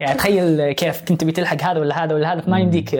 يعني 0.00 0.18
تخيل 0.18 0.72
كيف 0.72 1.02
كنت 1.08 1.24
بتلحق 1.24 1.62
هذا 1.62 1.80
ولا 1.80 2.04
هذا 2.04 2.14
ولا 2.14 2.32
هذا 2.32 2.40
فما 2.40 2.58
يمديك 2.58 2.94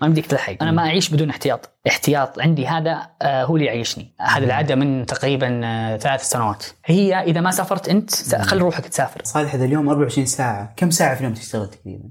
ما 0.00 0.06
يمديك 0.06 0.26
تلحق. 0.26 0.54
أنا 0.62 0.70
ما 0.70 0.82
أعيش 0.82 1.10
بدون 1.10 1.30
احتياط. 1.30 1.70
احتياط 1.88 2.40
عندي 2.40 2.66
هذا 2.66 3.08
آه، 3.22 3.44
هو 3.44 3.56
اللي 3.56 3.66
يعيشني. 3.66 4.14
هذه 4.20 4.44
العاده 4.44 4.74
من 4.74 5.06
تقريبا 5.06 5.60
آه، 5.64 5.96
ثلاث 5.96 6.22
سنوات. 6.22 6.64
هي 6.84 7.20
إذا 7.20 7.40
ما 7.40 7.50
سافرت 7.50 7.88
أنت 7.88 8.34
خلي 8.36 8.60
روحك 8.60 8.86
تسافر. 8.86 9.20
صالح 9.24 9.54
هذا 9.54 9.64
اليوم 9.64 9.88
24 9.88 10.26
ساعة 10.26 10.72
كم 10.76 10.90
ساعة 10.90 11.14
في 11.14 11.20
اليوم 11.20 11.34
تشتغل 11.34 11.70
تقريبا؟ 11.70 12.08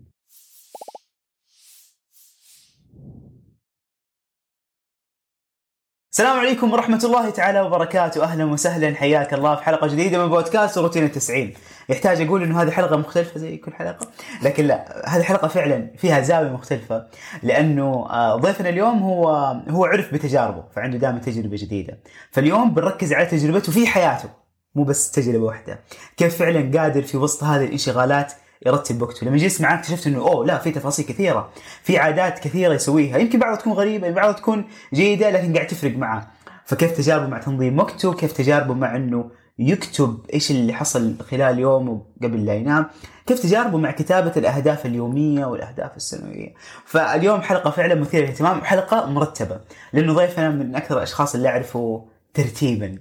السلام 6.18 6.39
عليكم 6.39 6.73
ورحمة 6.73 7.02
الله 7.04 7.29
تعالى 7.29 7.61
وبركاته. 7.61 8.23
أهلا 8.23 8.45
وسهلا. 8.45 8.95
حياك 8.95 9.34
الله 9.34 9.55
في 9.55 9.63
حلقة 9.63 9.88
جديدة 9.88 10.23
من 10.23 10.29
بودكاست 10.29 10.77
روتين 10.77 11.04
التسعين. 11.04 11.54
يحتاج 11.89 12.21
أقول 12.21 12.43
أنه 12.43 12.61
هذه 12.61 12.71
حلقة 12.71 12.97
مختلفة 12.97 13.39
زي 13.39 13.57
كل 13.57 13.73
حلقة 13.73 14.07
لكن 14.41 14.66
لا 14.66 15.09
هذه 15.09 15.23
حلقة 15.23 15.48
فعلا 15.48 15.91
فيها 15.98 16.21
زاوية 16.21 16.49
مختلفة 16.49 17.08
لأنه 17.44 18.08
آه، 18.09 18.35
ضيفنا 18.35 18.70
اليوم 18.70 18.99
هو 18.99 19.30
هو 19.70 19.85
عرف 19.85 20.13
بتجاربه 20.13 20.63
فعنده 20.75 20.98
دائما 20.98 21.20
تجربة 21.20 21.58
جديدة. 21.58 21.99
فاليوم 22.31 22.73
بنركز 22.73 23.13
على 23.13 23.25
تجربته 23.25 23.72
في 23.72 23.88
حياته 23.88 24.30
مو 24.75 24.84
بس 24.84 25.11
تجربة 25.11 25.44
واحدة. 25.44 25.80
كيف 26.17 26.38
فعلا 26.38 26.80
قادر 26.80 27.02
في 27.02 27.17
وسط 27.17 27.44
هذه 27.44 27.66
الانشغالات 27.66 28.34
يرتب 28.66 29.02
وقته. 29.02 29.27
لما 29.27 29.38
جلست 29.38 29.61
معاه 29.61 29.75
اكتشفت 29.75 30.07
إنه 30.07 30.20
أوه 30.20 30.45
لا 30.45 30.57
في 30.57 30.71
تفاصيل 30.71 31.05
كثيرة 31.05 31.49
في 31.84 31.97
عادات 31.97 32.39
كثيرة 32.39 32.73
يسويها. 32.73 33.17
يمكن 33.17 33.39
بعضها 33.39 33.57
تكون 33.57 33.73
غريبة 33.73 34.09
بعضها 34.09 34.31
تكون 34.31 34.66
جيدة 34.93 35.30
لكن 35.30 35.53
قاعد 35.53 35.67
تفرق 35.67 35.97
معاه. 35.97 36.27
فكيف 36.66 36.91
تجاربه 36.91 37.27
مع 37.27 37.38
تنظيم 37.38 37.80
وقته؟ 37.80 38.13
كيف 38.13 38.31
تجاربه 38.31 38.73
مع 38.73 38.95
إنه 38.95 39.31
يكتب 39.59 40.20
إيش 40.33 40.52
اللي 40.52 40.73
حصل 40.73 41.16
خلال 41.31 41.59
يومه 41.59 42.02
قبل 42.23 42.45
لا 42.45 42.53
ينام؟ 42.53 42.85
كيف 43.27 43.39
تجاربه 43.39 43.77
مع 43.77 43.91
كتابة 43.91 44.31
الأهداف 44.38 44.85
اليومية 44.85 45.45
والأهداف 45.45 45.97
السنوية؟ 45.97 46.53
فاليوم 46.85 47.41
حلقة 47.41 47.69
فعلا 47.69 47.95
مثيرة 47.95 48.23
للاهتمام 48.23 48.59
وحلقة 48.59 49.05
مرتبة 49.05 49.59
لأنه 49.94 50.14
ضيفنا 50.14 50.49
من 50.49 50.75
أكثر 50.75 50.97
الأشخاص 50.97 51.36
اللي 51.36 51.49
أعرفه 51.49 52.05
ترتيبا. 52.33 52.97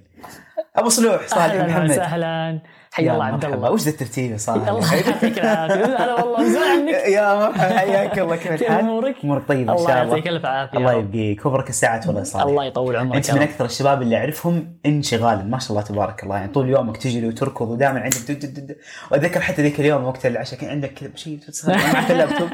أبو 0.75 0.89
صلوح 0.89 1.27
صالح 1.27 1.43
أهلا 1.43 1.67
محمد. 1.67 1.91
وسهلا. 1.91 2.59
حي 2.97 3.11
الله 3.11 3.23
عبد. 3.25 3.45
الله 3.45 3.71
وش 3.71 3.81
ذا 3.81 3.89
الترتيب 3.89 4.37
صالح 4.37 4.67
الله 4.67 4.95
يعطيك 5.07 5.39
العافية 5.39 5.85
هلا 5.85 6.13
والله 6.23 6.49
زمان 6.49 6.79
عنك 6.89 6.93
يا 6.93 7.35
مرحبا 7.35 7.77
حياك 7.77 8.19
الله 8.19 8.35
كيف؟ 8.35 8.63
أمورك؟ 8.63 9.15
أمورك 9.23 9.47
طيبة 9.47 9.71
إن 9.73 9.77
الله 9.77 9.87
شاء 9.87 10.03
الله 10.03 10.09
يعطيك 10.15 10.27
ألف 10.27 10.45
عافية 10.45 10.77
الله 10.77 10.93
يبقيك 10.93 11.45
وبرك 11.45 11.69
الساعات 11.69 12.07
والله 12.07 12.23
صالح 12.23 12.43
الله 12.45 12.65
يطول 12.65 12.95
عمرك 12.95 13.15
أنت 13.15 13.31
من. 13.31 13.41
أكثر 13.41 13.65
الشباب 13.65 14.01
اللي 14.01 14.17
أعرفهم 14.17 14.77
انشغالا 14.85 15.43
ما 15.43 15.59
شاء 15.59 15.69
الله 15.71 15.81
تبارك 15.81 16.23
الله 16.23 16.37
يعني 16.37 16.51
طول 16.51 16.69
يومك 16.69 16.97
تجري 16.97 17.27
وتركض 17.27 17.67
ودائما 17.69 17.99
عندك. 17.99 18.77
وأتذكر 19.11 19.41
حتى 19.41 19.61
ذيك 19.61 19.79
اليوم 19.79 20.03
وقت 20.03 20.25
العشاء 20.25 20.59
كان 20.59 20.69
عندك 20.69 20.93
كذا 20.93 21.11
شيء 21.15 21.39
معك 21.93 22.11
اللابتوب 22.11 22.49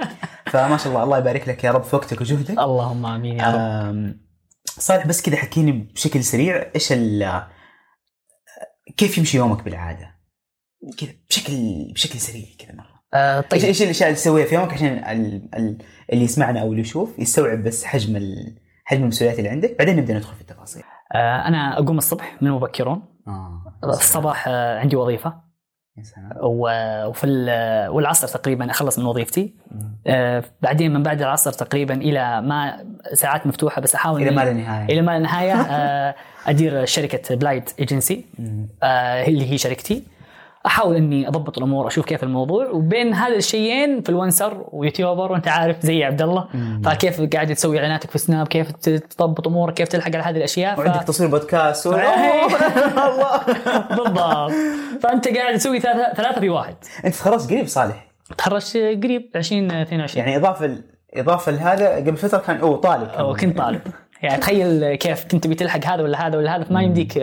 فما 0.45 0.77
شاء 0.77 0.87
الله 0.87 1.03
الله 1.03 1.17
يبارك 1.17 1.47
لك 1.47 1.63
يا 1.63 1.71
رب 1.71 1.83
في 1.83 1.95
وقتك 1.95 2.21
وجهدك 2.21 2.59
اللهم 2.59 3.05
آمين 3.05 3.39
يا 3.39 3.51
رب 3.51 4.15
صالح 4.65 5.07
بس 5.07 5.21
كذا 5.21 5.35
حكيني 5.37 5.71
بشكل 5.71 6.23
سريع 6.23 6.65
إيش 6.75 6.91
ال 6.91 7.43
كيف 8.97 9.17
يمشي 9.17 9.37
يومك 9.37 9.63
بالعادة؟ 9.63 10.12
كذا 10.97 11.09
بشكل 11.29 11.53
بشكل 11.93 12.19
سريع 12.19 12.45
كذا 12.59 12.75
مرة. 12.75 12.93
آه 13.13 13.37
إيش 13.53 13.61
طيب. 13.61 13.63
إيش 13.63 13.81
الأشياء 13.81 14.09
اللي 14.09 14.19
تسويها 14.19 14.45
في 14.45 14.55
يومك 14.55 14.73
عشان 14.73 14.87
ال... 14.87 15.49
ال... 15.55 15.77
اللي 16.13 16.23
يسمعنا 16.23 16.61
أو 16.61 16.67
اللي 16.71 16.81
يشوف 16.81 17.19
يستوعب 17.19 17.63
بس 17.63 17.85
حجم 17.85 18.15
ال... 18.15 18.57
حجم 18.85 19.01
المسؤوليات 19.03 19.39
اللي 19.39 19.49
عندك؟ 19.49 19.75
بعدين 19.79 19.95
نبدأ 19.97 20.13
ندخل 20.13 20.35
في 20.35 20.41
التفاصيل. 20.41 20.83
آه 21.15 21.47
أنا 21.47 21.79
أقوم 21.79 21.97
الصبح 21.97 22.37
من 22.41 22.51
مبكرون 22.51 23.01
آه 23.27 23.61
الصباح 23.83 24.47
آه 24.47 24.79
عندي 24.79 24.95
وظيفة. 24.95 25.53
و- 26.43 27.05
وفي 27.05 27.23
ال- 27.27 27.89
والعصر 27.89 28.27
تقريبا 28.27 28.71
أخلص 28.71 28.99
من 28.99 29.05
وظيفتي. 29.05 29.55
آه 30.07 30.43
بعدين 30.61 30.93
من 30.93 31.03
بعد 31.03 31.21
العصر 31.21 31.51
تقريبا 31.51 31.93
إلى 31.93 32.41
ما 32.41 32.85
ساعات 33.13 33.47
مفتوحة 33.47 33.81
بس 33.81 33.95
أحاول 33.95 34.21
إلى 34.21 34.31
ما 34.31 34.41
لا 34.45 34.53
نهايه 34.53 34.85
إلى 34.93 35.01
ما 35.01 35.11
لا 35.11 35.19
نهايه 35.19 35.53
آه 35.53 36.15
أدير 36.47 36.85
شركة 36.85 37.35
بلايد 37.35 37.63
ايجنسي. 37.79 38.25
آه 38.83 39.25
اللي 39.27 39.51
هي 39.51 39.57
شركتي. 39.57 40.03
أحاول 40.65 40.95
إني 40.95 41.27
أضبط 41.27 41.57
الأمور 41.57 41.87
أشوف 41.87 42.05
كيف 42.05 42.23
الموضوع 42.23 42.69
وبين 42.69 43.13
هذا 43.13 43.35
الشيئين 43.35 44.01
influencer 44.01 44.09
و 44.09 44.65
YouTuber 44.71 45.31
وأنت 45.31 45.47
عارف 45.47 45.81
زي 45.81 46.03
عبد 46.03 46.21
الله. 46.21 46.47
فكيف 46.83 47.21
قاعد 47.33 47.55
تسوي 47.55 47.77
إعلاناتك 47.77 48.11
في 48.11 48.17
سناب 48.17 48.47
كيف 48.47 48.71
تضبط 48.71 49.47
أمورك 49.47 49.73
كيف 49.73 49.87
تلحق 49.87 50.15
على 50.15 50.23
هذه 50.23 50.37
الأشياء 50.37 50.75
ف... 50.75 50.79
وعندك 50.79 51.03
تصوير 51.03 51.29
بودكاست. 51.29 51.87
الله 53.07 53.37
بالضبط. 53.97 54.51
فأنت 55.01 55.27
قاعد 55.27 55.57
تسوي 55.57 55.79
ثلاثة 55.79 56.13
ثلاثة 56.13 56.39
في 56.39 56.49
واحد. 56.49 56.75
أنت 57.05 57.15
تخرجت 57.15 57.49
قريب 57.49 57.67
صالح؟ 57.67 58.07
تخرجت 58.37 58.77
قريب 58.77 59.29
2022 59.35 60.25
يعني 60.25 60.37
إضافة 60.37 60.77
إضافة 61.13 61.51
لهذا 61.51 61.95
قبل 61.95 62.17
فترة 62.17 62.37
كان 62.37 62.57
اوه 62.57 62.77
طالب. 62.77 63.09
أو 63.09 63.35
كنت 63.35 63.57
طالب. 63.57 63.81
يعني 64.23 64.41
تخيل 64.41 64.95
كيف 64.95 65.25
كنت 65.31 65.47
بتلحق 65.47 65.85
هذا 65.85 66.03
ولا 66.03 66.27
هذا 66.27 66.37
ولا 66.37 66.55
هذا 66.55 66.63
فما 66.63 66.81
يمديك 66.81 67.17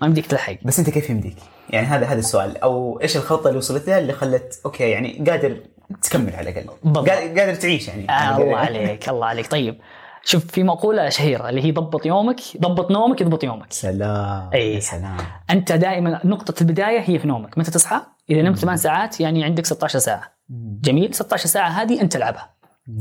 ما 0.00 0.06
يمديك 0.06 0.26
تلحق. 0.26 0.54
بس 0.62 0.78
أنت 0.78 0.90
كيف 0.90 1.10
يمديك؟ 1.10 1.36
يعني 1.70 1.86
هذا 1.86 2.06
هذا 2.06 2.18
السؤال. 2.18 2.56
أو 2.56 3.00
إيش 3.02 3.16
الخطه 3.16 3.48
اللي 3.48 3.58
وصلت 3.58 3.88
لها 3.88 3.98
اللي 3.98 4.12
خلت 4.12 4.60
أوكي 4.64 4.90
يعني 4.90 5.24
قادر 5.30 5.56
تكمل 6.02 6.34
على 6.36 6.50
الأقل. 6.50 6.66
بالضبط. 6.84 7.08
قادر 7.08 7.54
تعيش 7.54 7.88
يعني. 7.88 8.10
آه 8.10 8.36
الله 8.36 8.56
عليك 8.56 9.08
الله 9.08 9.26
عليك. 9.26 9.50
طيب 9.50 9.80
شوف 10.24 10.46
في 10.46 10.62
مقولة 10.62 11.08
شهيرة 11.08 11.48
اللي 11.48 11.64
هي 11.64 11.72
ضبط 11.72 12.06
يومك 12.06 12.40
ضبط 12.60 12.90
نومك 12.90 13.20
يضبط 13.20 13.44
يومك. 13.44 13.72
سلام 13.72 14.50
أي. 14.54 14.74
يا 14.74 14.80
سلام. 14.80 15.16
أنت 15.50 15.72
دائما 15.72 16.20
نقطة 16.24 16.54
البداية 16.60 17.00
هي 17.00 17.18
في 17.18 17.26
نومك. 17.26 17.58
متى 17.58 17.70
تصحى؟ 17.70 18.00
إذا 18.30 18.42
نمت 18.42 18.58
8 18.58 18.76
ساعات 18.76 19.20
يعني 19.20 19.44
عندك 19.44 19.66
16 19.66 19.98
ساعة. 19.98 20.32
جميل. 20.80 21.14
16 21.14 21.46
ساعة 21.46 21.68
هذه 21.68 22.00
أنت 22.00 22.12
تلعبها. 22.12 22.54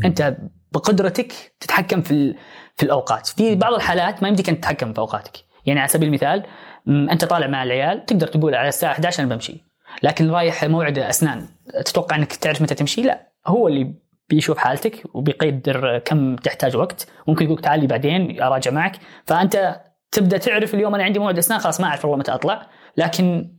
أنت 0.06 0.38
بقدرتك 0.72 1.34
تتحكم 1.60 2.02
في 2.02 2.36
في 2.76 2.84
الأوقات. 2.84 3.28
في 3.28 3.56
بعض 3.56 3.74
الحالات 3.74 4.24
ما 4.24 4.30
يمديك 4.30 4.50
أن 4.50 4.60
تتحكم 4.60 4.94
في 4.94 5.00
أوقاتك. 5.00 5.38
يعني 5.66 5.80
على 5.80 5.90
سبيل 5.90 6.08
المثال 6.08 6.44
م، 6.88 7.10
أنت 7.10 7.26
طالع 7.26 7.48
مع 7.48 7.64
العيال 7.64 8.06
تقدر 8.06 8.28
تقول 8.28 8.56
على 8.56 8.68
الساعة 8.68 8.92
11 8.92 9.24
أنا 9.24 9.36
بمشي. 9.36 9.64
لكن 10.04 10.32
رايح 10.32 10.66
موعد 10.66 11.00
أسنان 11.00 11.48
تتوقع 11.86 12.16
أنك 12.16 12.34
تعرف 12.34 12.62
متى 12.62 12.76
تمشي؟ 12.76 13.02
لا. 13.02 13.28
هو 13.48 13.68
اللي 13.68 13.94
بيشوف 14.30 14.58
حالتك 14.58 15.04
وبيقدر 15.14 15.98
كم 15.98 16.36
تحتاج 16.36 16.76
وقت. 16.76 17.08
ممكن 17.28 17.46
يقول 17.46 17.62
تعالي 17.62 17.88
بعدين 17.88 18.42
أراجع 18.42 18.72
معك. 18.72 18.98
فأنت 19.26 19.82
تبدأ 20.12 20.38
تعرف 20.38 20.74
اليوم 20.74 20.96
أنا 20.96 21.04
عندي 21.04 21.20
موعد 21.20 21.38
أسنان 21.38 21.60
خلاص 21.60 21.82
ما 21.82 21.88
أعرف 21.88 22.06
والله 22.06 22.18
متى 22.18 22.32
أطلع. 22.32 22.68
لكن 22.98 23.52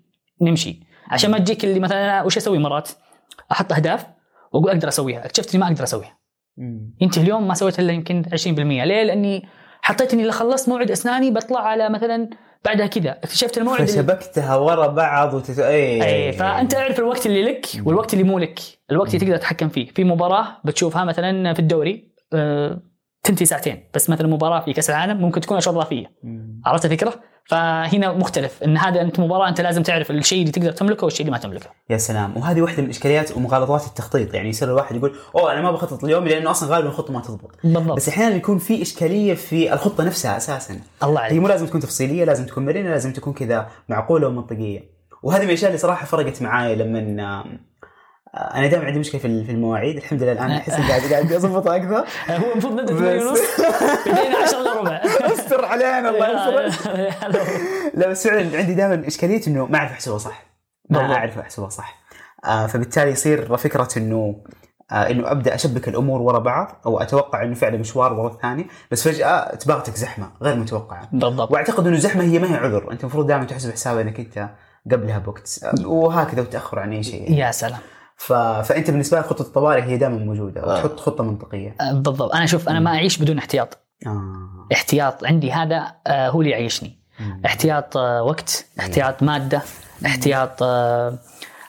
نمشي. 0.43 0.81
عشان 1.09 1.31
ما 1.31 1.39
تجيك 1.39 1.65
اللي 1.65 1.81
مثلا 1.81 2.05
أنا 2.05 2.23
وش 2.23 2.37
أسوي 2.37 2.59
مرات؟ 2.59 2.91
أحط 3.53 3.73
أهداف 3.73 4.07
وأقول 4.53 4.71
أقدر 4.71 4.89
أسويها. 4.89 5.27
اكتشفت 5.27 5.55
إني 5.55 5.65
ما 5.65 5.71
أقدر 5.71 5.85
أسويها. 5.85 6.19
انت 7.03 7.19
اليوم 7.19 7.49
ما 7.49 7.55
سويت 7.55 7.79
إلا 7.79 7.93
يمكن 7.93 8.23
20% 8.23 8.49
ليه؟ 8.49 9.03
لأني 9.03 9.49
حطيت 9.83 10.15
إني 10.15 10.23
اذا 10.23 10.31
خلصت 10.31 10.69
موعد 10.69 10.91
أسناني 10.91 11.31
بطلع 11.31 11.61
على 11.61 11.89
مثلا 11.89 12.31
بعدها 12.65 12.87
كذا 12.87 13.11
اكتشفت 13.11 13.59
الموعد 13.59 13.81
اللي- 13.81 13.93
فشبكتها 13.93 14.57
ورا 14.57 14.87
بعض 14.87 15.35
وتت... 15.35 15.59
اي 15.59 16.03
اي 16.05 16.33
فأنت 16.33 16.75
أعرف 16.75 16.99
الوقت 16.99 17.27
اللي 17.27 17.43
لك 17.43 17.67
والوقت 17.85 18.13
اللي 18.13 18.25
مو 18.25 18.39
لك، 18.39 18.61
الوقت 18.91 19.15
اللي 19.15 19.27
تقدر 19.27 19.37
تتحكم 19.37 19.69
فيه، 19.69 19.89
في 19.89 20.05
مباراة 20.05 20.47
بتشوفها 20.65 21.05
مثلا 21.05 21.53
في 21.53 21.59
الدوري 21.61 22.09
آه، 22.33 22.81
تنتهي 23.29 23.47
ساعتين، 23.47 23.85
بس 23.95 24.11
مثلا 24.11 24.29
مباراة 24.29 24.61
في 24.61 24.73
كأس 24.73 24.91
العالم 24.91 25.21
ممكن 25.21 25.41
تكون 25.41 25.57
اشواط 25.57 25.77
إضافية،. 25.77 26.11
عرفت 26.67 26.85
الفكرة؟ 26.85 27.15
فهنا 27.45 28.13
مختلف. 28.13 28.63
إن 28.63 28.77
هذا 28.77 29.01
أنت 29.01 29.21
مباراة 29.21 29.49
أنت 29.49 29.61
لازم 29.61 29.83
تعرف 29.83 30.11
الشيء 30.11 30.41
اللي 30.41 30.53
تقدر 30.53 30.73
تملكه 30.73 31.05
والشيء 31.05 31.21
اللي 31.21 31.33
ما 31.33 31.39
تملكه. 31.39 31.67
يا 31.91 31.97
سلام. 31.97 32.37
وهذه 32.37 32.63
واحدة 32.63 32.83
من 32.83 32.89
اشكاليات 32.89 33.37
ومغالطات 33.37 33.87
التخطيط. 33.87 34.35
يعني 34.35 34.49
يصير 34.49 34.69
الواحد 34.69 34.97
يقول 34.97 35.17
أوه 35.35 35.53
أنا 35.53 35.63
ما 35.63 35.71
بخطط 35.71 36.05
اليوم 36.05 36.25
لأنه 36.25 36.51
أصلا 36.51 36.75
غالبا 36.75 36.89
الخطة 36.89 37.13
ما 37.13 37.21
تضبط. 37.21 37.51
بالضبط. 37.65 37.97
بس 37.97 38.09
أحيانا 38.09 38.35
يكون 38.35 38.59
في 38.59 38.83
إشكالية 38.83 39.35
في 39.35 39.73
الخطة 39.73 40.05
نفسها 40.05 40.37
أساسا. 40.37 40.81
الله 41.03 41.21
هي 41.21 41.25
عليك. 41.25 41.41
مو 41.41 41.49
لازم 41.49 41.67
تكون 41.67 41.81
تفصيلية 41.81 42.25
لازم 42.25 42.47
تكون 42.47 42.67
مرنه 42.67 42.91
لازم 42.91 43.13
تكون 43.13 43.33
كذا 43.33 43.69
معقولة 43.89 44.29
ومنطقية. 44.29 44.99
وهذه 45.23 45.43
من 45.43 45.49
الأشياء 45.49 45.69
اللي 45.69 45.79
صراحة 45.79 46.07
فرقت 46.07 46.43
معايا 46.43 46.75
لما 46.75 47.45
أنا 48.39 48.67
دائما 48.67 48.85
عندي 48.87 48.99
مشكلة 48.99 49.21
في 49.21 49.27
ال- 49.27 49.45
في 49.45 49.53
المواعيد. 49.53 49.97
الحمد 49.97 50.23
لله 50.23 50.33
الآن 50.33 50.51
أحس 50.51 50.73
إني 50.73 50.89
قاعد 50.89 51.01
قاعد 51.13 51.33
اضبطها 51.33 51.77
أكثر. 51.77 52.05
هو 52.45 52.53
المفروض 52.53 52.73
نبدا 52.81 52.95
بس. 52.95 52.99
8 52.99 53.25
ونص. 53.27 53.41
بدينا 54.07 54.37
10 54.43 54.61
الا 54.61 54.73
ربع. 54.81 55.01
استر 55.35 55.65
علينا 55.65 56.09
الله 56.11 56.67
يستر 56.67 56.93
لا 57.95 58.09
بس 58.09 58.29
فعلا 58.29 58.59
عندي 58.59 58.75
دائما 58.75 59.07
إشكالية 59.07 59.41
إنه 59.47 59.67
ما 59.67 59.79
أعرف 59.79 59.91
احسبها 59.93 60.19
صح. 60.19 60.43
ما. 60.91 61.15
أعرف 61.15 61.39
احسبها 61.39 61.69
صح. 61.69 61.99
آه 62.45 62.67
فبالتالي 62.67 63.11
يصير 63.11 63.57
فكرة 63.57 63.89
إنه 63.97 64.37
آه 64.93 64.95
إنه 65.11 65.31
أبدأ 65.31 65.55
أشبك 65.55 65.89
الأمور 65.89 66.23
ورا 66.23 66.39
بعض 66.39 66.81
أو 66.87 67.01
أتوقع 67.01 67.43
إنه 67.43 67.55
فعلا 67.55 67.77
مشوار 67.79 68.13
ورا 68.13 68.29
الثاني. 68.33 68.67
بس 68.91 69.09
فجأة 69.09 69.55
تباغتك 69.55 69.95
زحمة 69.95 70.31
غير 70.43 70.57
متوقعة. 70.57 71.09
بالضبط. 71.13 71.51
وأعتقد 71.53 71.87
إنه 71.87 71.97
الزحمة 71.97 72.25
هي 72.25 72.39
ما 72.39 72.51
هي 72.53 72.57
عذر. 72.57 72.93
أنت 72.93 73.01
المفروض 73.01 73.27
دائما 73.27 73.45
تحسب 73.45 73.73
حساب 73.73 73.99
إنك 73.99 74.21
أنت 74.21 74.49
قبلها 74.93 75.19
بوقت. 75.19 75.61
آه، 75.65 75.89
وهكذا 75.89 76.41
وتأخر 76.43 76.79
عن 76.79 76.93
أي 76.93 77.03
شيء. 77.03 77.33
يا 77.33 77.51
سلام. 77.51 77.79
ف... 78.19 78.33
فأنت 78.33 78.91
بالنسبة 78.91 79.19
لك 79.19 79.25
خطة 79.25 79.43
الطوارئ 79.43 79.83
هي 79.83 79.97
دائما 79.97 80.19
موجودة 80.19 80.67
وتحط 80.67 81.01
خطة 81.01 81.25
منطقية. 81.25 81.77
آه، 81.81 81.93
بالضبط. 81.93 82.35
أنا 82.35 82.47
شوف 82.47 82.69
أنا 82.69 82.81
ما 82.81 82.91
أعيش 82.91 83.19
بدون 83.19 83.39
احتياط. 83.39 83.79
آه. 84.07 84.67
احتياط 84.73 85.25
عندي 85.25 85.53
هذا 85.53 85.95
آه، 86.07 86.29
هو 86.29 86.41
اللي 86.41 86.51
يعيشني. 86.51 86.99
مم. 87.21 87.43
احتياط 87.47 87.97
آه، 87.97 88.23
وقت 88.23 88.67
احتياط 88.81 89.23
مادة 89.23 89.63
احتياط 90.07 90.63
آه، 90.63 91.19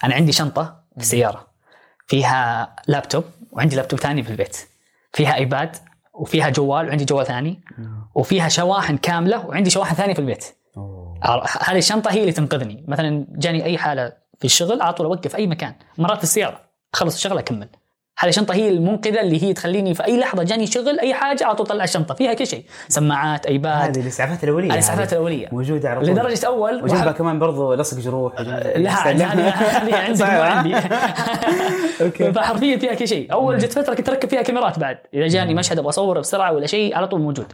أنا 0.04 0.16
عندي 0.16 0.32
شنطة 0.32 0.64
في 0.96 1.02
السياره 1.02 1.48
فيها 2.08 2.76
لابتوب 2.88 3.24
وعندي 3.52 3.76
لابتوب 3.76 4.00
ثاني 4.00 4.24
في 4.24 4.30
البيت. 4.30 4.58
فيها 5.14 5.36
إيباد 5.36 5.76
وفيها 6.14 6.50
جوال 6.50 6.88
وعندي 6.88 7.06
جوال 7.06 7.26
ثاني. 7.26 7.60
وفيها 8.16 8.48
شواحن 8.48 8.98
كاملة 8.98 9.46
وعندي 9.46 9.70
شواحن 9.70 9.96
ثانية 9.96 10.14
في 10.14 10.20
البيت. 10.20 10.46
هذه 11.60 11.78
الشنطة 11.78 12.12
هي 12.12 12.22
اللي 12.22 12.32
تنقذني. 12.32 12.86
مثلا 12.88 13.26
جاني 13.30 13.66
أي 13.66 13.78
حالة 13.78 14.14
في 14.40 14.46
الشغل 14.46 14.82
على 14.82 14.94
طول 14.94 15.06
أوقف 15.06 15.36
أي 15.36 15.48
مكان. 15.48 15.74
مرات 15.98 16.18
في 16.18 16.24
السيارة 16.24 16.60
أخلص 16.94 17.16
الشغل 17.16 17.38
أكمل. 17.38 17.68
هذه 18.20 18.30
الشنطه 18.30 18.54
هي 18.54 18.70
المنقذه 18.70 19.22
اللي 19.22 19.44
هي 19.44 19.54
تخليني 19.54 19.94
في 19.94 20.06
أي 20.06 20.20
لحظة 20.20 20.44
جاني 20.44 20.68
شغل 20.68 21.00
أي 21.00 21.14
حاجة 21.14 21.46
على 21.46 21.56
طول 21.56 21.68
طلع 21.68 21.84
الشنطة. 21.84 22.14
فيها 22.14 22.34
كل 22.34 22.48
شيء. 22.48 22.66
سماعات 22.88 23.46
أيباد. 23.46 23.98
هذه 23.98 24.04
الإسعافات 24.04 24.44
الأولية 24.44 24.74
الإسعافات. 24.74 25.14
الأولية. 25.14 25.48
موجودة 25.52 25.90
على 25.90 26.00
طول. 26.00 26.10
لدرجة 26.10 26.48
أول 26.48 26.84
وجنبها 26.84 27.12
كمان 27.12 27.40
برضو 27.40 27.74
لصق 27.74 27.98
جروح 28.00 28.42
لا 28.42 29.10
هذه 29.10 29.26
عندي؟ 29.96 30.24
عندي 30.24 30.76
أوكي. 32.02 32.34
فحرفيا 32.34 32.78
فيها 32.78 32.94
كل 32.94 33.08
شيء. 33.08 33.34
أول 33.34 33.58
جت 33.58 33.72
فترة 33.74 33.96
كنت 33.96 34.10
أركب 34.10 34.30
فيها 34.30 34.42
كاميرات 34.42 34.80
بعد. 34.80 34.98
إذا 35.14 35.28
جاني 35.28 35.54
مشهد 35.54 35.80
أبغى 35.80 35.90
أصوره 35.90 36.20
بسرعة 36.20 36.52
ولا 36.54 36.68
شيء 36.68 36.96
على 36.96 37.08
طول 37.08 37.22
موجود. 37.22 37.54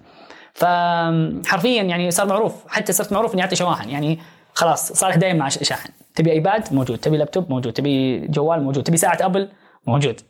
فحرفيا 0.54 1.84
يعني 1.84 2.12
صار 2.12 2.28
معروف. 2.28 2.54
حتى 2.68 2.94
صرت 2.94 3.14
معروف 3.14 3.34
إني 3.34 3.42
أعطي 3.42 3.56
شواحن. 3.56 3.90
يعني 3.90 4.20
خلاص 4.54 4.94
صالح 4.94 5.16
دايم 5.16 5.38
مع 5.38 5.50
شاحن. 5.50 5.90
تبي 6.16 6.32
ايباد 6.32 6.74
موجود 6.74 6.98
تبي 6.98 7.18
لابتوب 7.18 7.50
موجود 7.50 7.74
تبي 7.74 8.28
جوال 8.28 8.64
موجود 8.64 8.84
تبي 8.84 8.98
ساعة 8.98 9.18
ابل 9.22 9.50
موجود. 9.88 10.22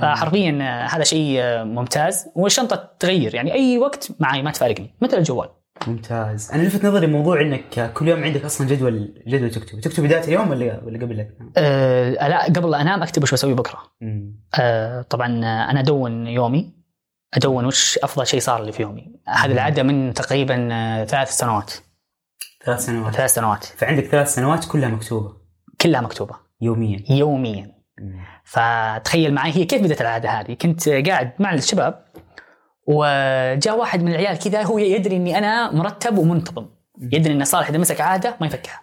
فحرفيا 0.00 0.58
آه، 0.62 0.86
هذا 0.86 1.04
شيء 1.04 1.38
آه، 1.40 1.64
ممتاز. 1.64 2.26
والشنطة 2.34 2.90
تغير 2.98 3.34
يعني 3.34 3.52
أي 3.54 3.78
وقت 3.78 4.10
معي 4.20 4.42
ما 4.42 4.50
تفارقني 4.50 4.94
مثل 5.02 5.18
الجوال. 5.18 5.48
ممتاز. 5.86 6.50
أنا 6.52 6.62
لفت 6.62 6.84
نظري 6.84 7.06
موضوع 7.06 7.40
إنك 7.40 7.92
كل 7.94 8.08
يوم 8.08 8.24
عندك 8.24 8.44
أصلا 8.44 8.66
جدول 8.66 9.22
جدول 9.26 9.50
تكتب. 9.50 9.80
تكتب 9.80 10.02
بداية 10.04 10.24
اليوم 10.24 10.50
ولا 10.50 10.80
ولا 10.84 10.98
قبل؟ 10.98 11.26
أه 11.56 12.28
لا 12.28 12.44
قبل 12.44 12.70
لا 12.70 12.80
أنام 12.80 13.02
أكتب 13.02 13.22
وش 13.22 13.32
بسوي 13.32 13.54
بكرة. 13.54 13.78
مم. 14.00 14.40
آه، 14.60 15.02
طبعا 15.02 15.44
آه، 15.44 15.70
أنا 15.70 15.80
أدون 15.80 16.26
يومي 16.26 16.74
أدون 17.34 17.64
وش 17.64 17.98
أفضل 17.98 18.26
شيء 18.26 18.40
صار 18.40 18.64
لي 18.64 18.72
في 18.72 18.82
يومي. 18.82 19.12
هذه 19.28 19.52
العادة 19.52 19.82
من 19.82 20.14
تقريبا 20.14 20.68
ثلاث 21.08 21.30
سنوات. 21.30 21.72
ثلاث 22.66 22.86
سنوات. 22.86 23.14
ثلاث 23.14 23.34
سنوات. 23.34 23.64
فعندك 23.64 24.04
ثلاث 24.04 24.34
سنوات 24.34 24.64
كلها 24.64 24.88
مكتوبة. 24.88 25.32
كلها 25.80 26.00
مكتوبة. 26.00 26.34
يوميا. 26.60 27.04
يوميا. 27.10 27.74
فتخيل 28.44 29.34
معي 29.34 29.52
هي 29.56 29.64
كيف 29.64 29.82
بدت 29.82 30.00
العادة 30.00 30.28
هذه؟ 30.28 30.54
كنت 30.54 30.88
قاعد 30.88 31.32
مع 31.38 31.54
الشباب 31.54 32.04
وجاء 32.86 33.78
واحد 33.78 34.02
من 34.02 34.12
العيال 34.12 34.38
كذا 34.38 34.62
هو 34.62 34.78
يدري 34.78 35.16
إني 35.16 35.38
أنا 35.38 35.72
مرتب 35.72 36.18
ومنتظم. 36.18 36.66
يدري 37.12 37.32
إن 37.32 37.44
صالح 37.44 37.68
إذا 37.68 37.78
مسك 37.78 38.00
عادة 38.00 38.36
ما 38.40 38.46
يفكها. 38.46 38.80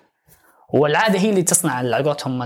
والعادة 0.73 1.19
هي 1.19 1.29
اللي 1.29 1.43
تصنع 1.43 1.73
على 1.73 1.95
قولتهم 1.95 2.43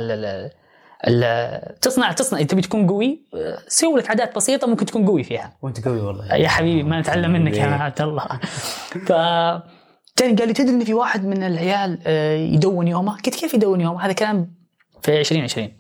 تصنع 1.81 2.12
تصنع. 2.12 2.42
تبي 2.42 2.62
تكون 2.62 2.88
قوي 2.88 3.26
سوي 3.68 4.00
لك 4.00 4.10
عادات 4.10 4.36
بسيطة 4.36 4.68
ممكن 4.68 4.86
تكون 4.86 5.08
قوي 5.08 5.24
فيها. 5.24 5.54
وأنت 5.62 5.86
قوي 5.86 6.02
والله. 6.02 6.36
يا 6.36 6.48
حبيبي 6.48 6.84
ما 6.84 7.00
نتعلم 7.00 7.31
منك 7.31 7.58
يا. 7.58 7.66
عبد 7.66 8.02
الله. 8.02 8.28
ف 9.08 9.12
جاني 10.20 10.36
قال 10.36 10.48
لي 10.48 10.54
تدري 10.54 10.70
إن 10.70 10.84
في 10.84 10.94
واحد 10.94 11.26
من 11.26 11.44
العيال 11.44 12.00
آه، 12.06 12.38
يدون 12.38 12.88
يومه؟ 12.88 13.16
قلت 13.16 13.36
كيف 13.36 13.54
يدون 13.54 13.82
يومه؟ 13.82 14.06
هذا 14.06 14.14
كلام 14.14 14.56
في 15.02 15.20
2020 15.20 15.72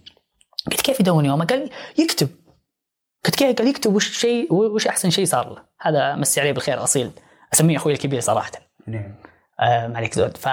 قلت 0.71 0.81
كيف 0.81 0.99
يدون 0.99 1.25
يومه؟ 1.25 1.45
قال 1.45 1.69
يكتب 1.97 2.29
قلت 3.25 3.35
كيف؟ 3.35 3.57
قال 3.57 3.67
يكتب 3.67 3.95
وش 3.95 4.17
شيء 4.19 4.53
وش 4.53 4.87
أحسن 4.87 5.09
شيء 5.09 5.25
صار 5.25 5.49
له؟ 5.49 5.63
هذا 5.81 6.15
مسي 6.15 6.41
عليه 6.41 6.51
بالخير 6.51 6.83
أصيل 6.83 7.11
أسميه 7.53 7.77
أخوي 7.77 7.93
الكبير 7.93 8.19
صراحة 8.19 8.51
نعم 8.87 9.15
آه 9.59 9.87
ما 9.87 9.97
عليك 9.97 10.13
زود 10.13 10.37
ف 10.37 10.49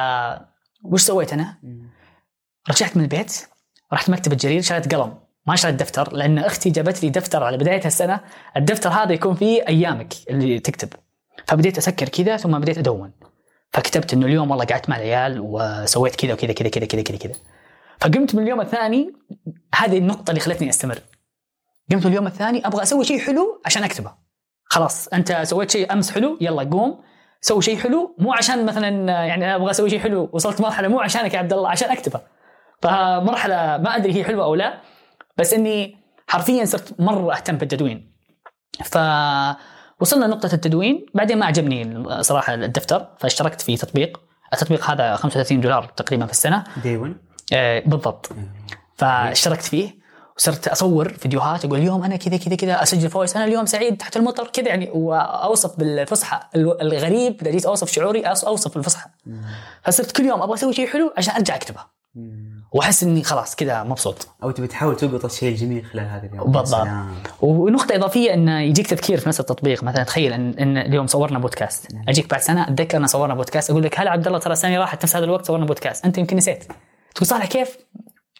وش 0.84 1.02
سويت 1.02 1.32
أنا؟ 1.32 1.58
رجعت 2.70 2.96
من 2.96 3.02
البيت 3.02 3.46
رحت 3.92 4.10
مكتبة 4.10 4.36
جرير 4.36 4.62
شريت 4.62 4.94
قلم 4.94 5.14
ما 5.46 5.56
شريت 5.56 5.74
دفتر 5.74 6.12
لأن 6.12 6.38
أختي 6.38 6.70
جابت 6.70 7.02
لي 7.02 7.10
دفتر 7.10 7.42
على 7.42 7.56
بداية 7.56 7.86
السنة 7.86 8.20
الدفتر 8.56 8.90
هذا 8.90 9.12
يكون 9.12 9.34
فيه 9.34 9.64
أيامك 9.68 10.14
اللي 10.30 10.58
تكتب 10.58 10.88
فبديت 11.46 11.78
أسكر 11.78 12.08
كذا 12.08 12.36
ثم 12.36 12.58
بديت 12.58 12.78
أدون 12.78 13.12
فكتبت 13.72 14.12
إنه 14.12 14.26
اليوم 14.26 14.50
والله 14.50 14.64
قعدت 14.64 14.88
مع 14.88 14.96
العيال 14.96 15.40
وسويت 15.40 16.16
كذا 16.16 16.32
وكذا 16.32 16.52
كذا 16.52 16.68
كذا 16.68 16.86
كذا 16.86 17.02
كذا 17.02 17.16
كذا 17.16 17.34
فقمت 18.00 18.34
من 18.34 18.42
اليوم 18.42 18.60
الثاني 18.60 19.12
هذه 19.74 19.98
النقطة 19.98 20.30
اللي 20.30 20.40
خلتني 20.40 20.68
أستمر. 20.68 20.98
قمت 21.92 22.06
من 22.06 22.12
اليوم 22.12 22.26
الثاني 22.26 22.66
أبغى 22.66 22.82
أسوي 22.82 23.04
شيء 23.04 23.18
حلو 23.18 23.62
عشان 23.66 23.84
أكتبه. 23.84 24.14
خلاص 24.64 25.08
أنت 25.08 25.40
سويت 25.42 25.70
شيء 25.70 25.92
أمس 25.92 26.10
حلو 26.10 26.38
يلا 26.40 26.62
قوم. 26.62 27.02
سوي 27.40 27.62
شيء 27.62 27.78
حلو 27.78 28.16
مو 28.18 28.32
عشان 28.32 28.66
مثلا 28.66 28.88
يعني 29.26 29.44
أنا 29.44 29.56
أبغى 29.56 29.70
أسوي 29.70 29.90
شيء 29.90 30.00
حلو 30.00 30.30
وصلت 30.32 30.60
مرحلة 30.60 30.88
مو 30.88 31.00
عشانك 31.00 31.34
يا 31.34 31.38
عبد 31.38 31.52
الله 31.52 31.68
عشان 31.68 31.90
أكتبه. 31.90 32.20
فمرحلة 32.82 33.56
ما 33.56 33.96
أدري 33.96 34.14
هي 34.14 34.24
حلوة 34.24 34.44
أو 34.44 34.54
لا 34.54 34.80
بس 35.36 35.54
إني 35.54 35.96
حرفيا 36.28 36.64
صرت 36.64 37.00
مرة 37.00 37.32
أهتم 37.32 37.56
بالتدوين. 37.56 38.12
ف 38.84 38.98
وصلنا 40.00 40.24
لنقطة 40.24 40.54
التدوين. 40.54 41.06
بعدين 41.14 41.38
ما 41.38 41.46
عجبني 41.46 42.04
صراحة 42.22 42.54
الدفتر 42.54 43.08
فاشتركت 43.18 43.60
في 43.60 43.76
تطبيق. 43.76 44.20
التطبيق 44.52 44.90
هذا 44.90 45.16
35 45.16 45.60
دولار 45.60 45.84
تقريبا 45.96 46.26
في 46.26 46.32
السنة. 46.32 46.64
Day 46.82 46.96
1 46.96 47.14
آه، 47.52 47.82
بالضبط. 47.86 48.30
فاشتركت 48.94 49.62
فيه. 49.62 50.02
وصرت 50.36 50.68
أصور 50.68 51.08
فيديوهات 51.08 51.64
أقول 51.64 51.78
اليوم 51.78 52.04
أنا 52.04 52.16
كذا 52.16 52.36
كذا 52.36 52.54
كذا 52.56 52.82
أسجل 52.82 53.10
voice. 53.10 53.36
أنا 53.36 53.44
اليوم 53.44 53.66
سعيد 53.66 53.96
تحت 53.96 54.16
المطر. 54.16 54.46
كذا 54.52 54.68
يعني 54.68 54.90
وأوصف 54.90 55.78
بالفصحى. 55.78 56.40
الغريب 56.56 57.40
اذا 57.42 57.50
جيت 57.50 57.66
أوصف 57.66 57.92
شعوري 57.92 58.22
أوصف 58.26 58.74
بالفصحى 58.74 59.10
فصرت 59.82 60.12
كل 60.12 60.24
يوم 60.24 60.42
أبغى 60.42 60.54
أسوي 60.54 60.72
شيء 60.72 60.86
حلو 60.88 61.12
عشان 61.16 61.34
أرجع 61.34 61.54
أكتبه. 61.54 61.80
وأحس 62.74 63.02
إني 63.02 63.22
خلاص 63.22 63.56
كذا 63.56 63.82
مبسوط. 63.82 64.28
أو 64.42 64.50
تبي 64.50 64.66
تحاول 64.66 64.96
تلقط 64.96 65.24
الشيء 65.24 65.48
الجميل 65.48 65.84
خلال 65.84 66.06
هذا 66.06 66.26
اليوم 66.26 66.52
بالضبط. 66.52 66.88
ونقطة 67.40 67.96
إضافية 67.96 68.34
أن 68.34 68.48
يجيك 68.48 68.86
تذكير 68.86 69.18
في 69.18 69.28
نفس 69.28 69.40
التطبيق. 69.40 69.84
مثلا 69.84 70.04
تخيل 70.04 70.32
أن, 70.32 70.54
إن 70.58 70.76
اليوم 70.76 71.06
صورنا 71.06 71.38
بودكاست. 71.38 71.88
أجيك 72.08 72.30
بعد 72.30 72.40
سنة 72.40 72.62
أتذكر 72.68 72.98
أن 72.98 73.06
صورنا 73.06 73.34
بودكاست. 73.34 73.70
أقول 73.70 73.82
لك 73.82 74.00
هلا 74.00 74.10
عبد 74.10 74.26
الله 74.26 74.38
ترى 74.38 74.52
السنة 74.52 74.78
راحت 74.78 75.04
نفس 75.04 75.16
هذا 75.16 75.24
الوقت 75.24 75.46
صورنا 75.46 75.64
بودكاست. 75.64 76.04
أنت 76.04 76.18
يمكن 76.18 76.36
نسيت. 76.36 76.64
تقول 77.14 77.26
صالح 77.26 77.46
كيف؟ 77.46 77.76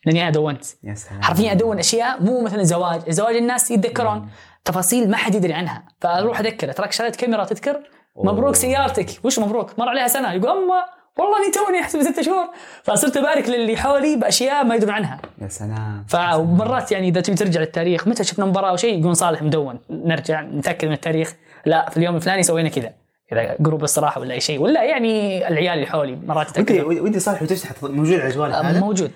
لأني 0.07 0.23
أنا 0.23 0.31
دونت. 0.31 0.65
يا 0.85 0.95
سلام. 0.95 1.23
حرفيا 1.23 1.53
أدون 1.53 1.79
أشياء 1.79 2.23
مو 2.23 2.43
مثلا 2.43 2.61
الزواج، 2.61 3.03
الزواج 3.09 3.37
الناس 3.37 3.71
يتذكرون 3.71 4.29
تفاصيل 4.65 5.11
ما 5.11 5.17
حد 5.17 5.35
يدري 5.35 5.53
عنها، 5.53 5.85
فأروح 6.01 6.41
اذكره 6.41 6.73
تراك 6.73 6.93
شريت 6.93 7.17
كاميرا 7.17 7.45
تذكر؟ 7.45 7.81
مبروك 8.17 8.55
سيارتك، 8.55 9.21
وش 9.25 9.39
مبروك؟ 9.39 9.79
مر 9.79 9.89
عليها 9.89 10.09
سنة. 10.09 10.33
يقول 10.33 10.51
اما 10.51 10.85
والله 11.19 11.45
اني 11.45 11.53
توني 11.53 11.81
احسب 11.81 12.03
ست 12.03 12.21
شهور 12.21 12.49
فصرت 12.83 13.17
أبارك 13.17 13.49
للي 13.49 13.77
حولي 13.77 14.17
بأشياء 14.17 14.65
ما 14.65 14.75
يدرون 14.75 14.95
عنها. 14.95 15.19
يا 15.43 15.49
سلام. 15.49 16.05
فمرات 16.09 16.93
يعني 16.93 17.09
إذا 17.09 17.21
تبي 17.21 17.37
ترجع 17.37 17.61
للتاريخ 17.61 18.09
متى 18.09 18.25
شفنا 18.25 18.45
مباراة 18.45 18.71
أو 18.71 18.77
شيء 18.77 19.01
يقول 19.01 19.17
صالح 19.17 19.43
مدون 19.43 19.79
نرجع 19.91 20.41
نتأكد 20.41 20.89
من 20.89 20.95
التاريخ. 20.95 21.35
لا 21.67 21.91
في 21.91 21.97
اليوم 21.97 22.17
الفلاني 22.17 22.43
سوينا 22.43 22.69
كذا 22.69 22.93
كذا 23.31 23.57
group 23.61 23.85
الصراحة 23.85 24.21
ولا 24.21 24.35
أي 24.35 24.41
شيء 24.41 24.61
ولا 24.61 24.85
يعني 24.85 25.49
العيال 25.49 25.75
اللي 25.75 25.87
حولي 25.87 26.17
مرات 26.27 26.59
ودي 26.59 26.83
ودي 26.83 27.21
صالح 27.21 27.43
وتفتح 27.43 27.83
موجود 27.83 28.21
على 28.21 28.31
جوالك 28.31 28.55
هذا؟ 28.55 28.81
موجود. 28.81 29.11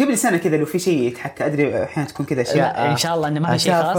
قبل 0.00 0.18
سنة 0.18 0.36
كذا 0.36 0.56
لو 0.56 0.66
في 0.66 0.78
شيء 0.78 1.02
يتحكى 1.02 1.46
أدري 1.46 1.84
أحيانا 1.84 2.08
تكون 2.08 2.26
كذا 2.26 2.42
أشياء 2.42 2.56
لا 2.56 2.90
إن 2.90 2.96
شاء 2.96 3.14
الله 3.14 3.28
إنه 3.28 3.40
ما 3.40 3.52
في 3.52 3.58
شيء 3.58 3.72
خاص. 3.72 3.96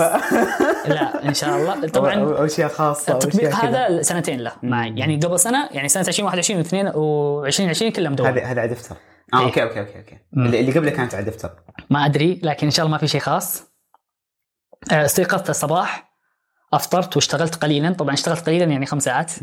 لا 0.88 1.28
إن 1.28 1.34
شاء 1.34 1.58
الله. 1.58 1.88
طبعا 1.88 2.16
أو 2.16 2.46
أشياء 2.46 2.70
خاصة 2.70 3.14
التطبيق. 3.14 3.56
هذا 3.56 4.02
سنتين 4.02 4.40
له. 4.40 4.52
معي 4.64 4.94
يعني 4.98 5.20
قبل 5.20 5.40
سنة 5.40 5.70
يعني 5.72 5.90
سنة 5.90 6.08
2021 6.08 6.92
و 6.96 7.46
2020 7.46 7.92
كلها 7.92 8.12
مدون 8.12 8.28
هذا 8.28 8.44
هذا 8.44 8.62
على 8.62 8.70
دفتر 8.70 8.96
آه. 9.34 9.40
إيه. 9.40 9.46
okay 9.46 9.63
okay 9.63 9.80
okay. 9.80 9.98
okay 9.98 10.18
اللي 10.38 10.60
اللي 10.60 10.72
قبله 10.72 10.92
كانت 10.92 11.16
على 11.16 11.26
دفتر 11.26 11.52
ما 11.90 12.06
أدري 12.06 12.42
لكن 12.44 12.68
إن 12.68 12.72
شاء 12.72 12.86
الله 12.86 12.96
ما 12.96 13.00
في 13.00 13.08
شيء 13.08 13.22
خاص. 13.22 13.64
آه، 14.92 15.06
استيقظت 15.06 15.50
الصباح 15.50 16.14
أفطرت 16.74 17.16
واشتغلت 17.16 17.56
قليلا. 17.56 17.94
طبعا 17.94 18.14
اشتغلت 18.14 18.46
قليلا 18.46 18.66
يعني 18.66 18.86
خمس 18.86 19.04
ساعات. 19.04 19.32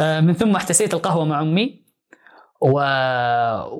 آه، 0.00 0.20
من 0.20 0.32
ثم 0.32 0.56
احتسيت 0.56 0.94
القهوة 0.94 1.24
مع 1.24 1.40
أمي. 1.40 1.83
و... 2.60 2.80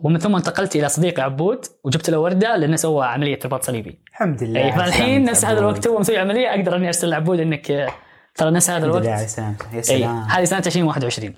ومن 0.07 0.19
ثم 0.19 0.37
انتقلت 0.37 0.77
إلى 0.77 0.89
صديقي 0.89 1.23
عبود 1.23 1.67
وجبت 1.85 2.11
له 2.11 2.19
وردة 2.19 2.57
لأنه 2.57 2.77
سوى 2.77 3.07
عملية 3.07 3.39
رباط 3.45 3.63
صليبي. 3.65 3.99
الحمد 4.11 4.43
لله 4.43 4.61
على 4.61 4.73
فالحين 4.73 5.25
نفس 5.25 5.45
هذا. 5.45 5.59
الوقت 5.59 5.85
تو 5.85 5.99
مسوي 5.99 6.19
عملية 6.19 6.51
أقدر 6.51 6.77
أني 6.77 6.87
أرسل 6.87 7.09
لعبود 7.09 7.41
إنك 7.41 7.71
آه، 7.71 7.89
ترى 8.35 8.51
نفس 8.51 8.71
هذا 8.71 8.77
الحمد 8.79 8.91
الوقت. 8.91 9.05
لله 9.07 9.13
على 9.15 9.27
سلامتك 9.29 9.67
يا 9.75 9.81
سلام. 9.81 10.17
هذه 10.23 10.45
سنة 10.45 10.63
2021 10.67 11.35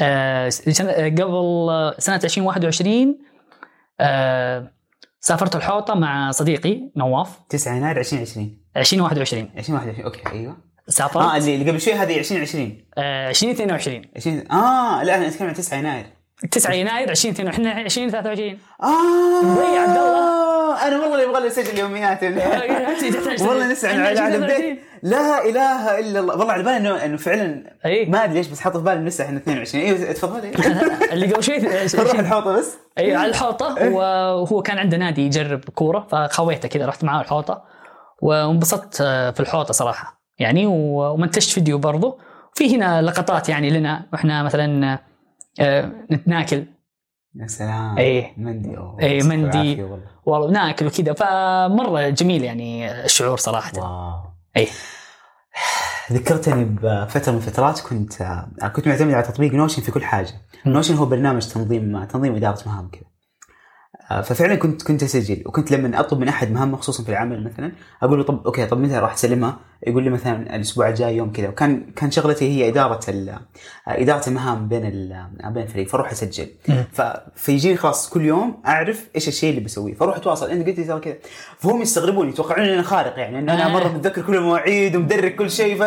آه 0.00 0.48
سنة 0.48 0.92
قبل 0.92 1.22
آه، 1.70 1.94
سنة 1.98 2.20
2021 2.24 3.18
آه 4.00 4.70
سافرت 5.20 5.56
الحوطة 5.56 5.94
مع 5.94 6.30
صديقي 6.30 6.90
نواف. 6.96 7.38
9 7.48 7.76
يناير 7.76 7.98
2020 7.98 8.58
2021 8.76 9.50
2021 9.58 10.04
أوكي 10.04 10.22
أيوه. 10.32 10.52
آه 10.52 10.90
سافرت. 10.90 11.34
اللي 11.36 11.54
اللي 11.54 11.70
قبل 11.70 11.80
شوي 11.80 11.94
هذه 11.94 12.18
2020 12.18 12.78
آه 12.98 13.28
2022 13.30 14.02
20 14.16 14.52
آه 14.52 15.02
لا 15.02 15.16
أنا 15.16 15.28
أتكلم 15.28 15.48
عن 15.48 15.54
9 15.54 15.78
يناير. 15.78 16.06
9 16.50 16.72
يناير 16.74 17.10
2022 17.10 17.66
إحنا 17.68 17.80
2023 17.86 18.58
آه 18.82 19.42
مضيع 19.44 19.80
عبد 19.82 19.96
الله. 19.96 20.86
أنا 20.88 21.02
والله 21.02 21.22
يبغى 21.22 21.40
لي 21.40 21.46
أسجل 21.46 21.78
يوميات 21.78 22.22
والله 23.42 23.70
نسعى 23.72 24.00
على 24.00 24.20
على 24.20 24.38
بديت 24.38 24.78
لا 25.02 25.44
إله 25.48 25.98
إلا 25.98 26.20
الله. 26.20 26.36
والله 26.36 26.52
على 26.52 26.62
بالي 26.62 26.76
انه 26.76 27.04
إنه 27.04 27.16
فعلا 27.16 27.76
ما 28.08 28.24
أدري 28.24 28.34
ليش 28.34 28.46
بس 28.46 28.60
حاط 28.60 28.76
في 28.76 28.82
بالي 28.82 29.04
لسه 29.04 29.24
إحنا 29.24 29.38
22 29.38 29.84
أيوه 29.84 30.12
تفضلي 30.12 30.50
اللي 31.12 31.32
قبل 31.32 31.42
شوي 31.44 31.58
نروح 31.94 32.18
الحوطة 32.18 32.52
بس. 32.52 32.76
إي 32.98 33.16
على 33.16 33.30
الحوطة. 33.30 33.88
وهو 33.92 34.62
كان 34.62 34.78
عنده 34.78 34.96
نادي 34.96 35.26
يجرب 35.26 35.64
كورة 35.64 36.06
فخويته 36.10 36.68
كذا 36.68 36.86
رحت 36.86 37.04
معاه 37.04 37.20
الحوطة. 37.20 37.64
وانبسطت 38.22 38.96
في 39.02 39.40
الحوطة 39.40 39.72
صراحة. 39.72 40.20
يعني 40.38 40.66
ومنتجت 40.66 41.50
فيديو 41.50 41.78
برضو. 41.78 42.18
في 42.54 42.76
هنا 42.76 43.02
لقطات 43.02 43.48
يعني 43.48 43.70
لنا. 43.70 44.06
وإحنا 44.12 44.42
مثلا 44.42 44.92
آه، 44.92 44.98
نتناكل 46.12 46.64
يا 47.34 47.46
سلام 47.46 47.98
إيه. 47.98 48.32
مندي. 48.36 48.68
إيه، 49.00 49.12
يعطيك 49.16 49.26
مندي. 49.26 49.82
والله 49.82 50.00
والله 50.26 50.50
ناكل 50.50 50.86
وكذا 50.86 51.12
فمرة 51.12 52.08
جميل 52.08 52.44
يعني 52.44 53.04
الشعور 53.04 53.36
صراحة 53.36 53.72
واو 53.76 54.20
اي 54.56 54.68
ذكرتني 56.12 56.64
بفترة 56.64 57.32
من 57.32 57.38
الفترات 57.38 57.80
كنت 57.80 58.20
آه، 58.22 58.68
كنت 58.76 58.88
معتمد 58.88 59.14
على 59.14 59.22
تطبيق 59.22 59.52
Notion 59.54 59.82
في 59.82 59.90
كل 59.90 60.04
حاجة. 60.04 60.32
Notion 60.66 60.94
هو 60.94 61.06
برنامج 61.06 61.46
تنظيم 61.48 62.04
تنظيم 62.04 62.34
إدارة 62.36 62.58
مهام 62.66 62.88
كذا 62.90 63.02
آه، 63.02 63.17
ففعلا 64.08 64.54
كنت 64.54 64.82
كنت 64.82 65.02
أسجل 65.02 65.42
وكنت 65.46 65.70
لما 65.70 66.00
أطلب 66.00 66.20
من 66.20 66.28
أحد 66.28 66.52
مهمه 66.52 66.76
خصوصا 66.76 67.02
في 67.02 67.08
العمل 67.08 67.44
مثلا 67.44 67.72
أقول 68.02 68.18
له 68.18 68.24
طب 68.24 68.46
okay 68.46 68.66
طب 68.66 68.78
متى 68.80 68.98
راح 68.98 69.14
تسلمها؟ 69.14 69.56
يقول 69.86 70.02
لي 70.04 70.10
مثلا 70.10 70.56
الأسبوع 70.56 70.88
الجاي 70.88 71.16
يوم 71.16 71.32
كذا 71.32 71.48
وكان 71.48 71.90
كان 71.96 72.10
شغلتي 72.10 72.44
هي 72.64 72.68
إدارة 72.68 73.00
آه، 73.10 73.40
إدارة 73.88 74.28
المهام 74.28 74.68
بين 74.68 74.84
ال- 74.86 75.26
بين 75.44 75.62
الفريق 75.62 75.88
فأروح 75.88 76.10
أسجل. 76.10 76.46
فيجيني 77.34 77.76
خلاص 77.76 78.08
كل 78.10 78.24
يوم 78.24 78.62
أعرف 78.66 79.08
إيش 79.16 79.28
الشيء 79.28 79.50
اللي 79.50 79.60
بسويه 79.60 79.94
فأروح 79.94 80.16
أتواصل 80.16 80.50
إنت 80.50 80.68
قلت 80.68 80.78
لي 80.78 80.84
ترى 80.84 81.00
كذا 81.00 81.14
فهم 81.58 81.82
يستغربون 81.82 82.28
يتوقعون 82.28 82.60
إني 82.64 82.74
أنا 82.74 82.82
خارق 82.82 83.18
يعني 83.18 83.38
ان 83.38 83.48
أنا 83.50 83.66
آه. 83.66 83.68
مرة 83.68 83.88
متذكر 83.88 84.22
كل 84.22 84.36
المواعيد 84.36 84.96
ومدرك 84.96 85.36
كل 85.36 85.50
شيء 85.50 85.82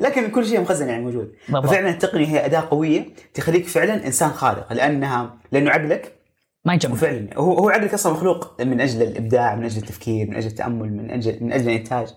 لكن 0.00 0.30
كل 0.30 0.46
شيء 0.46 0.60
مخزن 0.60 0.88
يعني 0.88 1.04
موجود. 1.04 1.32
ففعلا 1.48 1.90
التقنية 1.90 2.26
هي 2.26 2.44
أداة 2.46 2.60
قوية 2.70 3.06
تخليك 3.34 3.66
فعلا 3.68 4.06
إنسان 4.06 4.30
خارق 4.30 4.72
لأنها 4.72 5.34
لأنه 5.52 5.70
عقلك 5.70 6.12
ما 6.64 6.74
يجمع. 6.74 6.92
وفعلا. 6.92 7.28
هو 7.36 7.58
هو 7.58 7.68
عقلك 7.68 7.94
أصلا 7.94 8.12
مخلوق 8.12 8.62
من 8.62 8.80
أجل 8.80 9.02
الإبداع 9.02 9.54
من 9.54 9.64
أجل 9.64 9.82
التفكير 9.82 10.30
من 10.30 10.36
أجل 10.36 10.46
التأمل 10.46 10.92
من 10.92 11.10
أجل 11.10 11.38
من 11.40 11.52
أجل 11.52 11.68
الإنتاج. 11.70 12.14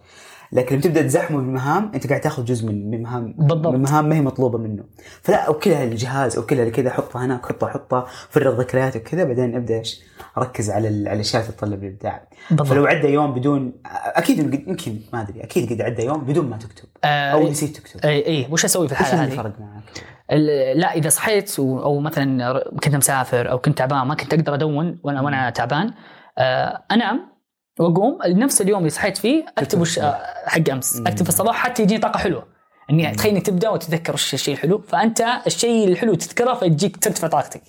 لكن 0.51 0.75
لما 0.75 0.83
تبدأ 0.83 1.01
تزحمه 1.01 1.37
بالمهام 1.37 1.91
أنت 1.95 2.07
قاعد 2.07 2.21
تاخذ 2.21 2.45
جزء 2.45 2.67
من 2.67 3.01
مهام 3.01 3.35
بالضبط. 3.37 3.73
من 3.73 3.81
مهام 3.81 4.09
ما 4.09 4.15
هي 4.15 4.21
مطلوبة 4.21 4.57
منه 4.57 4.83
فلا 5.21 5.37
اوكلها 5.37 5.83
الجهاز 5.83 6.37
اوكلها 6.37 6.69
كذا 6.69 6.89
حطها 6.89 7.25
هناك 7.25 7.45
حطها 7.45 7.69
حطها 7.69 8.05
فرغ 8.29 8.59
ذكرياتك 8.59 9.03
كذا 9.03 9.23
بعدين 9.23 9.55
أبدأ 9.55 9.79
إيش 9.79 10.01
أركز 10.37 10.69
على 10.69 10.87
على 10.87 11.13
الأشياء 11.13 11.41
اللي 11.41 11.53
تتطلب 11.53 11.83
الإبداع. 11.83 12.27
فلو 12.65 12.85
عدى 12.85 13.07
يوم 13.07 13.33
بدون 13.33 13.73
أكيد 13.85 14.39
يمكن 14.67 14.99
ما 15.13 15.21
أدري 15.21 15.43
أكيد 15.43 15.73
قد 15.73 15.81
عدى 15.81 16.05
يوم 16.05 16.23
بدون 16.23 16.49
ما 16.49 16.57
تكتب 16.57 16.85
آه، 17.03 17.07
أو 17.07 17.49
نسيت 17.49 17.77
تكتب 17.77 18.05
اي 18.05 18.27
إي 18.27 18.47
وش 18.51 18.65
أسوي 18.65 18.87
في 18.87 18.93
الحالة 18.93 19.23
هذه؟ 19.23 19.35
فرق 19.35 19.53
معك؟ 19.59 19.83
لا 20.75 20.93
إذا 20.93 21.09
صحيت 21.09 21.59
أو 21.59 21.99
مثلا 21.99 22.63
كنت 22.83 22.95
مسافر 22.95 23.51
أو 23.51 23.59
كنت 23.59 23.77
تعبان 23.77 24.07
ما 24.07 24.15
كنت 24.15 24.33
أقدر 24.33 24.53
أدون 24.53 24.99
وأنا 25.03 25.21
وأنا 25.21 25.49
تعبان 25.49 25.93
آه، 26.37 26.83
أنام 26.91 27.35
واقوم 27.79 28.17
نفس 28.27 28.62
اليوم 28.62 28.79
اللي 28.79 28.89
صحيت 28.89 29.17
فيه 29.17 29.46
اكتب 29.58 29.82
وش 29.82 30.00
حق 30.46 30.70
امس. 30.72 31.01
اكتب 31.08 31.24
في 31.24 31.29
الصباح 31.29 31.55
حتى 31.55 31.84
يجيني 31.84 32.01
طاقة 32.01 32.17
حلوة. 32.17 32.48
إني 32.89 33.12
تخيل 33.12 33.36
انك 33.36 33.46
تبدأ 33.46 33.70
وتتذكر 33.70 34.13
وش 34.13 34.34
الشيء 34.34 34.53
الحلو. 34.53 34.82
فأنت 34.82 35.25
الشيء 35.48 35.88
الحلو 35.88 36.15
تذكره 36.15 36.53
فيجيك 36.53 36.98
ترتفع 36.98 37.27
طاقتك. 37.27 37.62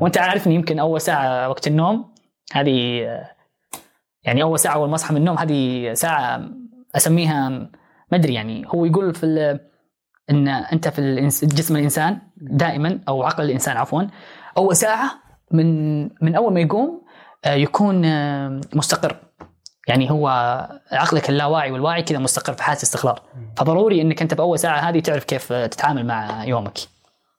وأنت 0.00 0.18
عارف 0.18 0.46
اني 0.46 0.54
يمكن 0.54 0.78
أول 0.78 1.00
ساعة 1.00 1.48
وقت 1.48 1.66
النوم 1.66 2.14
هذه 2.52 3.02
يعني 4.24 4.42
أول 4.42 4.58
ساعة 4.58 4.74
أول 4.74 4.88
ما 4.88 4.94
أصحى 4.94 5.14
من 5.14 5.20
النوم 5.20 5.38
هذه 5.38 5.92
ساعة 5.92 6.48
أسميها 6.96 7.48
ما 7.48 7.68
أدري 8.18 8.34
يعني 8.34 8.64
هو 8.66 8.84
يقول 8.84 9.14
في 9.14 9.58
إن 10.30 10.48
أنت 10.48 10.88
في 10.88 11.28
جسم 11.42 11.76
الإنسان 11.76 12.18
دائما 12.36 13.00
أو 13.08 13.22
عقل 13.22 13.44
الإنسان 13.44 13.76
عفوا 13.76 14.02
أول 14.56 14.76
ساعة 14.76 15.10
من 15.50 16.02
من 16.02 16.34
أول 16.34 16.52
ما 16.52 16.60
يقوم 16.60 17.01
يكون 17.46 18.04
آه، 18.04 18.60
مستقر. 18.74 19.16
يعني 19.88 20.10
هو 20.10 20.28
عقلك 20.92 21.30
اللاواعي 21.30 21.70
والواعي 21.72 22.02
كذا 22.02 22.18
مستقر 22.18 22.52
في 22.52 22.62
حالة 22.62 22.82
استقرار. 22.82 23.22
فضروري 23.56 24.02
إنك 24.02 24.22
أنت 24.22 24.34
بأول 24.34 24.58
ساعة 24.58 24.78
هذه 24.78 25.00
تعرف 25.00 25.24
كيف 25.24 25.52
آه، 25.52 25.66
تتعامل 25.66 26.06
مع 26.06 26.44
يومك. 26.44 26.78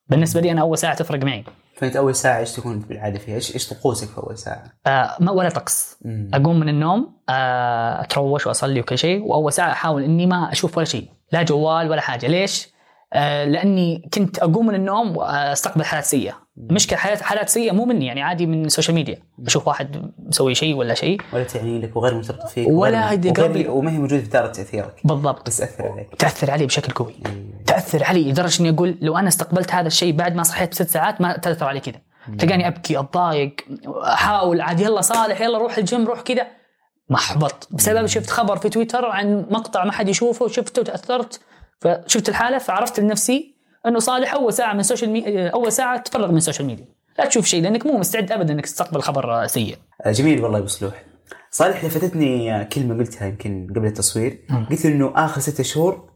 بالنسبة 0.07 0.41
لي 0.41 0.51
أنا 0.51 0.62
أول 0.62 0.77
ساعة 0.77 0.95
تفرق 0.95 1.24
معي. 1.24 1.43
فأنت 1.77 1.95
أول 1.95 2.15
ساعة 2.15 2.39
إيش 2.39 2.51
تكون 2.51 2.79
بالعاده 2.79 3.19
فيها؟ 3.19 3.36
إيش 3.36 3.53
إيش 3.53 3.69
طقوسك 3.69 4.07
في 4.07 4.17
أول 4.17 4.38
ساعة؟ 4.38 4.63
آه، 4.88 5.15
ما 5.19 5.31
ولا 5.31 5.50
طقس. 5.50 5.98
أقوم 6.33 6.60
من 6.60 6.69
النوم 6.69 7.15
آه، 7.29 8.01
أتروش 8.01 8.48
وأصلي 8.48 8.79
وكل 8.79 8.98
شيء 8.98 9.24
وأول 9.24 9.53
ساعة 9.53 9.72
أحاول 9.72 10.03
إني 10.03 10.25
ما 10.25 10.51
أشوف 10.51 10.77
ولا 10.77 10.86
شيء. 10.86 11.10
لا 11.31 11.43
جوال 11.43 11.89
ولا 11.89 12.01
حاجة. 12.01 12.27
ليش؟ 12.27 12.74
آه، 13.13 13.45
لأني 13.45 14.10
كنت 14.13 14.39
أقوم 14.39 14.67
من 14.67 14.75
النوم 14.75 15.17
وأستقبل 15.17 15.83
حالات 15.83 16.05
سيئة. 16.05 16.42
مشكلة 16.57 17.00
حالات 17.00 17.22
حالات 17.22 17.50
سيئة 17.50 17.72
مو 17.72 17.86
مني 17.86 18.05
يعني 18.05 18.22
عادي 18.22 18.45
من 18.45 18.65
ال 18.65 18.70
social 18.70 18.95
media 18.95 19.17
أشوف 19.45 19.67
واحد 19.67 20.12
مسوي 20.19 20.55
شيء 20.55 20.75
ولا 20.75 20.93
شيء. 20.93 21.22
ولا 21.33 21.43
تعني 21.43 21.79
لك 21.79 21.95
وغير 21.95 22.15
مرتبطه 22.15 22.48
فيك 22.48 22.67
ولا 22.67 23.05
وغير-. 23.10 23.69
وما 23.69 23.91
هي 23.91 23.98
موجودة 23.98 24.22
في 24.22 24.29
دائره 24.29 24.48
تأثيرك. 24.48 24.95
بالضبط. 25.03 25.48
بس 25.48 25.57
تأثر 25.57 25.88
عليك. 25.88 26.15
تأثر 26.19 26.51
علي 26.51 26.65
بشكل 26.65 26.93
قوي. 26.93 27.15
تأثر 27.67 28.03
علي 28.03 28.31
لدرجة 28.31 28.62
إني 28.62 28.69
أقول 28.69 28.98
لو 29.01 29.17
أنا 29.17 29.27
استقبلت 29.27 29.74
هذا 29.74 29.88
الشيء 29.88 30.15
بعد 30.15 30.36
ما 30.36 30.43
صحيت 30.43 30.72
بست 30.72 30.89
ساعات 30.89 31.22
ما 31.22 31.38
تأثر 31.38 31.65
علي 31.65 31.79
كذا. 31.79 32.01
تلقاني 32.39 32.67
أبكي 32.67 33.00
أتضايق 33.00 33.55
أحاول 34.03 34.62
عاد 34.62 34.79
يلا 34.79 35.01
صالح 35.01 35.41
يلا 35.41 35.57
روح 35.57 35.77
الجيم 35.77 36.05
روح 36.07 36.22
كذا. 36.22 36.48
محبط 37.10 37.67
بسبب 37.72 38.05
شفت 38.05 38.29
خبر 38.29 38.57
في 38.57 38.69
تويتر 38.69 39.05
عن 39.05 39.45
مقطع 39.50 39.86
ما 39.86 39.91
حد 39.91 40.10
يشوفه 40.10 40.45
وشفته 40.45 40.81
وتأثرت. 40.81 41.41
فشفت 41.81 42.29
الحالة 42.29 42.57
فعرفت 42.57 43.00
لنفسي 43.00 43.52
انه 43.87 43.99
صالح 43.99 44.33
اول 44.33 44.53
ساعة 44.53 44.73
من 44.73 44.79
ال 44.79 44.84
social 44.84 45.10
me... 45.10 45.50
اول 45.49 45.71
ساعة 45.71 46.01
تفرغ 46.01 46.31
من 46.31 46.37
ال 46.38 46.42
social 46.42 46.67
media 46.67 46.86
لا 47.19 47.25
تشوف 47.25 47.45
شيء 47.45 47.63
لأنك 47.63 47.85
مو 47.85 47.97
مستعد 47.97 48.31
ابدا 48.31 48.53
إنك 48.53 48.65
تستقبل 48.65 49.01
خبر 49.01 49.47
سيء. 49.47 49.77
آه، 50.05 50.11
جميل 50.11 50.43
والله 50.43 50.57
يا 50.57 50.61
أبو 50.63 50.69
صلوح 50.69 51.03
صالح 51.51 51.85
لفتتني 51.85 52.55
آه، 52.55 52.63
كلمة 52.63 52.97
قلتها 52.97 53.27
يمكن 53.27 53.67
قبل 53.75 53.85
التصوير. 53.87 54.39
مم. 54.49 54.65
قلت 54.65 54.85
إنه 54.85 55.13
آخر 55.15 55.41
ستة 55.41 55.63
شهور 55.63 56.12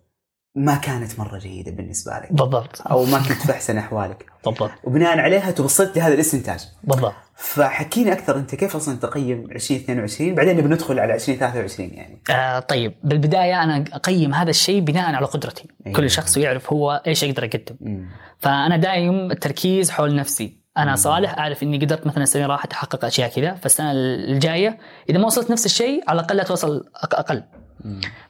ما 0.58 0.76
كانت 0.76 1.20
مرة 1.20 1.38
جيدة 1.38 1.72
بالنسبة 1.72 2.12
لك. 2.12 2.34
بالضبط. 2.34 2.82
أو 2.92 3.06
ما 3.06 3.18
كنت 3.18 3.32
في 3.32 3.52
احسن 3.52 3.78
أحوالك. 3.78 4.26
بالضبط. 4.46 4.72
وبناء 4.84 5.20
عليها 5.20 5.52
توصلت 5.52 5.98
لهذا 5.98 6.14
الإستنتاج. 6.14 6.68
بالضبط. 6.84 7.14
فحكينا 7.36 8.14
أكثر 8.14 8.36
أنت 8.36 8.56
كيف 8.56 8.76
أصلا 8.76 8.98
تقيم 8.98 9.52
2022 9.52 10.36
بعدين 10.36 10.58
نبي 10.58 10.68
ندخل 10.68 11.00
على 11.00 11.16
2023 11.16 11.90
يعني. 11.94 12.22
آه 12.30 12.60
طيب. 12.60 12.94
بالبداية 13.04 13.64
أنا 13.64 13.86
أقيم 13.94 14.34
هذا 14.34 14.50
الشيء 14.50 14.80
بناء 14.82 15.16
على 15.16 15.26
قدرتي. 15.26 15.68
أيوة. 15.88 15.98
كل 15.98 16.10
شخص 16.10 16.38
يعرف 16.38 16.74
هو 16.74 17.02
إيش 17.08 17.24
يقدر 17.24 17.44
يقدم. 17.44 17.76
مم. 17.82 18.10
فأنا 18.40 18.78
دايم 18.78 19.32
التركيز 19.32 19.90
حول 19.92 20.16
نفسي. 20.16 20.58
أنا 20.78 20.96
صالح 20.96 21.38
أعرف 21.38 21.64
إني 21.64 21.78
قدرت 21.78 22.08
مثلا 22.08 22.24
السنة 22.24 22.46
راح 22.46 22.66
أحقق 22.72 23.06
أشياء 23.06 23.30
كذا. 23.30 23.54
فالسنة 23.54 23.92
الجاية 23.92 24.78
إذا 25.10 25.18
ما 25.18 25.26
وصلت 25.26 25.52
نفس 25.52 25.66
الشيء 25.66 26.04
على 26.08 26.20
الأقل 26.20 26.38
لا 26.38 26.44
توصل 26.44 26.90
أقل. 26.96 27.36
مم. 27.36 27.66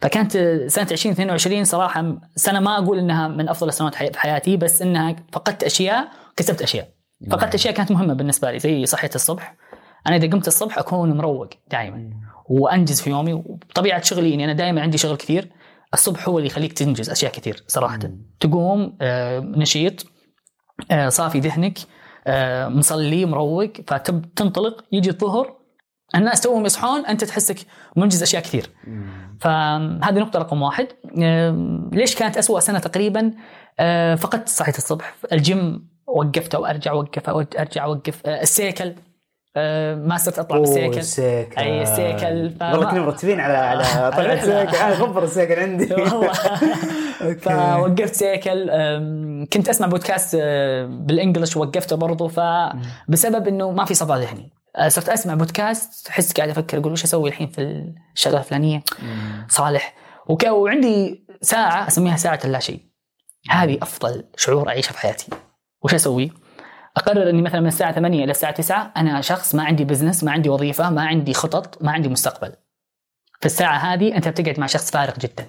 فكانت 0.02 0.32
سنة 0.68 0.88
2022 0.92 1.64
صراحة 1.64 2.18
سنة 2.36 2.60
ما 2.60 2.78
أقول 2.78 3.00
إنها 3.00 3.28
من 3.28 3.50
أفضل 3.50 3.68
السنوات 3.68 3.96
في 3.96 4.20
حياتي 4.20 4.58
بس 4.58 4.82
إنها 4.82 5.16
فقدت 5.32 5.64
أشياء 5.64 6.08
كسبت 6.36 6.62
أشياء. 6.62 6.90
فقدت 7.32 7.56
أشياء 7.56 7.74
كانت 7.74 7.92
مهمة 7.92 8.14
بالنسبة 8.14 8.52
لي 8.52 8.60
زي 8.60 8.86
صحية 8.86 9.10
الصبح. 9.16 9.56
أنا 10.08 10.16
إذا 10.16 10.30
قمت 10.30 10.48
الصبح 10.48 10.78
أكون 10.78 11.18
مروق 11.18 11.50
دائما 11.72 12.10
وأنجز 12.50 13.02
في 13.02 13.10
يومي. 13.10 13.34
وبطبيعه 13.34 14.02
شغلي 14.02 14.34
إني 14.34 14.46
أنا 14.46 14.54
دائما 14.54 14.82
عندي 14.82 14.98
شغل 14.98 15.16
كثير. 15.16 15.52
الصبح 15.94 16.30
هو 16.30 16.38
اللي 16.38 16.48
يخليك 16.48 16.74
تنجز 16.74 17.10
أشياء 17.10 17.32
كثير 17.32 17.64
صراحة. 17.68 18.00
مم. 18.04 18.22
تقوم 18.40 18.98
آه، 19.02 19.40
نشيط 19.40 20.06
آه، 20.92 21.10
صافي 21.10 21.40
ذهنك 21.40 21.80
آه، 22.28 22.68
مصلي 22.68 23.26
مروق 23.26 23.72
فتنطلق 23.88 24.86
يجي 24.92 25.10
الظهر 25.10 25.57
الناس 26.16 26.42
توهم 26.42 26.66
يصحون 26.66 27.06
أنت 27.06 27.24
تحسك 27.24 27.56
منجز 27.96 28.22
أشياء 28.22 28.44
كثير. 28.44 28.70
فهذه 29.40 30.20
نقطة 30.20 30.40
رقم 30.40 30.62
واحد. 30.62 30.88
ليش 31.92 32.16
كانت 32.16 32.38
أسوأ 32.38 32.60
سنة 32.60 32.80
تقريبا؟ 32.80 33.32
آه، 33.80 34.16
فقدت 34.16 34.50
صحية 34.50 34.74
الصبح 34.78 35.16
الجيم 35.32 35.88
وقفته 36.08 36.60
وارجع 36.60 36.92
اوقف 36.92 37.30
أرجع 37.60 37.84
أوقف. 37.84 38.22
آه، 38.26 38.42
ال 38.42 38.49
cycle. 38.49 38.94
آه، 39.60 39.96
ما 39.96 40.18
صرت 40.18 40.40
أطلع 40.40 40.60
بال 40.60 40.69
cycle. 40.69 40.98
ال 40.98 41.07
cycle. 41.07 41.62
أي 41.62 41.82
ال 41.82 41.92
cycle. 41.92 42.54
والله 42.62 42.92
كنا 42.92 43.02
مرتبين 43.02 43.40
على 43.40 43.58
على 43.58 43.82
الرحلة. 44.08 44.34
ال 44.34 44.40
cycle. 44.40 44.78
أنا 44.84 44.94
غبر 44.94 45.24
ال 45.24 45.30
cycle 45.30 45.60
عندي. 45.60 45.94
والله. 45.94 46.34
فوقفت 47.42 48.14
cycle. 48.16 48.70
كنت 49.54 49.70
أسمع 49.70 49.88
بودكاست 49.88 50.38
أه، 50.42 50.86
بال 50.86 51.02
English 51.02 51.58
وقفته 51.58 51.96
برضو. 51.96 52.28
فبسبب 52.28 53.48
إنه 53.48 53.72
ما 53.72 53.86
في 53.86 53.94
صفاء 53.94 54.18
ذهني. 54.18 54.52
أه، 54.52 54.57
صرت 54.88 55.10
أسمع 55.10 55.34
بودكاست 55.34 56.06
تحس 56.08 56.34
قاعد 56.34 56.50
أفكر 56.50 56.78
أقول 56.80 56.92
وش 56.92 57.04
أسوي 57.04 57.30
الحين 57.30 57.48
في 57.48 57.94
الشغلة 58.16 58.38
الفلانية. 58.40 58.84
صالح. 59.50 59.94
وك- 60.28 60.44
وعندي 60.48 61.26
ساعة 61.42 61.88
أسميها 61.88 62.18
ساعة 62.18 62.40
اللا 62.46 62.60
شيء. 62.60 62.80
هذه 63.50 63.78
أفضل 63.82 64.24
شعور 64.38 64.70
أعيشه 64.70 64.92
في 64.92 65.00
حياتي. 65.00 65.28
وش 65.84 65.94
أسوي؟ 65.94 66.32
أقرر 66.98 67.30
إني 67.30 67.42
مثلا 67.42 67.62
من 67.62 67.68
الساعة 67.68 67.92
8 67.92 68.24
إلى 68.24 68.32
الساعة 68.32 68.52
9 68.54 68.94
أنا 68.98 69.22
شخص 69.22 69.56
ما 69.56 69.64
عندي 69.64 69.84
بزنس 69.86 70.24
ما 70.24 70.32
عندي 70.32 70.50
وظيفة 70.50 70.90
ما 70.90 71.02
عندي 71.06 71.34
خطط 71.34 71.84
ما 71.84 71.92
عندي 71.92 72.10
مستقبل. 72.10 72.54
في 73.40 73.46
الساعة 73.46 73.78
هذه 73.78 74.16
أنت 74.16 74.28
بتقعد 74.28 74.60
مع 74.60 74.66
شخص 74.68 74.92
فارغ 74.92 75.14
جدا. 75.20 75.46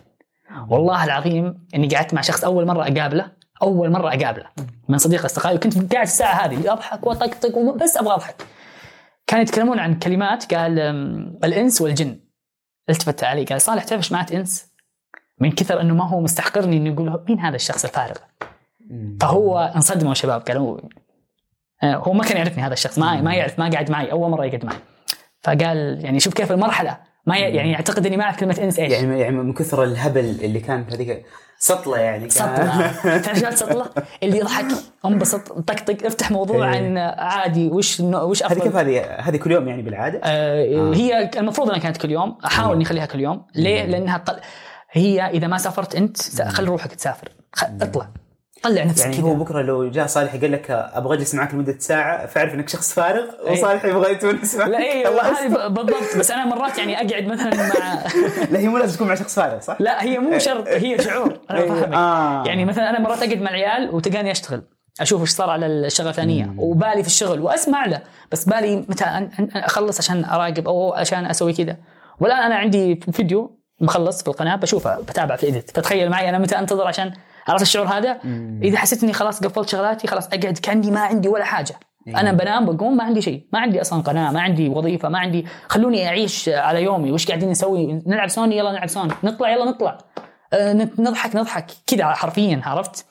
والله 0.68 1.04
العظيم 1.04 1.66
إني 1.74 1.88
قعدت 1.88 2.14
مع 2.14 2.20
شخص 2.20 2.44
أول 2.44 2.66
مرة 2.66 2.82
أقابله 2.82 3.32
أول 3.62 3.90
مرة 3.90 4.08
أقابله. 4.08 4.46
من 4.88 4.98
صديق 4.98 5.24
أصدقائي 5.24 5.56
وكنت 5.56 5.92
قاعد 5.94 6.06
الساعة 6.06 6.34
هذه 6.46 6.72
أضحك 6.72 7.06
وأطقطق 7.06 7.58
بس 7.58 7.96
أبغى 7.96 8.14
أضحك. 8.14 8.42
كانوا 9.28 9.42
يتكلمون 9.42 9.78
عن 9.78 9.98
كلمات 9.98 10.54
قال 10.54 10.78
الإنس 11.44 11.80
والجن 11.80 12.20
التفت 12.90 13.24
علي 13.24 13.44
قال 13.44 13.60
صالح 13.60 13.84
تعرف 13.84 14.02
إيش 14.02 14.12
معناته 14.12 14.36
إنس؟ 14.36 14.68
من 15.40 15.52
كثر 15.52 15.80
إنه 15.80 15.94
ما 15.94 16.08
هو 16.08 16.20
مستحقرني 16.20 16.76
انه 16.76 16.90
يقول 16.90 17.24
مين 17.28 17.40
هذا 17.40 17.56
الشخص 17.56 17.84
الفارغ؟ 17.84 18.16
فهو 19.20 19.72
انصدموا 19.76 20.14
شباب 20.14 20.40
قالوا 20.40 20.80
آه، 21.82 21.96
هو 21.96 22.12
ما 22.12 22.24
كان 22.24 22.36
يعرفني 22.36 22.62
هذا 22.62 22.72
الشخص 22.72 22.98
ما 22.98 23.20
ما 23.20 23.34
يعرف 23.34 23.58
ما 23.58 23.70
قاعد 23.70 23.90
معي 23.90 24.12
أول 24.12 24.30
مرة 24.30 24.44
يقعد 24.44 24.64
معي 24.64 24.78
فقال 25.42 26.04
يعني 26.04 26.20
شوف 26.20 26.34
كيف 26.34 26.52
المرحلة 26.52 26.98
ما 27.28 27.36
يعني 27.36 27.72
يعتقد 27.72 28.06
إني 28.06 28.16
ما 28.16 28.24
أعرف 28.24 28.36
كلمة 28.40 28.58
إنس 28.62 28.78
إيش. 28.78 28.92
يعني 28.92 29.20
يعني 29.20 29.36
من 29.36 29.52
كثر 29.52 29.84
الهبل 29.84 30.20
اللي 30.20 30.60
كان 30.60 30.84
في 30.84 30.94
هذيك 30.94 31.24
سطلة 31.58 31.98
يعني 31.98 32.20
كان- 32.20 32.30
سطلة. 32.30 32.92
تعرف 33.24 33.38
شو 33.38 33.50
سطلة؟ 33.50 33.86
اللي 34.22 34.38
يضحك. 34.38 34.64
انبسط 35.06 35.52
طقطق 35.52 36.06
افتح 36.06 36.30
موضوع 36.30 36.72
إيه. 36.72 36.76
عن 36.78 36.98
عادي 37.18 37.68
وش 37.68 38.00
وش 38.00 38.42
هذه 38.42 38.54
كيف 38.54 38.76
افضل 38.76 38.78
هذه؟ 38.78 39.00
هذه 39.04 39.36
كل 39.36 39.52
يوم 39.52 39.68
يعني 39.68 39.82
بالعادة؟ 39.82 40.20
آه 40.24 40.94
هي 40.94 41.30
المفروض 41.36 41.68
إنها 41.68 41.80
كانت 41.80 41.96
كل 41.96 42.10
يوم. 42.10 42.38
أحاول 42.44 42.74
إني 42.74 42.84
أخليها 42.84 43.06
كل 43.06 43.20
يوم. 43.20 43.46
ليه؟ 43.54 43.84
لأنها 43.84 44.16
قل... 44.16 44.36
هي 44.90 45.22
إذا 45.30 45.46
ما 45.46 45.58
سافرت 45.58 45.94
أنت 45.94 46.42
خلي 46.42 46.66
روحك 46.66 46.92
تسافر. 46.94 47.28
اطلع. 47.82 48.08
طلع 48.62 48.84
نفسك 48.84 49.04
يعني 49.04 49.16
كذا. 49.16 49.24
هو 49.24 49.34
بكره 49.34 49.62
لو 49.62 49.90
جاء 49.90 50.06
صالح 50.06 50.36
قال 50.36 50.52
لك 50.52 50.70
أبغى 50.70 51.16
أجلس 51.16 51.34
معك 51.34 51.54
لمدة 51.54 51.78
ساعة 51.78 52.26
فأعرف 52.26 52.54
إنك 52.54 52.68
شخص 52.68 52.92
فارغ 52.92 53.24
وصالح 53.50 53.84
يبغى 53.84 54.12
يتونس 54.12 54.54
معك. 54.54 54.68
لا 54.68 54.78
اي 54.78 55.06
هذه 55.06 55.68
بالضبط 55.68 56.16
بس 56.18 56.30
أنا 56.30 56.44
مرات 56.44 56.78
يعني 56.78 56.96
أقعد 56.96 57.26
مثلا 57.26 57.54
مع 57.54 58.04
لا 58.52 58.58
هي 58.58 58.68
مو 58.68 58.78
لازم 58.78 58.96
تكون 58.96 59.08
مع 59.08 59.14
شخص 59.14 59.34
فارغ 59.34 59.60
صح؟ 59.60 59.76
لا 59.80 60.02
هي 60.02 60.18
مو 60.18 60.38
شرط 60.38 60.68
هي 60.68 60.98
شعور 60.98 61.40
أنا 61.50 61.58
إيه، 61.60 61.68
فاهمك 61.68 61.94
آه. 61.94 62.44
يعني 62.46 62.64
مثلا 62.64 62.90
أنا 62.90 63.00
مرات 63.00 63.22
أقعد 63.22 63.40
مع 63.40 63.50
العيال 63.50 63.94
وتلقاني 63.94 64.30
أشتغل 64.30 64.62
أشوف 65.00 65.20
إيش 65.20 65.30
صار 65.30 65.50
على 65.50 65.66
الشغلة 65.66 66.10
الفلانيه 66.10 66.54
وبالي 66.58 67.02
في 67.02 67.08
الشغل 67.08 67.40
وأسمع 67.40 67.86
له 67.86 68.00
بس 68.32 68.44
بالي 68.44 68.76
متى 68.76 69.28
أخلص 69.54 69.98
عشان 69.98 70.24
أراقب 70.24 70.68
أو 70.68 70.92
عشان 70.92 71.26
أسوي 71.26 71.52
كذا. 71.52 71.76
والآن 72.20 72.38
أنا 72.38 72.54
عندي 72.54 73.00
فيديو 73.12 73.58
مخلص 73.80 74.22
في 74.22 74.28
القناة 74.28 74.56
بشوفه 74.56 75.00
بتابع 75.00 75.36
في 75.36 75.42
ال 75.42 75.48
edit 75.48 75.70
فتخيل 75.70 76.10
معي 76.10 76.28
أنا 76.28 76.38
متى 76.38 76.58
أنتظر 76.58 76.86
عشان 76.86 77.12
عرفت 77.48 77.62
الشعور 77.62 77.86
هذا 77.86 78.18
إذا 78.62 78.78
حسيت 78.78 79.02
إني 79.04 79.12
خلاص 79.12 79.44
قفلت 79.44 79.68
شغلاتي 79.68 80.06
خلاص 80.06 80.26
أقعد 80.26 80.58
كأني 80.62 80.90
ما 80.90 81.00
عندي 81.00 81.28
ولا 81.28 81.44
حاجة. 81.44 81.74
أنا 82.08 82.32
بنام 82.32 82.66
بقوم 82.76 82.96
ما 82.96 83.04
عندي 83.04 83.22
شيء 83.22 83.44
ما 83.52 83.58
عندي 83.58 83.80
أصلا 83.80 84.02
قناه 84.02 84.30
ما 84.32 84.40
عندي 84.40 84.68
وظيفة 84.68 85.08
ما 85.08 85.18
عندي. 85.18 85.46
خلوني 85.68 86.08
أعيش 86.08 86.48
على 86.48 86.82
يومي 86.82 87.12
وش 87.12 87.26
قاعدين 87.26 87.50
نسوي؟ 87.50 88.02
نلعب 88.06 88.28
سوني 88.28 88.56
يلا 88.58 88.72
نلعب 88.72 88.86
سوني. 88.88 89.12
نطلع 89.24 89.50
يلا 89.50 89.64
نطلع. 89.64 89.98
نت- 90.54 91.00
نضحك 91.00 91.36
نضحك. 91.36 91.66
كذا 91.86 92.06
حرفيا 92.12 92.60
عرفت؟ 92.64 93.04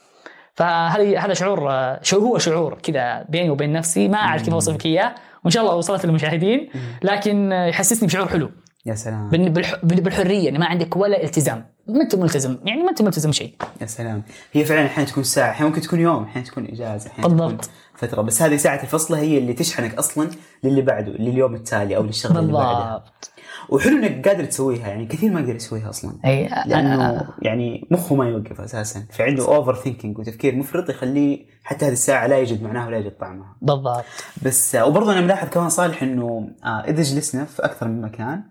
فهذا 0.56 1.20
هذا 1.20 1.34
شعور 1.34 1.72
آه، 1.72 2.00
شعور 2.04 2.24
هو 2.24 2.38
شعور 2.38 2.78
كذا 2.84 3.26
بيني 3.30 3.50
وبين 3.50 3.74
نفسي. 3.74 4.08
ما 4.08 4.18
أعرف 4.18 4.44
كيف 4.44 4.54
اوصف 4.54 4.74
لك 4.76 4.86
إياه 4.86 5.16
وإن 5.44 5.52
شاء 5.52 5.64
الله 5.64 5.76
وصلت 5.76 6.06
للمشاهدين. 6.06 6.70
لكن 7.04 7.52
آه، 7.52 7.66
يحسسني 7.66 8.08
بشعور 8.08 8.28
حلو. 8.28 8.52
يا 8.86 8.96
سلام. 8.96 9.30
بال- 9.30 9.50
بالح- 9.54 9.86
بالحرية 9.86 10.50
اني 10.50 10.58
ما 10.58 10.66
عندك 10.66 10.96
ولا 10.98 11.24
التزام. 11.24 11.66
ما 11.90 12.02
أنت 12.02 12.16
ملتزم 12.16 12.58
يعني 12.66 12.84
ما 12.84 12.90
أنت 12.90 13.02
ملتزم 13.02 13.32
شيء. 13.32 13.54
يا 13.82 13.86
سلام. 13.86 14.24
هي 14.54 14.66
فعلا 14.66 14.86
أحيانا 14.86 15.10
تكون 15.10 15.24
ساعة 15.24 15.52
أحيانا 15.52 15.70
ممكن 15.70 15.82
تكون 15.82 16.00
يوم 16.00 16.24
أحيانا 16.24 16.48
تكون 16.48 16.66
إجازة 16.66 17.10
أحيانا 17.10 17.28
تكون 17.28 17.48
بالضبط. 17.48 17.70
فترة. 17.96 18.22
بس 18.22 18.42
هذه 18.42 18.58
ساعة 18.58 18.82
الفصله 18.84 19.20
هي 19.20 19.38
اللي 19.38 19.54
تشحنك 19.54 19.96
أصلا 19.96 20.30
للي 20.64 20.82
بعده 20.82 21.12
لليوم 21.12 21.56
التالي 21.56 21.98
أو 21.98 22.04
للشغله 22.04 22.40
اللي 22.40 22.54
بعدها 22.54 22.98
بالضبط. 22.98 23.32
وحلو 23.70 23.98
إنك 23.98 24.28
قادر 24.28 24.46
تسويها 24.46 24.88
يعني 24.88 25.06
كثير 25.06 25.32
ما 25.32 25.40
يقدر 25.40 25.56
يسويها 25.56 25.90
أصلا. 25.90 26.14
أي 26.26 26.48
لأنه 26.66 27.28
يعني 27.42 27.88
مخه 27.92 28.16
ما 28.16 28.30
يوقف 28.30 28.62
أساسا. 28.62 29.06
فعنده 29.12 29.46
overthinking 29.46 30.20
وتفكير 30.20 30.56
مفرط 30.56 30.90
يخليه 30.90 31.46
حتى 31.64 31.86
هذه 31.86 31.94
الساعة 31.94 32.28
لا 32.28 32.40
يجد 32.40 32.64
معناها 32.64 32.88
ولا 32.88 32.98
يجد 32.98 33.12
طعمها. 33.12 33.56
بالضبط. 33.62 34.06
بس 34.42 34.76
آه، 34.76 34.86
وبرضه 34.86 35.12
أنا 35.14 35.22
ملاحظ 35.22 35.50
كمان 35.50 35.70
صالح 35.70 36.04
إنه 36.04 36.50
آه، 36.64 36.68
إذا 36.68 37.02
جلسنا 37.04 37.46
في 37.46 37.66
أكثر 37.66 37.88
من 37.88 38.02
مكان 38.02 38.44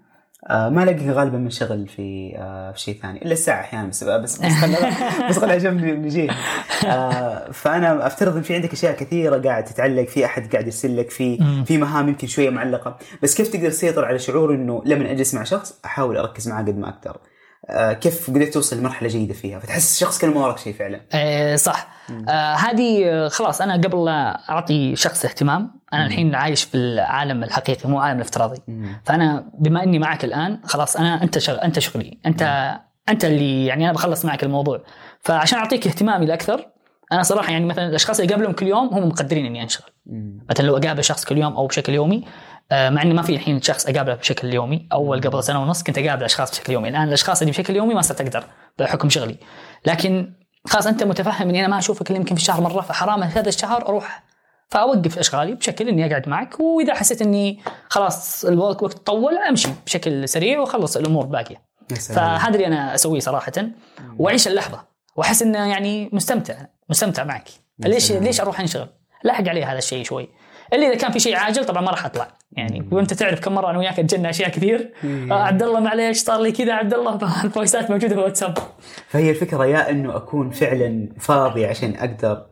ما 0.51 0.83
الاقي 0.83 1.11
غالبا 1.11 1.39
منشغل 1.39 1.89
في 1.89 2.35
آه، 2.39 2.73
في 2.73 2.81
شيء 2.81 2.99
ثاني. 3.03 3.23
إلا 3.23 3.33
الساعة 3.33 3.61
أحيانا 3.61 3.89
بس 3.89 4.05
بس 4.05 4.43
بس 5.29 5.39
خلنا 5.39 5.59
جنب 5.59 5.85
نجي 5.85 6.31
آه، 6.87 7.51
فأنا 7.51 8.07
أفترض 8.07 8.37
إن 8.37 8.43
في 8.43 8.55
عندك 8.55 8.73
أشياء 8.73 8.97
كثيرة 8.97 9.37
قاعد 9.39 9.65
تتعلق 9.65 10.05
في 10.05 10.25
أحد 10.25 10.53
قاعد 10.53 10.65
يرسل 10.67 10.97
لك 10.97 11.11
في 11.11 11.39
في 11.65 11.79
مهام 11.79 12.09
يمكن 12.09 12.27
شوية 12.27 12.51
معلقة. 12.51 12.99
بس 13.23 13.35
كيف 13.35 13.49
تقدر 13.49 13.71
تسيطر 13.71 14.05
على 14.05 14.19
شعور 14.19 14.55
إنه 14.55 14.83
لما 14.85 15.11
أجلس 15.11 15.35
مع 15.35 15.43
شخص 15.43 15.81
أحاول 15.85 16.17
أركز 16.17 16.49
معاه 16.49 16.63
قد 16.63 16.79
ما 16.79 16.89
أقدر؟ 16.89 17.11
آه، 17.11 17.36
كيف 18.01 18.31
قدرت 18.31 18.55
توصل 18.55 18.79
لمرحلة 18.79 19.09
جيدة 19.09 19.35
فيها؟ 19.35 19.59
فتحس 19.59 19.95
الشخص 19.95 20.19
كان 20.19 20.31
ما 20.31 20.41
وراك 20.41 20.59
شيء 20.59 20.73
فعلا. 20.73 21.01
آه 21.13 21.57
صح. 21.57 21.89
آه 22.29 22.55
هذه 22.55 23.05
آه، 23.05 23.29
خلاص 23.29 23.61
أنا 23.61 23.75
قبل 23.75 24.05
لا 24.05 24.51
أعطي 24.51 24.97
شخص 24.97 25.25
اهتمام 25.25 25.81
أنا 25.93 26.07
الحين 26.07 26.35
عايش 26.35 26.65
في 26.65 26.77
العالم 26.77 27.45
الحقيقي 27.45 27.89
مو 27.89 27.99
العالم 27.99 28.17
الافتراضي. 28.17 28.63
فأنا 29.05 29.51
بما 29.59 29.83
إني 29.83 29.99
معك 29.99 30.25
الآن 30.25 30.61
خلاص 30.65 30.97
أنا 30.97 31.23
أنت 31.23 31.39
شغ... 31.39 31.65
أنت 31.65 31.79
شغلي. 31.79 32.19
أنت 32.27 32.73
أنت 33.09 33.25
اللي 33.25 33.67
يعني 33.67 33.85
أنا 33.85 33.93
بخلص 33.93 34.25
معك 34.25 34.45
الموضوع. 34.45 34.83
فعشان 35.21 35.59
أعطيك 35.59 35.87
اهتمامي 35.87 36.25
الاكثر 36.25 36.69
أنا 37.13 37.23
صراحة 37.23 37.53
يعني 37.53 37.65
مثلا 37.65 37.89
الأشخاص 37.89 38.21
اللي 38.21 38.33
اقابلهم 38.33 38.53
كل 38.53 38.67
يوم 38.67 38.89
هم 38.95 39.09
مقدرين 39.09 39.47
إني 39.47 39.63
أنشغل. 39.63 39.91
مثلا 40.51 40.67
لو 40.67 40.77
أقابل 40.77 41.05
شخص 41.05 41.25
كل 41.25 41.39
يوم 41.39 41.57
أو 41.57 41.67
بشكل 41.67 41.95
يومي 41.95 42.17
آه، 42.17 42.29
مع 42.73 43.03
انه 43.03 43.15
ما 43.15 43.23
في 43.23 43.33
الحين 43.33 43.63
شخص 43.63 43.87
أقابله 43.87 44.15
بشكل 44.15 44.55
يومي. 44.55 44.89
أول 44.93 45.21
قبل 45.21 45.45
سنة 45.45 45.63
ونص 45.63 45.83
كنت 45.83 45.99
أقابل 45.99 46.25
أشخاص 46.25 46.51
بشكل 46.51 46.73
يومي. 46.73 46.89
الآن 46.89 47.09
الأشخاص 47.09 47.41
اللي 47.41 47.53
بشكل 47.53 47.77
يومي 47.77 47.95
ما 47.95 48.03
صرت 48.03 48.21
أقدر 48.21 48.45
بحكم 48.79 49.09
شغلي. 49.09 49.37
لكن 49.87 50.33
خلاص 50.67 50.87
أنت 50.87 51.03
متفهم 51.03 51.49
إني 51.49 51.61
أنا 51.61 51.69
ما 51.69 51.79
أشوفك 51.79 52.11
إلا 52.11 52.19
يمكن 52.19 52.35
في 52.35 52.41
الشهر 52.41 52.61
مرة 52.61 52.81
فحرام 52.81 53.23
هذا 53.23 53.49
الشهر 53.49 53.89
أروح 53.89 54.23
فأوقف 54.69 55.19
أشغالي 55.19 55.55
بشكل 55.55 55.89
إني 55.89 56.07
أقعد 56.07 56.29
معك. 56.29 56.61
وإذا 56.61 56.95
حسيت 56.95 57.23
إني 57.23 57.61
خلاص 57.89 58.45
الوقت 58.45 58.83
وقت 58.83 58.99
طول 58.99 59.39
أمشي 59.39 59.69
بشكل 59.87 60.29
سريع 60.29 60.61
وأخلص 60.61 60.97
الأمور 60.97 61.27
باقيه 61.27 61.63
فهذا 62.09 62.55
اللي 62.55 62.67
أنا 62.67 62.95
أسويه 62.95 63.21
صراحة. 63.21 63.53
وأعيش 64.19 64.49
اللحظة. 64.49 64.85
وأحس 65.17 65.43
إنه 65.43 65.59
يعني 65.67 66.11
مستمتع 66.13 66.55
مستمتع 66.89 67.25
معك. 67.25 67.49
ليش 67.79 68.13
ليش 68.13 68.41
أروح 68.41 68.61
أنشغل؟ 68.61 68.89
لاحق 69.25 69.49
عليه 69.49 69.73
هذا 69.73 69.79
الشيء 69.79 70.05
شوي. 70.05 70.29
الا 70.73 70.87
إذا 70.87 70.95
كان 70.97 71.13
في 71.13 71.21
شيء 71.21 71.37
عاجل 71.37 71.65
طبعا 71.65 71.83
ما 71.83 71.91
راح 71.91 72.07
أطلع. 72.07 72.29
يعني 72.53 72.89
وأنت 72.93 73.15
تعرف 73.15 73.41
كم 73.41 73.55
مرة 73.55 73.71
أنا 73.71 73.79
وياك 73.79 73.97
تجنا 73.97 74.31
أشياء 74.31 74.49
كثير. 74.49 74.93
آه 75.05 75.33
عبد 75.33 75.63
الله 75.63 75.81
معليش 75.81 76.17
صار 76.19 76.41
لي 76.41 76.53
كذا 76.53 76.73
عبد 76.73 76.95
الله 76.95 77.19
الفويسات 77.45 77.91
موجودة 77.91 78.09
في 78.09 78.15
الواتساب 78.21 78.59
فهي 79.09 79.31
الفكرة 79.31 79.67
يا 79.67 79.91
إنه 79.91 80.17
أكون 80.17 80.51
فعلا 80.51 81.09
فاضي 81.19 81.67
عشان 81.67 81.95
أقدر 81.95 82.47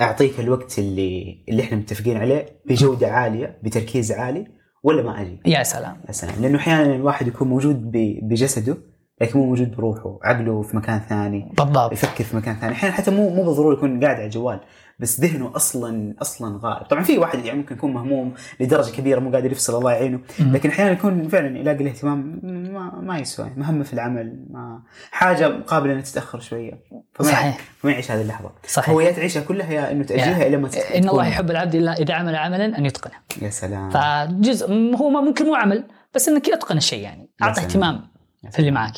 أعطيك 0.00 0.40
الوقت 0.40 0.78
اللي 0.78 1.44
اللي 1.48 1.62
إحنا 1.62 1.78
متفقين 1.78 2.16
عليه 2.16 2.60
بجودة 2.66 3.08
عالية 3.08 3.58
بتركيز 3.62 4.12
عالي 4.12 4.46
ولا 4.82 5.02
ما 5.02 5.20
أجي؟ 5.20 5.40
يا 5.46 5.62
سلام. 5.62 6.00
يا 6.08 6.12
سلام. 6.12 6.34
لأنه 6.42 6.58
أحيانا 6.58 6.94
الواحد 6.94 7.28
يكون 7.28 7.48
موجود 7.48 7.90
بجسده 8.22 8.76
لكن 9.20 9.38
مو 9.38 9.46
موجود 9.46 9.76
بروحه. 9.76 10.18
عقله 10.22 10.62
في 10.62 10.76
مكان 10.76 11.00
ثاني. 11.08 11.52
بالضبط. 11.58 11.92
يفكر 11.92 12.24
في 12.24 12.36
مكان 12.36 12.54
ثاني. 12.54 12.72
أحيانا 12.72 12.94
حتى 12.94 13.10
مو 13.10 13.30
مو 13.30 13.44
بالضروره 13.44 13.74
يكون 13.74 14.04
قاعد 14.04 14.16
على 14.16 14.24
الجوال 14.24 14.60
بس 14.98 15.20
ذهنه 15.20 15.56
أصلا 15.56 16.14
أصلا 16.22 16.60
غائب. 16.62 16.86
طبعا 16.86 17.02
في 17.02 17.18
واحد 17.18 17.44
يعني 17.44 17.58
ممكن 17.58 17.74
يكون 17.74 17.92
مهموم 17.92 18.34
لدرجة 18.60 18.90
كبيرة 18.90 19.20
مو 19.20 19.30
قادر 19.30 19.52
يفصل 19.52 19.78
الله 19.78 19.92
يعينه. 19.92 20.20
لكن 20.40 20.68
أحيانا 20.68 20.90
يكون 20.90 21.28
فعلا 21.28 21.58
يلاقي 21.58 21.82
الاهتمام 21.82 22.40
ما, 22.42 23.00
ما 23.02 23.18
يسوى. 23.18 23.50
مهمة 23.56 23.84
في 23.84 23.92
العمل 23.92 24.46
ما 24.50 24.82
حاجة 25.10 25.62
قابله 25.66 25.92
انها 25.92 26.02
تتأخر 26.02 26.40
شوية. 26.40 26.72
فما 27.14 27.28
صحيح. 27.28 27.58
فما 27.78 27.92
يعيش 27.92 28.10
هذه 28.10 28.22
اللحظة. 28.22 28.50
صحيح. 28.66 28.90
هو 28.90 29.00
يا 29.00 29.12
تعيشها 29.12 29.42
كلها 29.42 29.72
يا 29.72 29.92
إنه 29.92 30.04
تاجلها 30.04 30.46
إلى 30.46 30.56
ما 30.56 30.70
إن 30.96 31.08
الله 31.08 31.26
يحب 31.26 31.50
العبد 31.50 31.74
الا 31.74 31.92
إذا 31.92 32.14
عمل 32.14 32.36
عملا 32.36 32.78
أن 32.78 32.86
يتقنه. 32.86 33.14
يا 33.42 33.50
سلام. 33.50 33.90
فجزء 33.90 34.72
هو 34.72 35.10
ممكن 35.10 35.46
مو 35.46 35.54
عمل 35.54 35.84
بس 36.14 36.28
إنك 36.28 36.48
اتقن 36.48 36.76
الشيء 36.76 37.02
يعني. 37.02 37.30
اعطي 37.42 37.54
سلام. 37.54 37.66
اهتمام. 37.66 38.10
في 38.50 38.58
اللي 38.58 38.70
معك 38.70 38.92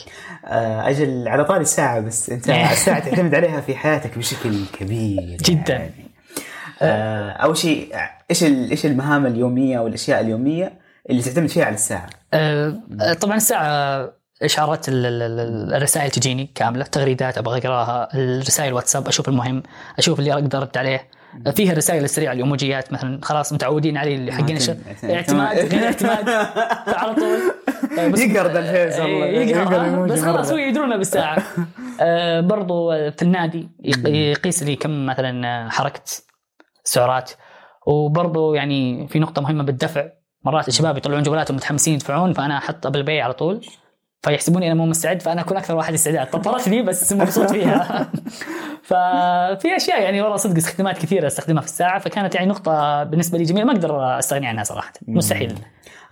آه، 0.45 0.89
أجل 0.89 1.29
على 1.29 1.45
طاري 1.45 1.63
الساعة 1.63 2.01
بس 2.01 2.31
أنت 2.31 2.49
الساعة 2.73 2.99
تعتمد 2.99 3.35
عليها 3.35 3.61
في 3.61 3.75
حياتك 3.75 4.19
بشكل 4.19 4.65
كبير 4.73 5.37
جدا. 5.43 5.75
يعني. 5.75 6.11
آه، 6.83 7.31
أول 7.31 7.57
شيء 7.57 7.95
إيش 8.31 8.43
إيش 8.45 8.87
المهام 8.87 9.27
اليومية 9.27 9.79
والأشياء 9.79 10.21
اليومية 10.21 10.73
اللي 11.11 11.23
تعتمد 11.23 11.49
فيها 11.49 11.65
على 11.65 11.75
الساعة 11.75 12.11
آه، 12.35 12.83
طبعا 13.21 13.37
الساعة 13.37 14.13
ال- 14.89 15.75
الرسائل 15.75 16.11
تجيني 16.11 16.51
كاملة 16.55 16.85
تغريدات 16.85 17.39
أبغى 17.39 17.59
أقراها 17.59 18.09
الرسائل 18.15 18.73
واتساب 18.73 19.09
أشوف 19.09 19.29
المهم 19.29 19.63
أشوف 19.99 20.19
اللي 20.19 20.33
أقدر 20.33 20.59
أرد 20.59 20.79
عليه. 20.79 21.09
فيها 21.57 21.73
الرسائل 21.73 22.05
السريعه 22.05 22.33
الايموجيات 22.33 22.93
مثلا 22.93 23.19
خلاص 23.23 23.53
متعودين 23.53 23.97
عليه 23.97 24.17
اللي 24.17 24.33
حقين 24.33 24.57
الش- 24.57 24.71
اعتماد. 25.05 25.59
غير 25.59 25.85
اعتماد. 25.89 26.29
على 26.89 27.15
طول. 27.15 27.39
آه، 27.99 28.09
بس- 28.09 28.21
يقهر 28.21 28.47
ذا 28.53 28.59
ال 28.59 28.67
face 28.67 29.01
والله. 29.01 29.25
إيه، 29.25 29.47
يقهر 29.47 29.75
آه، 29.77 29.81
الإيموجي 29.81 30.13
بس 30.13 30.23
خلاص. 30.23 30.51
هو 30.51 30.57
يدرونا 30.57 30.97
بالساعة. 30.97 31.43
آه، 32.01 32.41
برضو 32.41 32.91
في 33.11 33.23
النادي 33.23 33.69
يق- 33.85 34.09
يقيس 34.09 34.63
لي 34.63 34.77
كم 34.77 35.07
مثلا 35.07 35.71
حركت 35.71 36.25
سعرات. 36.85 37.31
وبرضه 37.87 38.55
يعني 38.57 39.09
في 39.09 39.19
نقطة 39.19 39.43
مهمة 39.43 39.65
بالدفع. 39.65 40.05
مرات 40.45 40.69
الشباب 40.69 40.97
يطلعون 40.97 41.23
جوالاتهم 41.23 41.57
متحمسين 41.57 41.95
يدفعون 41.95 42.33
فأنا 42.33 42.59
أحط 42.59 42.87
Apple 42.87 43.03
Pay 43.03 43.21
على 43.21 43.33
طول. 43.33 43.67
فيحسبوني 44.23 44.67
أنا 44.67 44.75
مو 44.75 44.87
مستعد 44.87 45.23
فأنا 45.23 45.41
أكون 45.41 45.57
أكثر 45.57 45.75
واحد 45.77 45.95
استعداد 45.95 46.27
طرتني 46.31 46.83
بس 46.83 47.13
مبسوط 47.13 47.51
فيها. 47.55 48.11
ففي 48.83 49.77
أشياء 49.77 50.03
يعني 50.03 50.23
والله 50.23 50.37
صدق 50.37 50.57
استخدامات 50.57 50.99
كثيرة 50.99 51.27
أستخدمها 51.27 51.61
في 51.61 51.67
الساعة 51.67 51.99
فكانت 51.99 52.35
يعني 52.35 52.47
نقطة 52.47 53.05
بالنسبة 53.05 53.39
لي 53.39 53.45
جميلة 53.45 53.65
ما 53.67 53.73
أقدر 53.73 54.19
أستغني 54.19 54.47
عنها 54.47 54.65
صراحة. 54.65 54.93
مستحيل. 55.09 55.55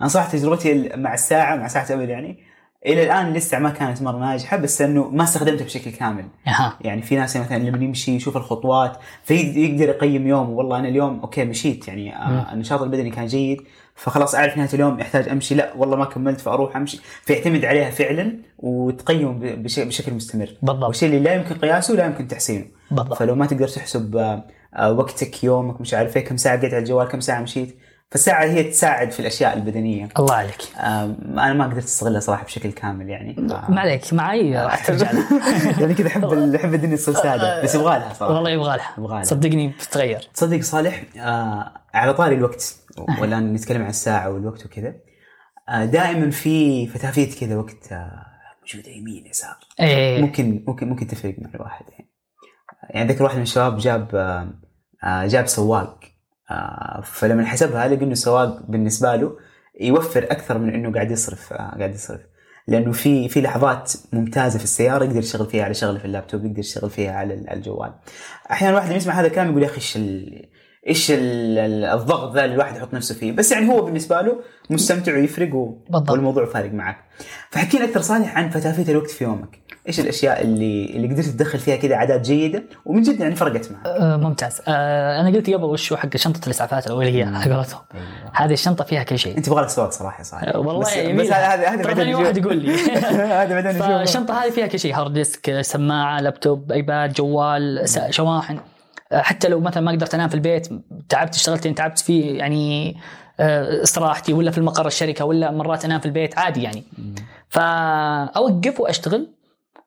أنا 0.01 0.09
صراحة 0.09 0.29
تجربتي 0.31 0.89
مع 0.95 1.13
الساعة 1.13 1.55
مع 1.55 1.67
ساعة 1.67 1.85
Apple 1.89 2.09
يعني 2.09 2.37
إلى 2.85 3.03
الآن 3.03 3.33
لسه 3.33 3.59
ما 3.59 3.69
كانت 3.69 4.01
مرة 4.01 4.17
ناجحة 4.17 4.57
بس 4.57 4.81
إنه 4.81 5.09
ما 5.09 5.23
استخدمتها 5.23 5.65
بشكل 5.65 5.91
كامل. 5.91 6.25
أها. 6.47 6.77
يعني 6.81 7.01
في 7.01 7.15
ناس 7.15 7.37
مثلا 7.37 7.57
لما 7.57 7.83
يمشي 7.83 8.15
يشوف 8.15 8.37
الخطوات 8.37 8.97
فيقدر 9.23 9.89
يقيم 9.89 10.27
يومه. 10.27 10.49
والله 10.49 10.79
أنا 10.79 10.87
اليوم 10.87 11.19
okay 11.19 11.45
مشيت 11.45 11.87
يعني 11.87 12.15
آه، 12.15 12.53
النشاط 12.53 12.81
البدني 12.81 13.09
كان 13.09 13.25
جيد 13.25 13.61
فخلاص 13.95 14.35
أعرف 14.35 14.57
نهاية 14.57 14.69
اليوم 14.73 14.99
احتاج 14.99 15.29
أمشي 15.29 15.55
لا 15.55 15.73
والله 15.77 15.95
ما 15.97 16.05
كملت 16.05 16.41
فأروح 16.41 16.75
أمشي 16.75 16.99
فيعتمد 17.23 17.65
عليها 17.65 17.89
فعلا 17.89 18.37
وتقيم 18.59 19.39
بشكل 19.39 20.13
مستمر 20.13 20.49
بالضبط. 20.61 20.83
والشيء 20.87 21.09
اللي 21.09 21.19
لا 21.19 21.33
يمكن 21.33 21.55
قياسه 21.55 21.93
لا 21.93 22.05
يمكن 22.05 22.27
تحسينه 22.27 22.65
بالضبط. 22.91 23.17
فلو 23.17 23.35
ما 23.35 23.45
تقدر 23.45 23.67
تحسب 23.67 24.17
آه، 24.17 24.45
آه، 24.75 24.91
وقتك 24.91 25.43
يومك 25.43 25.81
مش 25.81 25.93
عارف 25.93 26.17
إيه 26.17 26.25
كم 26.25 26.37
ساعة 26.37 26.55
قعدت 26.55 26.73
على 26.73 26.79
الجوال 26.79 27.07
كم 27.07 27.19
ساعة 27.19 27.41
مشيت 27.41 27.75
فالساعة 28.11 28.43
هي 28.45 28.63
تساعد 28.63 29.11
في 29.11 29.19
الأشياء 29.19 29.53
البدنية. 29.57 30.09
الله 30.19 30.33
عليك. 30.35 30.57
أنا 30.77 31.53
ما 31.53 31.65
قدرت 31.65 31.83
أستغلها 31.83 32.19
صراحة 32.19 32.43
بشكل 32.45 32.71
كامل 32.71 33.09
يعني. 33.09 33.35
ما 33.69 33.79
عليك 33.81 34.13
معي 34.13 34.57
راح 34.57 34.85
ترجع 34.87 35.11
لها 35.11 35.79
يعني 35.81 35.93
كذا 35.93 36.07
أحب 36.07 36.23
ال- 36.33 36.55
أحب 36.55 36.73
الدنيا 36.73 36.95
تصير 36.95 37.13
سادة 37.13 37.63
بس 37.63 37.75
يبغى 37.75 37.99
لها 37.99 38.13
صراحة. 38.13 38.33
والله 38.33 38.49
يبغى 38.49 38.77
لها. 38.77 38.93
يبغى 38.97 39.15
لها. 39.15 39.23
صدقني 39.23 39.67
بتتغير 39.67 40.29
تصدق 40.33 40.61
صالح 40.61 41.03
آه 41.17 41.73
على 41.93 42.13
طاري 42.13 42.35
الوقت 42.35 42.75
ولا 43.21 43.39
نتكلم 43.39 43.81
عن 43.81 43.89
الساعة 43.89 44.29
والوقت 44.29 44.65
وكذا. 44.65 44.93
آه 45.69 45.85
دائما 45.85 46.29
في 46.29 46.87
فتافيت 46.87 47.39
كذا 47.39 47.55
وقت 47.55 47.91
آه 47.91 48.25
موجودة 48.61 48.91
يمين 48.91 49.25
يسار. 49.25 49.57
إيه. 49.79 50.21
ممكن 50.21 50.63
ممكن 50.67 50.89
ممكن 50.89 51.07
تفرق 51.07 51.35
مع 51.39 51.49
الواحد 51.55 51.85
يعني. 51.91 52.11
يعني 52.89 53.13
ذكر 53.13 53.23
واحد 53.23 53.35
من 53.35 53.41
الشباب 53.41 53.77
جاب 53.77 54.15
آه 54.15 54.47
آه 55.03 55.27
جاب 55.27 55.47
سواق. 55.47 55.99
فلما 57.03 57.45
حسبها 57.45 57.87
لقى 57.87 58.03
إنه 58.03 58.11
السواق 58.11 58.59
بالنسبة 58.67 59.15
له 59.15 59.37
يوفر 59.81 60.23
أكثر 60.23 60.57
من 60.57 60.73
إنه 60.73 60.91
قاعد 60.93 61.11
يصرف 61.11 61.53
آه 61.53 61.57
قاعد 61.77 61.93
يصرف. 61.93 62.21
لأنه 62.67 62.91
في 62.91 63.29
في 63.29 63.41
لحظات 63.41 63.93
ممتازة 64.13 64.57
في 64.57 64.63
السيارة 64.63 65.03
يقدر 65.05 65.19
يشتغل 65.19 65.45
فيها 65.47 65.63
على 65.65 65.73
شغله 65.73 65.99
في 65.99 66.05
اللابتوب 66.05 66.45
يقدر 66.45 66.59
يشتغل 66.59 66.89
فيها 66.89 67.11
على 67.11 67.33
ال- 67.33 67.49
الجوال. 67.49 67.93
أحيانا 68.51 68.71
الواحد 68.71 68.87
لما 68.87 68.97
يسمع 68.97 69.13
هذا 69.19 69.27
الكلام 69.27 69.49
يقول 69.49 69.63
يا 69.63 69.67
أخي 69.67 69.77
إيش 70.87 71.11
ال- 71.11 71.17
إيش 71.17 71.21
ال- 71.21 71.57
ال- 71.57 71.85
الضغط 71.99 72.33
ذا 72.33 72.45
اللي 72.45 72.53
الواحد 72.55 72.75
يحط 72.75 72.93
نفسه 72.93 73.15
فيه. 73.15 73.31
بس 73.31 73.51
يعني 73.51 73.69
هو 73.69 73.81
بالنسبة 73.81 74.21
له 74.21 74.41
مستمتع 74.69 75.13
ويفرق 75.13 75.55
و... 75.55 75.77
والموضوع 76.09 76.45
فارق 76.45 76.73
معك. 76.73 76.97
فحكينا 77.49 77.85
أكثر 77.85 78.01
صالح 78.01 78.37
عن 78.37 78.49
فتافيت 78.49 78.89
الوقت 78.89 79.09
في 79.09 79.23
يومك. 79.23 79.59
إيش 79.87 79.99
الأشياء 79.99 80.41
اللي 80.41 80.85
اللي 80.85 81.07
قدرت 81.07 81.25
تدخل 81.25 81.59
فيها 81.59 81.75
كذا 81.75 81.95
عادات 81.95 82.21
جيدة 82.21 82.63
ومن 82.85 83.01
جد 83.01 83.19
يعني 83.19 83.35
فرقت 83.35 83.71
معك؟ 83.71 83.87
آه، 83.87 84.17
ممتاز. 84.17 84.61
آه، 84.67 85.21
أنا 85.21 85.29
قلت 85.29 85.49
قبل 85.49 85.63
وش 85.63 85.93
حق 85.93 86.17
شنطه 86.17 86.45
الاسعافات 86.45 86.87
الأولية 86.87 87.25
على 87.25 87.55
قولتهم. 87.55 87.81
هذه 88.33 88.53
الشنطة 88.53 88.83
فيها 88.83 89.03
كل 89.03 89.19
شيء. 89.19 89.37
أنت 89.37 89.47
يبغى 89.47 89.61
لك 89.61 89.69
سواق 89.69 89.91
صراحة 89.91 90.23
صالح. 90.23 90.43
آه، 90.47 90.59
والله 90.59 90.79
بس, 90.81 90.97
يميل. 90.97 91.25
بس 91.25 91.33
هذا 91.33 91.45
هذا 91.45 91.67
هذا 91.67 91.83
ترى 91.83 91.93
بعدين 91.95 92.15
واحد. 92.15 92.37
يقول 92.37 92.57
لي. 92.57 92.75
هذا 93.41 93.53
بعدين 93.53 93.71
نشوف 93.71 93.81
فالشنطة 93.87 94.43
هذه 94.43 94.49
فيها 94.49 94.67
كل 94.67 94.79
شيء. 94.79 94.95
hard 94.95 95.13
disk 95.13 95.61
سماعة 95.61 96.21
laptop 96.21 96.71
iPad 96.71 97.13
جوال 97.13 97.85
شواحن. 98.09 98.59
حتى 99.13 99.47
لو 99.47 99.59
مثلا 99.59 99.83
ما 99.83 99.91
قدرت 99.91 100.13
أنام 100.13 100.29
في 100.29 100.35
البيت 100.35 100.67
تعبت 101.09 101.35
اشتغلتين 101.35 101.75
تعبت 101.75 101.99
في 101.99 102.21
يعني 102.21 102.97
آه، 103.39 103.83
استراحتي 103.83 104.33
ولا 104.33 104.51
في 104.51 104.57
المقر 104.57 104.87
الشركة 104.87 105.25
ولا 105.25 105.51
مرات 105.51 105.85
أنام 105.85 105.99
في 105.99 106.05
البيت 106.05 106.37
عادي 106.37 106.63
يعني. 106.63 106.83
فأوقف 107.49 108.79
وأشتغل. 108.79 109.27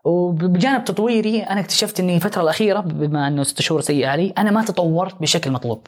وبجانب 0.04 0.84
تطويري 0.84 1.42
أنا 1.42 1.60
اكتشفت 1.60 2.00
إني 2.00 2.16
الفترة 2.16 2.42
الأخيرة 2.42 2.80
بما 2.80 3.28
إنه 3.28 3.42
ست 3.42 3.62
شهور 3.62 3.80
سيئة 3.80 4.08
علي 4.08 4.34
أنا 4.38 4.50
ما 4.50 4.64
تطورت 4.64 5.20
بشكل 5.20 5.50
مطلوب. 5.50 5.87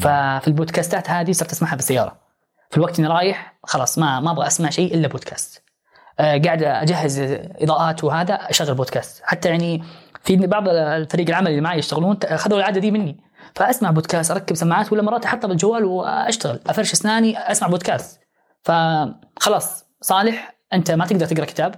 ففي 0.00 0.48
البودكاستات 0.48 1.10
هذه 1.10 1.32
صرت 1.32 1.52
أسمعها 1.52 1.76
بالسياره 1.76 2.16
في 2.70 2.76
الوقت 2.76 2.98
إني 2.98 3.08
رايح 3.08 3.54
خلاص 3.64 3.98
ما 3.98 4.20
ما 4.20 4.30
أبغى 4.30 4.46
أسمع 4.46 4.70
شيء 4.70 4.94
إلا 4.94 5.08
بودكاست. 5.08 5.62
آه، 6.20 6.38
قاعد 6.38 6.62
أجهز 6.62 7.20
إضاءات 7.60 8.04
وهذا 8.04 8.34
أشغل 8.34 8.74
بودكاست. 8.74 9.22
حتى 9.24 9.48
يعني 9.48 9.82
في 10.24 10.36
بعض 10.36 10.68
الفريق 10.68 11.28
العمل 11.28 11.50
اللي 11.50 11.60
معي 11.60 11.78
يشتغلون 11.78 12.16
اخذوا 12.24 12.58
العادة 12.58 12.80
دي 12.80 12.90
مني. 12.90 13.20
فأسمع 13.54 13.90
بودكاست 13.90 14.30
أركب 14.30 14.56
سماعات 14.56 14.92
ولا 14.92 15.02
مرات 15.02 15.24
احطها 15.24 15.48
بالجوال 15.48 15.84
وأشتغل. 15.84 16.60
افرش 16.66 16.92
أسناني 16.92 17.38
أسمع 17.38 17.68
بودكاست. 17.68 18.20
فخلاص 18.62 19.84
صالح 20.00 20.58
أنت 20.72 20.90
ما 20.90 21.06
تقدر 21.06 21.26
تقرأ 21.26 21.44
كتاب. 21.44 21.74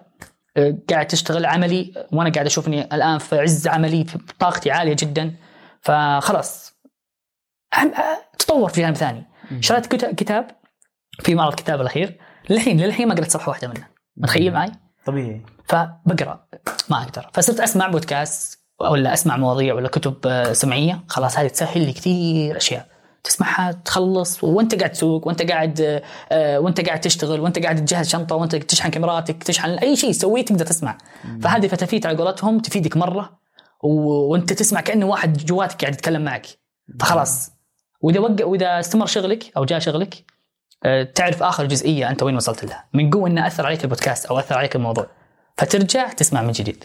آه، 0.57 0.79
قاعد 0.91 1.07
تشتغل 1.07 1.47
عملي 1.47 2.07
وأنا 2.13 2.31
قاعد 2.31 2.47
أشوف 2.47 2.69
اني 2.69 2.83
الآن 2.95 3.19
في 3.19 3.39
عز 3.41 3.69
عملي 3.69 4.05
في 4.05 4.19
طاقتي 4.39 4.71
عالية 4.71 4.97
جدا. 4.99 5.35
فخلاص. 5.81 6.75
آه، 7.75 8.19
تطور 8.39 8.69
في 8.69 8.81
جانب 8.81 8.97
ثاني. 8.97 9.25
شريت 9.61 9.87
كت- 9.87 10.15
كتاب 10.15 10.51
في 11.21 11.35
معرض 11.35 11.55
كتاب 11.55 11.81
الأخير. 11.81 12.21
للحين 12.51 12.81
للحين 12.81 13.09
ما 13.09 13.15
قريت 13.15 13.31
صفحة 13.31 13.49
واحدة 13.49 13.69
منه. 13.69 13.89
متخيل 14.17 14.53
معي؟ 14.53 14.73
طبيعي. 15.07 15.43
فبقرأ 15.65 16.47
ما 16.91 17.03
أقدر. 17.03 17.31
فصرت 17.33 17.61
أسمع 17.61 17.89
بودكاست 17.89 18.65
ولا 18.81 19.13
أسمع 19.13 19.37
مواضيع 19.37 19.75
ولا 19.75 19.89
كتب 19.89 20.17
آه، 20.27 20.53
سمعية 20.53 21.05
خلاص 21.09 21.39
هذه 21.39 21.49
تسهل 21.49 21.87
لي 21.87 21.93
كثير 21.93 22.57
أشياء. 22.57 22.95
تسمعها 23.25 23.73
تخلص 23.73 24.45
وانت 24.45 24.75
قاعد 24.75 24.93
تسوق 24.93 25.27
وانت 25.27 25.51
قاعد 25.51 25.81
آه، 25.81 26.03
آه، 26.33 26.61
وانت 26.61 26.81
قاعد 26.81 27.01
تشتغل 27.01 27.41
وانت 27.41 27.59
قاعد 27.59 27.85
تجهز 27.85 28.09
شنطة 28.09 28.37
وانت 28.37 28.57
تشحن 28.57 28.91
كاميراتك 28.91 29.43
تشحن 29.43 29.71
أي 29.71 29.97
شيء 29.97 30.11
تسويه 30.13 30.45
تقدر 30.45 30.67
تسمع. 30.67 30.99
فهذه 31.43 31.67
فتافيت 31.67 32.07
على 32.07 32.19
قولتهم 32.19 32.59
تفيدك 32.59 32.97
مرة 32.97 33.39
وانت 33.83 34.53
تسمع 34.53 34.81
كانه 34.81 35.07
واحد 35.07 35.37
جواتك 35.37 35.81
قاعد 35.81 35.95
يتكلم 35.95 36.25
معك. 36.25 36.47
فخلاص. 37.01 37.51
وإذا 38.01 38.21
وق... 38.21 38.47
وإذا 38.47 38.81
استمر 38.81 39.07
شغلك 39.07 39.53
أو 39.57 39.65
جاء 39.65 39.79
شغلك 39.79 40.25
تعرف 41.15 41.43
آخر 41.43 41.67
جزئية 41.67 42.11
أنت 42.11 42.23
وين 42.23 42.37
وصلت 42.37 42.65
لها. 42.65 42.89
من 42.95 43.11
قوة 43.11 43.29
إنه 43.29 43.47
أثر 43.47 43.67
عليك 43.67 43.85
البودكاست 43.85 44.27
أو 44.27 44.39
أثر 44.39 44.59
عليك 44.59 44.77
الموضوع. 44.77 45.07
فترجع 45.57 46.09
تسمع 46.13 46.43
من 46.43 46.53
جديد. 46.53 46.85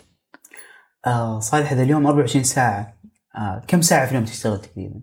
آه 1.07 1.39
صالح 1.39 1.71
هذا 1.71 1.83
اليوم 1.83 2.07
24 2.07 2.43
ساعة. 2.43 2.99
آه 3.35 3.61
كم 3.67 3.81
ساعة 3.81 4.05
في 4.05 4.11
اليوم 4.11 4.25
تشتغل 4.25 4.61
تقريبا؟ 4.61 5.01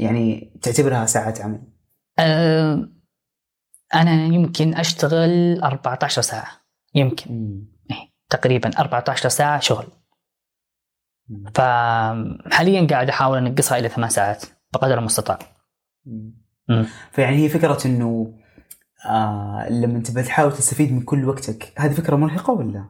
يعني 0.00 0.52
تعتبرها 0.62 1.06
ساعات 1.06 1.40
عمل. 1.40 1.62
آه، 2.18 2.88
أنا 3.94 4.24
يمكن 4.24 4.74
أشتغل 4.74 5.60
14 5.62 6.22
ساعة. 6.22 6.48
يمكن. 6.94 7.64
إيه، 7.90 8.12
تقريبا 8.30 8.78
14 8.78 9.28
ساعة 9.28 9.60
شغل. 9.60 9.86
فحاليا 11.54 12.86
قاعد 12.90 13.08
أحاول 13.08 13.38
أنقصها 13.38 13.78
إلى 13.78 13.88
ثمان 13.88 14.10
ساعات 14.10 14.44
بقدر 14.72 14.98
المستطاع. 14.98 15.38
فيعني 17.12 17.36
هي 17.44 17.48
فكرة 17.48 17.78
إنه 17.86 18.32
آه 19.06 19.66
لما 19.70 19.96
أنت 19.96 20.10
بتحاول 20.10 20.52
تستفيد 20.52 20.92
من 20.92 21.02
كل 21.02 21.28
وقتك 21.28 21.72
هذه 21.78 21.92
فكرة 21.92 22.16
مرهقة 22.16 22.52
ولا؟ 22.52 22.84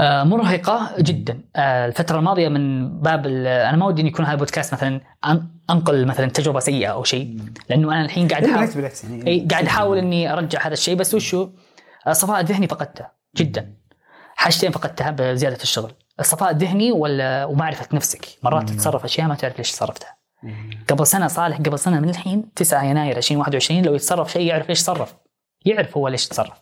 آه، 0.00 0.24
مرهقة 0.24 0.90
جدا. 0.98 1.40
آه، 1.56 1.86
الفترة 1.86 2.18
الماضية 2.18 2.48
من 2.48 2.88
باب 3.00 3.26
أنا 3.26 3.76
ما 3.76 3.86
ودي 3.86 4.02
إن 4.02 4.06
يكون 4.06 4.24
هذا 4.24 4.34
البودكاست 4.34 4.74
مثلا 4.74 5.00
أن- 5.26 5.70
أنقل 5.70 6.06
مثلا 6.06 6.26
تجربة 6.26 6.60
سيئة 6.60 6.88
أو 6.88 7.04
شيء 7.04 7.36
لأنه 7.70 7.92
أنا 7.92 8.04
الحين 8.04 8.28
قاعد 8.28 8.44
أحاول 8.44 8.66
بالعكس 8.74 9.04
يعني 9.04 9.46
قاعد 9.50 9.64
أحاول 9.66 9.98
إني 9.98 10.32
أرجع 10.32 10.66
هذا 10.66 10.72
الشيء. 10.72 10.96
بس 10.96 11.14
وشو؟ 11.14 11.48
الصفاء 12.08 12.40
الذهني 12.40 12.68
فقدته 12.68 13.06
جدا. 13.36 13.74
حاجتين 14.36 14.70
فقدتها 14.70 15.10
بزيادة 15.10 15.62
الشغل. 15.62 15.92
الصفاء 16.20 16.50
الذهني 16.50 16.92
ولا 16.92 17.44
ومعرفة 17.44 17.86
نفسك. 17.92 18.28
مرات 18.42 18.68
تتصرف 18.70 19.04
أشياء 19.04 19.28
ما 19.28 19.34
تعرف 19.34 19.58
ليش 19.58 19.72
تصرفتها. 19.72 20.19
قبل 20.88 21.06
سنة 21.06 21.26
صالح 21.26 21.56
قبل 21.58 21.78
سنة 21.78 22.00
من 22.00 22.08
الحين 22.08 22.54
9 22.56 22.84
يناير 22.84 23.16
2021 23.16 23.82
لو 23.82 23.94
يتصرف 23.94 24.32
شيء 24.32 24.42
يعرف 24.42 24.68
ليش 24.68 24.80
تصرف 24.82 25.14
يعرف 25.64 25.96
هو 25.96 26.08
ليش 26.08 26.28
تصرف. 26.28 26.60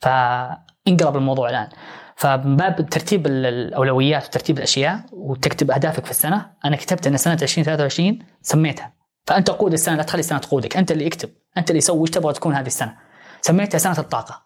فانقلب 0.00 1.16
الموضوع 1.16 1.50
الآن. 1.50 1.68
فمن 2.16 2.56
باب 2.56 2.88
ترتيب 2.90 3.26
ال- 3.26 3.46
الأولويات 3.46 4.26
وترتيب 4.26 4.58
الأشياء 4.58 5.00
وتكتب 5.12 5.70
أهدافك 5.70 6.04
في 6.04 6.10
السنة 6.10 6.50
أنا 6.64 6.76
كتبت 6.76 7.06
إن 7.06 7.16
سنة 7.16 7.38
2023 7.42 8.18
سميتها. 8.42 8.92
فأنت 9.26 9.50
قود 9.50 9.72
السنة 9.72 9.96
لا 9.96 10.02
تخلي 10.02 10.20
السنة 10.20 10.38
تقودك. 10.38 10.76
أنت 10.76 10.92
اللي 10.92 11.06
اكتب. 11.06 11.30
أنت 11.58 11.70
اللي 11.70 11.80
سوي 11.80 12.00
إيش 12.00 12.10
تبغى 12.10 12.32
تكون 12.32 12.54
هذه 12.54 12.66
السنة؟ 12.66 12.96
سميتها 13.40 13.78
سنة 13.78 13.98
الطاقة. 13.98 14.42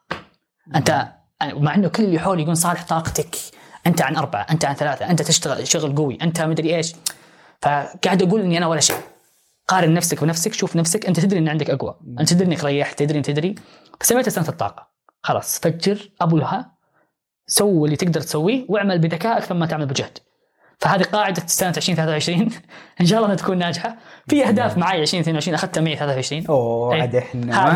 أنت 0.74 1.08
مع 1.42 1.74
إنه 1.74 1.88
كل 1.88 2.04
اللي 2.04 2.18
حولي 2.18 2.42
يقول 2.42 2.56
صالح 2.56 2.84
طاقتك. 2.84 3.36
أنت 3.86 4.02
عن 4.02 4.16
أربعة 4.16 4.46
أنت 4.50 4.64
عن 4.64 4.74
ثلاثة 4.74 5.10
أنت 5.10 5.22
تشتغل 5.22 5.68
شغل 5.68 5.94
قوي 5.94 6.18
أنت 6.22 6.40
مدري 6.42 6.76
إيش. 6.76 6.92
فقاعد 7.62 8.23
أقول 8.23 8.40
إني 8.40 8.59
أنا 8.59 8.66
ولا 8.66 8.81
شيء. 8.81 8.96
قارن 9.68 9.94
نفسك 9.94 10.25
بنفسك 10.25 10.53
شوف 10.53 10.77
نفسك 10.77 11.07
أنت 11.07 11.20
تدري 11.20 11.38
إن 11.38 11.49
عندك 11.49 11.70
أقوى. 11.70 11.96
أنت 12.20 12.33
تدري 12.33 12.46
إنك 12.46 12.64
ريحت 12.64 12.99
تدري 12.99 13.23
تدري. 13.23 13.55
فسميتها 14.01 14.31
سنه 14.31 14.49
الطاقة. 14.49 14.88
خلاص 15.23 15.59
فجر 15.59 16.11
أبوها 16.20 16.73
سوي 17.46 17.85
اللي 17.85 17.96
تقدر 17.96 18.20
تسويه 18.20 18.66
واعمل 18.68 18.99
بذكاء 18.99 19.38
أكثر 19.38 19.55
ما 19.55 19.66
تعمل 19.66 19.87
بجهد. 19.87 20.18
فهذه 20.79 21.03
قاعدة 21.03 21.42
سنة 21.46 21.73
2023 21.77 22.49
إن 23.01 23.07
شاء 23.07 23.16
الله 23.18 23.27
انها 23.27 23.37
تكون 23.37 23.59
ناجحة. 23.59 23.96
في 24.29 24.46
أهداف 24.46 24.79
معي 24.79 25.03
2022 25.03 25.55
أخذتها 25.55 25.81
معي 25.81 25.96
23 25.96 26.46
أوه 26.46 26.94
إيه. 26.94 27.01
عاد 27.01 27.16
إحنا 27.16 27.73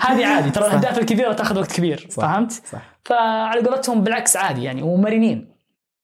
هذه 0.00 0.26
عادي. 0.26 0.50
ترى 0.50 0.66
الأهداف 0.66 0.98
الكبيرة 0.98 1.32
تأخذ 1.32 1.58
وقت 1.58 1.72
كبير. 1.72 2.06
صح. 2.10 2.22
فهمت؟ 2.22 2.52
صح. 2.52 2.82
فعلى 3.04 3.60
قولتهم 3.60 4.02
بالعكس 4.04 4.36
عادي 4.36 4.62
يعني 4.62 4.82
ومرنين. 4.82 5.52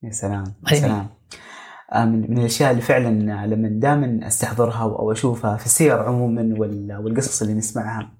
يا 0.02 0.10
سلام 0.10 0.44
يا. 0.72 0.76
سلام. 0.76 1.17
من 1.94 2.30
من 2.30 2.38
الأشياء 2.38 2.70
اللي 2.70 2.82
فعلا 2.82 3.46
لما 3.46 3.68
دائما 3.68 4.26
أستحضرها 4.26 4.82
أو 4.82 5.12
أشوفها 5.12 5.56
في 5.56 5.66
السير 5.66 5.98
عموما 6.02 6.54
وال- 6.58 6.96
والقصص 7.04 7.42
اللي 7.42 7.54
نسمعها 7.54 8.10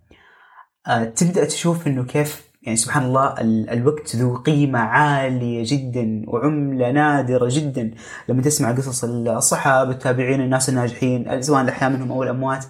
آه، 0.86 1.04
تبدأ 1.04 1.44
تشوف 1.44 1.86
إنه 1.86 2.04
كيف 2.04 2.48
يعني 2.62 2.76
سبحان 2.76 3.02
الله 3.04 3.34
ال- 3.40 3.70
الوقت 3.70 4.16
ذو 4.16 4.36
قيمة 4.36 4.78
عالية 4.78 5.62
جدا 5.66 6.22
وعملة 6.28 6.90
نادرة 6.90 7.48
جدا. 7.52 7.90
لما 8.28 8.42
تسمع 8.42 8.72
قصص 8.72 9.04
الصحابة 9.04 9.90
التابعين 9.90 10.40
الناس 10.40 10.68
الناجحين 10.68 11.42
سواء 11.42 11.62
الأحياء 11.62 11.90
منهم 11.90 12.12
أو 12.12 12.22
الأموات 12.22 12.64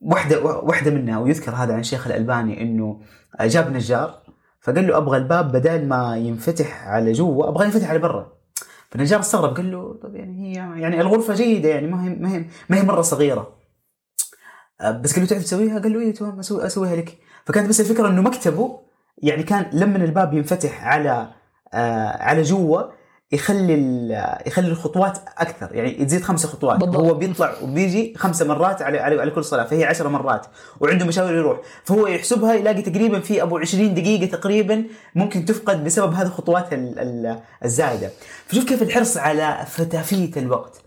واحدة 0.00 0.44
واحدة 0.44 0.90
منها 0.90 1.18
ويذكر 1.18 1.52
هذا 1.54 1.72
عن 1.74 1.80
الشيخ 1.80 2.06
الألباني 2.06 2.62
إنه 2.62 3.00
جاب 3.40 3.72
نجار 3.72 4.22
فقال 4.60 4.86
له 4.86 4.96
أبغى 4.96 5.18
الباب 5.18 5.52
بدل 5.52 5.88
ما 5.88 6.16
ينفتح 6.16 6.86
على 6.88 7.12
جوا 7.12 7.48
أبغى 7.48 7.64
ينفتح 7.64 7.90
على 7.90 7.98
برا. 7.98 8.32
فالنجار 8.90 9.20
استغرب 9.20 9.56
قال 9.56 9.72
له 9.72 9.98
طب 10.02 10.14
يعني 10.14 10.42
هي 10.42 10.80
يعني 10.80 11.00
الغرفة 11.00 11.34
جيدة 11.34 11.68
يعني 11.68 11.86
ما 11.86 12.04
هي 12.04 12.08
ما 12.08 12.32
هي 12.32 12.44
ما 12.68 12.76
هي 12.76 12.82
مرة 12.82 13.02
صغيرة 13.02 13.56
آه، 14.80 14.90
بس 14.90 15.12
قال 15.12 15.22
له 15.22 15.28
تعرف 15.28 15.44
تسويها؟ 15.44 15.78
قال 15.78 15.92
له 15.92 16.00
إيه 16.00 16.14
تمام 16.14 16.38
أسوي 16.38 16.66
أسويها 16.66 16.96
لك 16.96 17.18
فكانت 17.44 17.68
بس 17.68 17.80
الفكرة 17.80 18.08
إنه 18.08 18.22
مكتبه 18.22 18.80
يعني 19.18 19.42
كان 19.42 19.70
لما 19.72 19.96
الباب 19.96 20.34
ينفتح 20.34 20.84
على 20.84 21.28
آه 21.74 22.22
على 22.22 22.42
جوا 22.42 22.82
يخلي 23.32 23.74
يخلي 24.46 24.68
الخطوات 24.68 25.18
أكثر. 25.38 25.74
يعني 25.74 26.04
تزيد 26.04 26.22
خمسة 26.22 26.48
خطوات. 26.48 26.78
بالضبط. 26.80 26.96
هو 26.96 27.14
بيطلع 27.14 27.52
وبيجي 27.62 28.14
خمسة 28.16 28.46
مرات 28.46 28.82
على 28.82 28.98
على, 28.98 29.20
على 29.20 29.30
كل 29.30 29.44
صلاة 29.44 29.64
فهي 29.64 29.84
عشرة 29.84 30.08
مرات. 30.08 30.46
وعنده 30.80 31.04
مشاوير 31.06 31.34
يروح. 31.34 31.58
فهو 31.84 32.06
يحسبها 32.06 32.54
يلاقي 32.54 32.82
تقريبا 32.82 33.20
في 33.20 33.42
أبو 33.42 33.58
20 33.58 33.94
دقيقة 33.94 34.26
تقريبا 34.26 34.84
ممكن 35.14 35.44
تفقد 35.44 35.84
بسبب 35.84 36.14
هذه 36.14 36.26
الخطوات 36.26 36.72
ال- 36.72 36.98
ال- 36.98 37.38
الزايدة. 37.64 38.10
فشوف 38.46 38.64
كيف 38.64 38.82
الحرص 38.82 39.16
على 39.16 39.66
فتافيت 39.68 40.38
الوقت. 40.38 40.82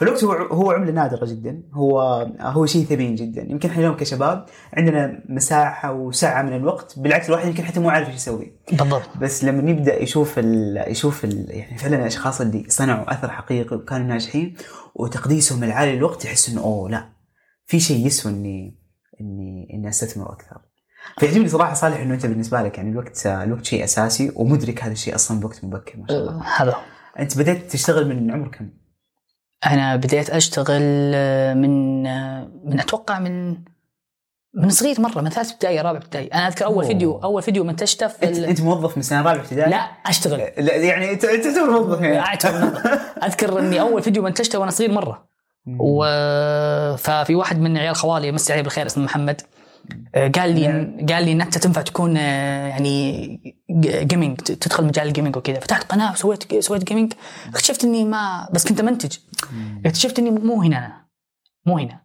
مم. 0.00 0.06
فالوقت 0.06 0.24
هو 0.24 0.32
هو 0.32 0.70
عملة 0.70 0.92
نادرة 0.92 1.26
جدا. 1.26 1.62
هو 1.72 2.00
هو 2.40 2.66
شيء 2.66 2.84
ثمين 2.84 3.14
جدا. 3.14 3.42
يمكن 3.42 3.68
إحنا 3.68 3.80
اليوم 3.80 3.96
كشباب 3.96 4.46
عندنا 4.74 5.22
مساحة 5.28 5.92
وسعة 5.92 6.42
من 6.42 6.56
الوقت. 6.56 6.98
بالعكس 6.98 7.28
الواحد 7.28 7.48
يمكن 7.48 7.64
حتى 7.64 7.80
مو 7.80 7.90
عارف 7.90 8.08
إيش 8.08 8.16
يسوي. 8.16 8.52
بالضبط. 8.72 9.16
بس 9.20 9.44
لما 9.44 9.70
يبدأ 9.70 10.02
يشوف 10.02 10.38
ال 10.38 10.84
يشوف 10.90 11.24
ال 11.24 11.46
يعني 11.50 11.78
فعلا 11.78 11.96
الأشخاص 11.96 12.40
اللي 12.40 12.64
صنعوا 12.68 13.12
أثر 13.12 13.30
حقيقي 13.30 13.76
وكانوا 13.76 14.06
ناجحين 14.06 14.56
وتقديسهم 14.94 15.64
العالي 15.64 15.96
للوقت 15.96 16.24
يحس 16.24 16.48
إنه 16.48 16.60
أوه 16.60 16.90
لا. 16.90 17.08
في 17.66 17.80
شيء 17.80 18.06
يسوى 18.06 18.32
إني 18.32 18.80
إني 19.20 19.68
إني 19.74 19.88
أستثمر 19.88 20.32
أكثر. 20.32 20.60
فيعجبني 21.18 21.48
صراحة 21.48 21.74
صالح 21.74 22.00
إنه 22.00 22.14
أنت 22.14 22.26
بالنسبة 22.26 22.62
لك 22.62 22.78
يعني 22.78 22.90
الوقت 22.90 23.26
الوقت 23.26 23.64
شيء 23.64 23.84
أساسي 23.84 24.32
ومدرك 24.36 24.84
هذا 24.84 24.92
الشيء 24.92 25.14
أصلا 25.14 25.40
بوقت 25.40 25.64
مبكر 25.64 25.98
ما 25.98 26.06
شاء 26.08 26.18
الله. 26.18 26.32
هو. 26.32 26.74
أنت 27.18 27.38
بديت 27.38 27.70
تشتغل 27.70 28.08
من 28.08 28.30
عمر 28.30 28.48
كم؟ 28.48 28.70
أنا 29.66 29.96
بديت 29.96 30.30
أشتغل 30.30 31.12
آه، 31.14 31.54
من 31.54 32.06
آه، 32.06 32.48
من 32.64 32.80
أتوقع 32.80 33.18
من 33.18 33.56
من 34.54 34.70
صغير 34.70 35.00
مرة 35.00 35.20
من 35.20 35.30
ثالث 35.30 35.52
ابتدائي 35.52 35.80
رابع 35.80 35.98
ابتدائي. 35.98 36.26
أنا 36.26 36.48
أذكر 36.48 36.64
أول 36.64 36.74
أوه. 36.74 36.86
فيديو 36.86 37.20
أول 37.24 37.42
فيديو 37.42 37.64
منتجته 37.64 38.06
في 38.06 38.28
أنت 38.28 38.38
ال... 38.38 38.44
أنت 38.44 38.60
موظف 38.60 38.96
من 38.96 39.02
سنة 39.02 39.18
رابعه 39.18 39.40
ابتدائي؟ 39.40 39.70
لا 39.70 39.76
أشتغل. 40.06 40.38
لا 40.58 40.76
يعني 40.76 41.10
انت 41.10 41.24
أنت 41.24 41.44
تعتبر 41.44 41.70
موظف 41.70 42.00
يعني. 42.00 42.38
أذكر 43.26 43.58
إني 43.58 43.80
أول 43.80 44.02
فيديو 44.02 44.22
منتجته 44.22 44.58
وأنا 44.58 44.70
صغير 44.70 44.92
مرة. 44.92 45.30
و... 45.78 46.04
ففي 46.96 47.34
واحد 47.34 47.60
من 47.60 47.78
عيال 47.78 47.96
خوالي 47.96 48.28
يمسي 48.28 48.52
عليه 48.52 48.62
بالخير 48.62 48.86
اسمه 48.86 49.04
محمد. 49.04 49.40
آه، 49.40 49.59
قال 50.14 50.54
لي 50.54 50.66
قال 51.14 51.24
لي 51.24 51.32
إن 51.32 51.40
أنت 51.40 51.58
تنفع 51.58 51.82
تكون 51.82 52.16
آه، 52.16 52.68
يعني 52.68 53.40
gaming 54.02 54.36
تدخل 54.36 54.84
مجال 54.84 55.08
ال 55.08 55.12
gaming 55.12 55.36
وكذا. 55.36 55.60
فتحت 55.60 55.92
قناة 55.92 56.12
وسويت 56.12 56.58
سويت 56.58 56.84
gaming 56.84 57.12
اكتشفت 57.48 57.84
إني 57.84 58.04
ما 58.04 58.48
بس 58.52 58.68
كنت 58.68 58.80
منتج. 58.80 59.16
اكتشفت 59.86 60.18
إني 60.18 60.30
مو 60.30 60.62
هنا 60.62 60.78
أنا. 60.78 61.06
مو 61.66 61.78
هنا. 61.78 62.00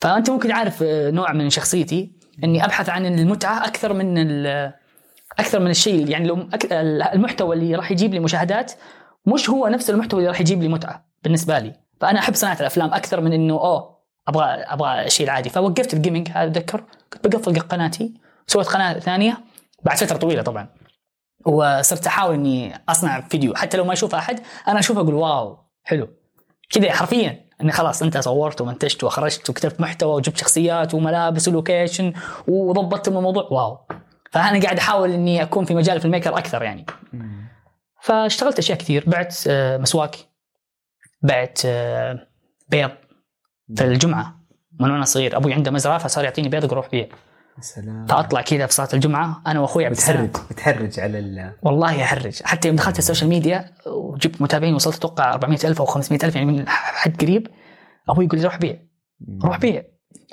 فأنت 0.00 0.30
ممكن 0.30 0.52
عارف 0.52 0.82
آه، 0.82 1.10
نوع 1.10 1.32
من 1.32 1.50
شخصيتي 1.50 2.18
إني 2.44 2.64
أبحث 2.64 2.88
عن 2.88 3.06
المتعة 3.06 3.66
أكثر 3.66 3.92
من 3.92 4.46
أكثر 5.38 5.60
من 5.60 5.70
الشيء. 5.70 6.08
يعني 6.08 6.48
المحتوى 7.14 7.56
اللي 7.56 7.74
راح 7.74 7.90
يجيب 7.90 8.14
لي 8.14 8.20
مشاهدات 8.20 8.72
مش 9.26 9.50
هو 9.50 9.68
نفس 9.68 9.90
المحتوى 9.90 10.20
اللي 10.20 10.30
راح 10.30 10.40
يجيب 10.40 10.62
لي 10.62 10.68
متعة 10.68 11.06
بالنسبة 11.22 11.58
لي. 11.58 11.72
فأنا 12.00 12.18
أحب 12.18 12.34
صناعة 12.34 12.56
الأفلام 12.60 12.94
أكثر 12.94 13.20
من 13.20 13.32
إنه 13.32 13.54
أوه 13.54 13.98
أبغى 14.28 14.44
أبغى 14.44 15.06
الشيء 15.06 15.26
العادي. 15.26 15.48
فوقفت 15.48 15.94
ال 15.94 15.99
gaming 15.99 16.28
هذا 16.28 16.50
أتذكر. 16.50 16.84
كنت 17.12 17.26
بقفل 17.26 17.60
قناتي 17.60 18.14
سويت 18.46 18.66
قناة 18.66 18.98
ثانية 18.98 19.38
بعد 19.82 19.96
فترة 19.96 20.16
طويلة 20.16 20.42
طبعا. 20.42 20.68
وصرت 21.46 22.06
أحاول 22.06 22.34
إني 22.34 22.82
أصنع 22.88 23.20
فيديو. 23.20 23.54
حتى 23.54 23.76
لو 23.76 23.84
ما 23.84 23.92
يشوفه 23.92 24.18
أحد 24.18 24.40
أنا 24.68 24.78
أشوفه 24.78 25.00
أقول 25.00 25.14
wow 25.14 25.58
حلو. 25.82 26.08
كذا 26.70 26.92
حرفيا. 26.92 27.48
إني 27.60 27.72
خلاص 27.72 28.02
أنت 28.02 28.18
صورت 28.18 28.60
ومنتجت 28.60 29.04
وخرجت 29.04 29.50
وكتبت 29.50 29.80
محتوى 29.80 30.14
وجبت 30.14 30.36
شخصيات 30.36 30.94
وملابس 30.94 31.48
و 31.48 31.55
location 31.55 32.12
وضبطت 32.48 33.08
الموضوع. 33.08 33.48
wow. 33.50 33.78
فأنا 34.32 34.62
قاعد 34.62 34.78
أحاول 34.78 35.10
إني 35.10 35.42
أكون 35.42 35.64
في 35.64 35.74
مجال 35.74 36.00
في 36.00 36.04
ال 36.04 36.10
maker 36.10 36.38
أكثر 36.38 36.62
يعني. 36.62 36.86
فاشتغلت 38.02 38.58
أشياء 38.58 38.78
كثير. 38.78 39.04
بعت 39.06 39.36
آه، 39.48 39.76
مسواك. 39.76 40.16
بعت 41.22 41.60
آه، 41.64 42.26
بيض. 42.68 42.90
في 43.76 43.84
الجمعة. 43.84 44.37
من 44.80 44.90
وأنا 44.90 45.04
صغير. 45.04 45.36
أبوي 45.36 45.54
عنده 45.54 45.70
مزرعة 45.70 45.98
فصار 45.98 46.24
يعطيني 46.24 46.48
بيض 46.48 46.72
أروح 46.72 46.90
بيع. 46.90 47.06
يا 47.58 47.62
سلام. 47.62 48.06
فأطلع 48.06 48.40
كذا 48.40 48.66
في 48.66 48.72
صلاة 48.72 48.88
الجمعة 48.94 49.42
أنا 49.46 49.60
وأخوي 49.60 49.88
بتحرج 49.88 50.28
بتحرج 50.50 51.00
على 51.00 51.18
ال 51.18 51.52
والله 51.62 52.02
احرج 52.02 52.42
حتى 52.42 52.68
يوم 52.68 52.76
دخلت 52.76 52.98
ال 52.98 53.03
social 53.03 53.30
media 53.30 53.70
وجبت 53.86 54.42
متابعين 54.42 54.74
وصلت 54.74 54.96
أتوقع 54.96 55.32
400 55.32 55.58
ألف 55.64 55.80
أو 55.80 55.86
500 55.86 56.20
ألف 56.24 56.34
يعني 56.34 56.52
من 56.52 56.68
حد 56.68 57.20
قريب. 57.20 57.46
أبوي 58.08 58.24
يقول 58.24 58.38
لي 58.38 58.44
روح 58.44 58.56
بيع. 58.56 58.76
روح 59.44 59.58
بيع. 59.58 59.82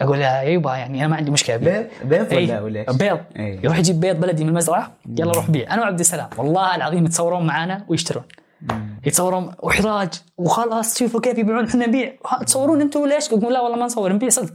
أقول 0.02 0.20
له 0.20 0.42
يبا 0.42 0.76
يعني 0.76 1.00
أنا 1.00 1.08
ما 1.08 1.16
عندي 1.16 1.32
مشكلة. 1.32 1.58
بيض 1.58 1.86
بيض 2.04 2.32
ولا 2.32 2.38
إيه. 2.38 2.60
ولا 2.60 2.80
إيش؟ 2.80 2.98
بيض. 2.98 3.20
إيه. 3.36 3.60
يروح 3.64 3.78
يجيب 3.78 4.00
بيض 4.00 4.20
بلدي 4.20 4.44
من 4.44 4.50
المزرعة 4.50 4.98
يلا 5.20 5.32
روح 5.32 5.52
بيع. 5.52 5.74
أنا 5.74 5.82
وعبد 5.82 6.00
السلام. 6.00 6.30
والله 6.38 6.76
العظيم 6.76 7.06
يتصورون 7.06 7.46
معانا 7.46 7.86
ويشترون. 7.88 8.24
مم. 8.62 8.95
يتصورون 9.06 9.54
واحراج 9.60 10.10
وخلاص 10.38 11.00
شوفوا 11.00 11.22
كيف 11.22 11.38
يبيعون 11.38 11.68
إحنا 11.68 11.88
نبيع. 11.88 12.16
تصورون 12.46 12.82
أنتم 12.82 13.06
ليش؟ 13.06 13.32
يقول 13.32 13.54
لا 13.54 13.62
والله 13.62 13.78
ما 13.78 13.86
نصور 13.86 14.14
نبيع 14.14 14.30
صدق. 14.30 14.54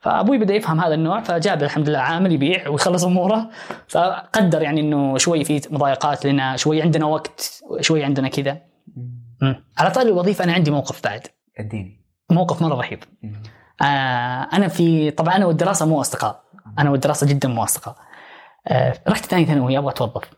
فأبوي 0.00 0.38
بدأ 0.38 0.54
يفهم 0.54 0.80
هذا 0.80 0.94
النوع 0.94 1.20
فجاب 1.20 1.62
الحمد 1.62 1.88
لله 1.88 1.98
عامل 1.98 2.32
يبيع 2.32 2.68
ويخلص 2.68 3.04
أموره. 3.04 3.50
فقدر 3.88 4.62
يعني 4.62 4.80
إنه 4.80 5.18
شوي 5.18 5.44
في 5.44 5.60
مضايقات 5.70 6.26
لنا 6.26 6.56
شوي 6.56 6.82
عندنا 6.82 7.06
وقت 7.06 7.62
شوي 7.80 8.04
عندنا 8.04 8.28
كذا. 8.28 8.58
على 9.78 9.90
طاري 9.90 10.08
الوظيفة 10.08 10.44
أنا 10.44 10.52
عندي 10.52 10.70
موقف 10.70 11.04
بعد. 11.04 11.26
اديني. 11.58 12.06
موقف 12.30 12.62
مرة 12.62 12.74
رهيب. 12.74 13.04
آه 13.82 14.48
أنا 14.52 14.68
في 14.68 15.10
طبعا 15.10 15.36
أنا 15.36 15.46
والدراسة 15.46 15.86
مو 15.86 16.00
أصدقاء. 16.00 16.42
أنا 16.78 16.90
والدراسة 16.90 17.26
جدا 17.26 17.48
مو 17.48 17.64
أصدقاء. 17.64 17.96
آه 18.68 18.94
رحت 19.08 19.26
ثاني 19.26 19.44
ثانوي 19.44 19.78
أبغى 19.78 19.90
أتوظف. 19.90 20.30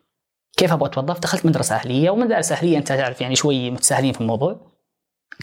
كيف 0.58 0.72
أبغى 0.72 0.88
أتوظف؟ 0.88 1.18
دخلت 1.18 1.46
مدرسة 1.46 1.74
أهلية 1.74 2.10
ومدارس 2.10 2.52
أهلية 2.52 2.78
أنت 2.78 2.88
تعرف 2.88 3.20
يعني 3.20 3.36
شوي 3.36 3.70
متساهلين 3.70 4.12
في 4.12 4.20
الموضوع. 4.20 4.60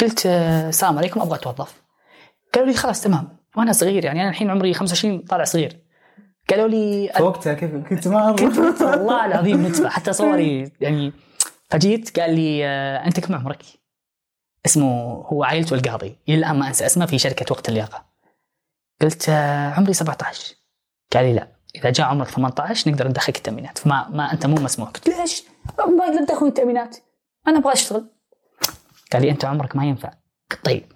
قلت 0.02 0.26
آه، 0.26 0.70
السلام 0.70 0.98
عليكم 0.98 1.22
أبغى 1.22 1.36
أتوظف. 1.36 1.84
قالوا 2.54 2.68
لي 2.68 2.74
خلاص 2.74 3.02
تمام. 3.02 3.38
وأنا 3.58 3.72
صغير 3.72 4.06
يعني 4.06 4.22
أنا 4.22 4.30
الحين 4.30 4.50
عمري 4.50 4.74
25 4.74 5.20
طالع 5.20 5.44
صغير. 5.44 5.80
قالوا 6.50 6.68
لي 6.68 7.12
فوقتها 7.18 7.54
كيف؟ 7.54 7.76
كنت 7.76 8.08
ما 8.08 8.32
كنت 8.32 8.58
والله 8.82 9.26
العظيم 9.26 9.68
نتفه 9.68 9.90
حتى 9.90 10.14
صوري 10.14 10.72
يعني 10.82 11.14
فجيت 11.70 12.20
قال 12.20 12.36
لي 12.36 12.66
آه، 12.66 13.06
أنت 13.06 13.20
كم 13.20 13.36
عمرك؟ 13.36 13.64
اسمه 14.66 15.14
هو 15.28 15.44
عائلته 15.44 15.74
القاضي. 15.74 16.16
إلى 16.30 16.38
الآن 16.38 16.60
ما 16.60 16.68
أنسى 16.68 16.86
اسمه 16.86 17.06
في 17.06 17.18
شركة 17.18 17.46
وقت 17.52 17.70
اللياقة. 17.70 18.06
قلت 19.02 19.30
آه، 19.30 19.70
عمري 19.70 19.94
17 19.94 20.56
قال 21.14 21.26
لي 21.26 21.34
لا. 21.34 21.55
إذا 21.76 21.90
جاء 21.90 22.08
عمرك 22.08 22.28
18 22.28 22.92
نقدر 22.92 23.08
ندخلك 23.08 23.38
التأمينات. 23.38 23.78
فما 23.78 24.10
ما 24.10 24.34
أنت 24.34 24.46
مو 24.46 24.56
مسموح. 24.56 24.90
قلت 24.90 25.10
ليش؟ 25.10 25.44
ما 25.78 26.06
أقدر 26.06 26.20
أدخل 26.20 26.46
التأمينات. 26.46 26.98
أنا 27.48 27.58
أبغى 27.58 27.74
أشتغل. 27.74 28.10
قال 29.14 29.22
لي 29.22 29.32
أنت 29.32 29.46
عمرك 29.46 29.76
ما 29.76 29.86
ينفع. 29.86 30.12
قلت 30.52 30.66
طيب. 30.66 30.94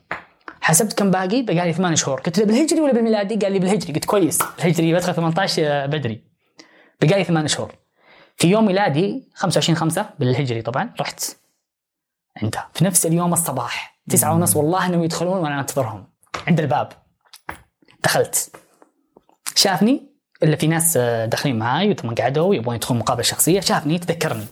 حسبت 0.62 0.94
كم 0.94 1.12
باقي؟ 1.12 1.42
بقى 1.42 1.56
لي 1.56 1.74
ثمان 1.74 1.96
شهور. 1.96 2.22
قلت 2.22 2.40
له 2.40 2.46
بالهجري 2.46 2.82
ولا 2.82 2.94
بالميلادي؟ 2.94 3.36
قال 3.36 3.52
لي 3.52 3.60
بالهجري. 3.60 3.94
قلت 3.94 4.06
كويس. 4.06 4.42
الهجري 4.60 4.94
بدخل 4.94 5.14
18 5.14 5.88
بدري. 5.88 6.24
بقى 7.02 7.18
لي 7.18 7.24
ثمان 7.24 7.48
شهور. 7.48 7.76
في 8.38 8.48
يوم 8.48 8.66
ميلادي 8.66 9.30
25 9.36 9.78
5 9.78 10.10
بالهجري 10.20 10.62
طبعا 10.62 10.94
رحت. 11.00 11.24
عنده 12.42 12.68
في 12.74 12.86
نفس 12.86 13.06
اليوم 13.06 13.34
الصباح. 13.34 14.00
تسعة 14.10 14.34
ونص 14.36 14.56
والله 14.56 14.86
إنهم 14.86 15.04
يدخلون 15.04 15.38
وأنا 15.38 15.60
أنتظرهم. 15.60 16.08
عند 16.48 16.60
الباب. 16.60 16.92
دخلت. 18.04 18.56
شافني. 19.56 20.09
إلا 20.44 20.56
في 20.56 20.68
ناس 20.68 20.98
آه، 20.98 21.26
داخلين 21.26 21.60
معاي 21.60 21.94
ثم 21.94 22.14
قعدوا 22.14 22.56
يبغون 22.56 22.76
يدخلون 22.76 23.00
مقابلة 23.00 23.24
شخصية 23.24 23.60
شافني 23.60 24.00
تذكرني. 24.00 24.46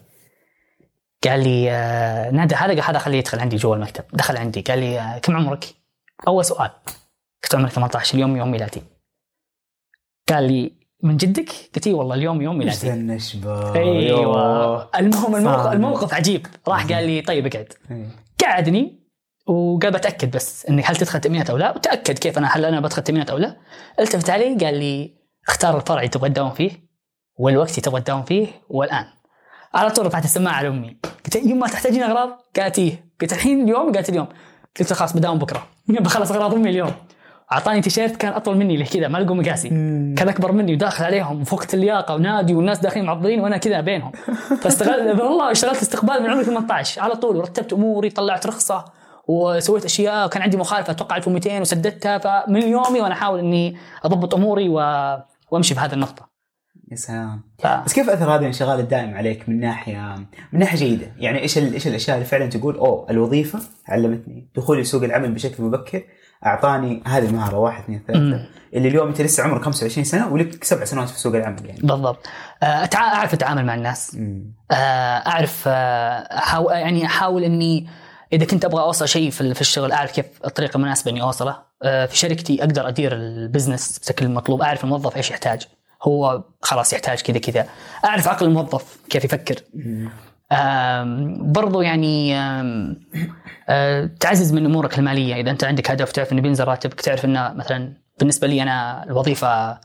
قال 1.24 1.44
لي 1.44 1.72
آه، 1.72 2.32
نادى 2.32 2.56
هذا 2.56 2.82
هذا 2.82 3.00
خليه 3.00 3.18
يدخل 3.18 3.40
عندي 3.40 3.56
جوا 3.56 3.76
المكتب. 3.76 4.04
دخل 4.14 4.38
عندي 4.38 4.62
قال 4.62 4.80
لي 4.80 5.00
آه، 5.00 5.18
كم 5.18 5.36
عمرك؟ 5.36 5.66
أول 6.28 6.46
سؤال. 6.46 6.70
قلت 7.44 7.56
عمري 7.56 7.70
18 7.70 8.16
اليوم 8.16 8.38
يوم 8.38 8.52
ميلادي. 8.52 8.84
قال 10.30 10.44
لي 10.44 10.72
من 11.04 11.18
جدك؟ 11.18 11.50
قلت 11.76 11.88
إي 11.88 11.94
والله 11.94 12.16
اليوم 12.16 12.42
يوم 12.42 12.58
ميلادي. 12.58 12.78
ذا 12.78 12.94
النشبة؟ 12.94 13.76
أيوه. 13.76 14.90
المهم 15.00 15.36
الموقف. 15.36 15.72
الموقف 15.72 16.14
عجيب. 16.14 16.48
راح 16.68 16.86
قال 16.86 17.08
لي 17.08 17.22
طيب 17.22 17.46
اقعد. 17.46 17.74
قعدني 18.44 19.08
وقال 19.48 19.92
بتأكد 19.92 20.36
بس 20.36 20.66
إني 20.66 20.84
هل 20.84 20.96
تدخل 20.96 21.20
تأمينات 21.20 21.50
أو 21.50 21.58
لا؟ 21.58 21.76
وتأكد 21.76 22.20
كيف 22.20 22.38
أنا 22.38 22.48
هل 22.48 22.66
أنا 22.66 22.80
بدخل 22.80 23.04
تأمينات 23.04 23.30
أو 23.30 23.38
لا؟ 23.38 23.58
التفت 24.00 24.30
علي 24.30 24.56
قال 24.56 24.80
لي 24.80 25.17
اختار 25.48 25.78
الفرع 25.78 25.98
اللي 25.98 26.10
تبغى 26.10 26.30
تداوم 26.30 26.52
فيه 26.52 26.72
والوقت 27.38 27.70
اللي 27.70 27.82
تبغى 27.82 28.02
تداوم 28.02 28.24
فيه 28.24 28.48
والآن. 28.70 29.06
على 29.74 29.90
طول 29.90 30.06
رفعت 30.06 30.26
السماعة 30.26 30.54
على 30.54 30.68
أمي. 30.68 30.98
قلت 31.26 31.36
يما 31.36 31.68
تحتاجين 31.68 32.04
أغراض؟ 32.04 32.30
قالت 32.60 32.80
إيه. 32.80 33.06
قلت 33.22 33.34
الحين 33.34 33.64
اليوم؟ 33.64 33.92
قالت 33.92 34.10
اليوم. 34.10 34.28
قلت 34.80 34.94
خلاص 34.94 35.14
بداوم 35.14 35.38
بكرة. 35.38 35.68
بخلص 35.90 36.32
أغراض 36.32 36.54
أمي 36.54 36.70
اليوم. 36.70 36.92
أعطاني 37.52 37.82
تيشيرت 37.82 38.16
كان 38.16 38.34
أطول 38.34 38.58
مني 38.58 38.84
كذا؟ 38.84 39.08
ما 39.08 39.18
لقوا 39.18 39.36
مقاسي. 39.36 39.70
كان 40.18 40.30
أكبر 40.30 40.52
مني 40.52 40.74
وداخل 40.74 41.04
عليهم 41.04 41.42
وفقت 41.42 41.74
اللياقة 41.74 42.16
ونادي 42.16 42.56
والناس 42.56 42.80
داخلين 42.80 43.06
معضلين 43.06 43.40
وأنا 43.40 43.58
كذا 43.58 43.82
بينهم. 43.82 44.12
فاستغل 44.62 45.22
والله 45.22 45.52
اشتغلت 45.52 45.82
استقبال 45.82 46.24
من 46.24 46.30
عمري 46.30 46.44
18 46.44 47.02
على 47.02 47.16
طول 47.16 47.38
ورتبت 47.38 47.74
أموري 47.74 48.10
طلعت 48.10 48.48
رخصة 48.48 48.86
وسويت 49.28 49.86
أشياء 49.86 50.26
وكان 50.26 50.42
عندي 50.42 50.58
مخالفة 50.58 50.92
أتوقع 50.92 51.18
1200 51.18 51.62
وسددتها 51.62 52.18
فمن 52.18 52.62
يومي 52.62 53.02
وأنا 53.02 53.14
أحاول 53.14 53.40
إني 53.40 53.78
أضبط 54.04 54.36
أموري 54.36 54.70
و... 54.70 54.80
وامشي 55.52 55.74
بهذه 55.74 55.94
النقطة 55.94 56.30
يا 56.92 56.96
سلام 56.96 57.44
ف... 57.60 57.68
بس 57.68 57.94
كيف 57.94 58.10
أثر 58.10 58.30
هذا 58.32 58.40
الانشغال 58.40 58.80
الدائم 58.80 59.14
عليك 59.18 59.50
من 59.50 59.60
ناحية 59.60 60.16
من 60.54 60.60
ناحية 60.60 60.78
جيدة؟ 60.78 61.12
يعني 61.18 61.40
إيش 61.42 61.58
ال- 61.58 61.74
إيش 61.74 61.88
الأشياء 61.88 62.18
اللي 62.18 62.28
فعلا 62.28 62.46
تقول 62.46 62.76
أوه 62.78 63.10
الوظيفة 63.10 63.60
علمتني 63.88 64.50
دخولي 64.56 64.84
سوق 64.84 65.04
العمل 65.04 65.32
بشكل 65.32 65.64
مبكر 65.64 66.04
أعطاني 66.46 67.04
هذه 67.06 67.26
المهارة 67.26 67.58
واحد 67.58 67.84
اثنين 67.84 68.04
ثلاثة. 68.08 68.48
اللي 68.74 68.88
اليوم 68.88 69.08
أنت 69.08 69.22
لسه 69.22 69.44
عمرك 69.44 69.62
25 69.62 70.04
سنة 70.06 70.34
ولك 70.34 70.64
سبع 70.64 70.86
سنوات 70.86 71.10
في 71.10 71.20
سوق 71.20 71.36
العمل 71.36 71.66
يعني. 71.66 71.80
بالضبط 71.84 72.28
آه، 72.64 72.84
أتع... 72.84 73.00
أعرف 73.00 73.34
أتعامل 73.34 73.66
مع 73.66 73.76
الناس 73.76 74.16
مم. 74.16 74.54
آه، 74.72 74.74
أعرف 75.28 75.64
آه، 75.68 75.72
أحاول 76.38 76.74
يعني 76.74 77.06
أحاول 77.06 77.44
إني 77.44 77.90
إذا 78.34 78.46
كنت 78.46 78.66
أبغى 78.66 78.82
أوصل 78.82 79.08
شيء 79.08 79.30
في 79.30 79.54
في 79.54 79.62
الشغل 79.62 79.92
أعرف 79.92 80.12
كيف 80.12 80.26
الطريقة 80.46 80.78
المناسبة 80.78 81.12
إني 81.12 81.22
أوصله 81.22 81.67
في 81.84 82.18
شركتي 82.18 82.60
أقدر 82.60 82.88
أدير 82.88 83.14
البزنس 83.14 84.00
بشكل 84.00 84.26
المطلوب 84.26 84.62
أعرف 84.62 84.84
الموظف 84.84 85.18
إيش 85.18 85.32
يحتاج. 85.32 85.68
هو 86.04 86.44
خلاص 86.62 86.94
يحتاج 86.94 87.22
كذا 87.22 87.40
كذا. 87.40 87.68
أعرف 88.06 88.28
عقل 88.28 88.46
الموظف 88.46 88.98
كيف 89.10 89.26
يفكر. 89.26 89.56
برضو 91.52 91.82
يعني 91.82 92.38
آه، 93.70 94.10
تعزز 94.20 94.54
من 94.54 94.66
أمورك 94.66 95.00
المالية. 95.00 95.36
إذا 95.36 95.52
أنت 95.52 95.64
عندك 95.64 95.92
هدف 95.92 96.12
تعرف 96.12 96.32
إنه 96.34 96.42
بينزل 96.42 96.64
راتبك 96.64 97.02
تعرف 97.02 97.26
إنه 97.26 97.54
مثلا 97.54 97.94
بالنسبة 98.20 98.48
لي 98.48 98.64
أنا 98.64 99.04
الوظيفة 99.04 99.48
آه، 99.48 99.80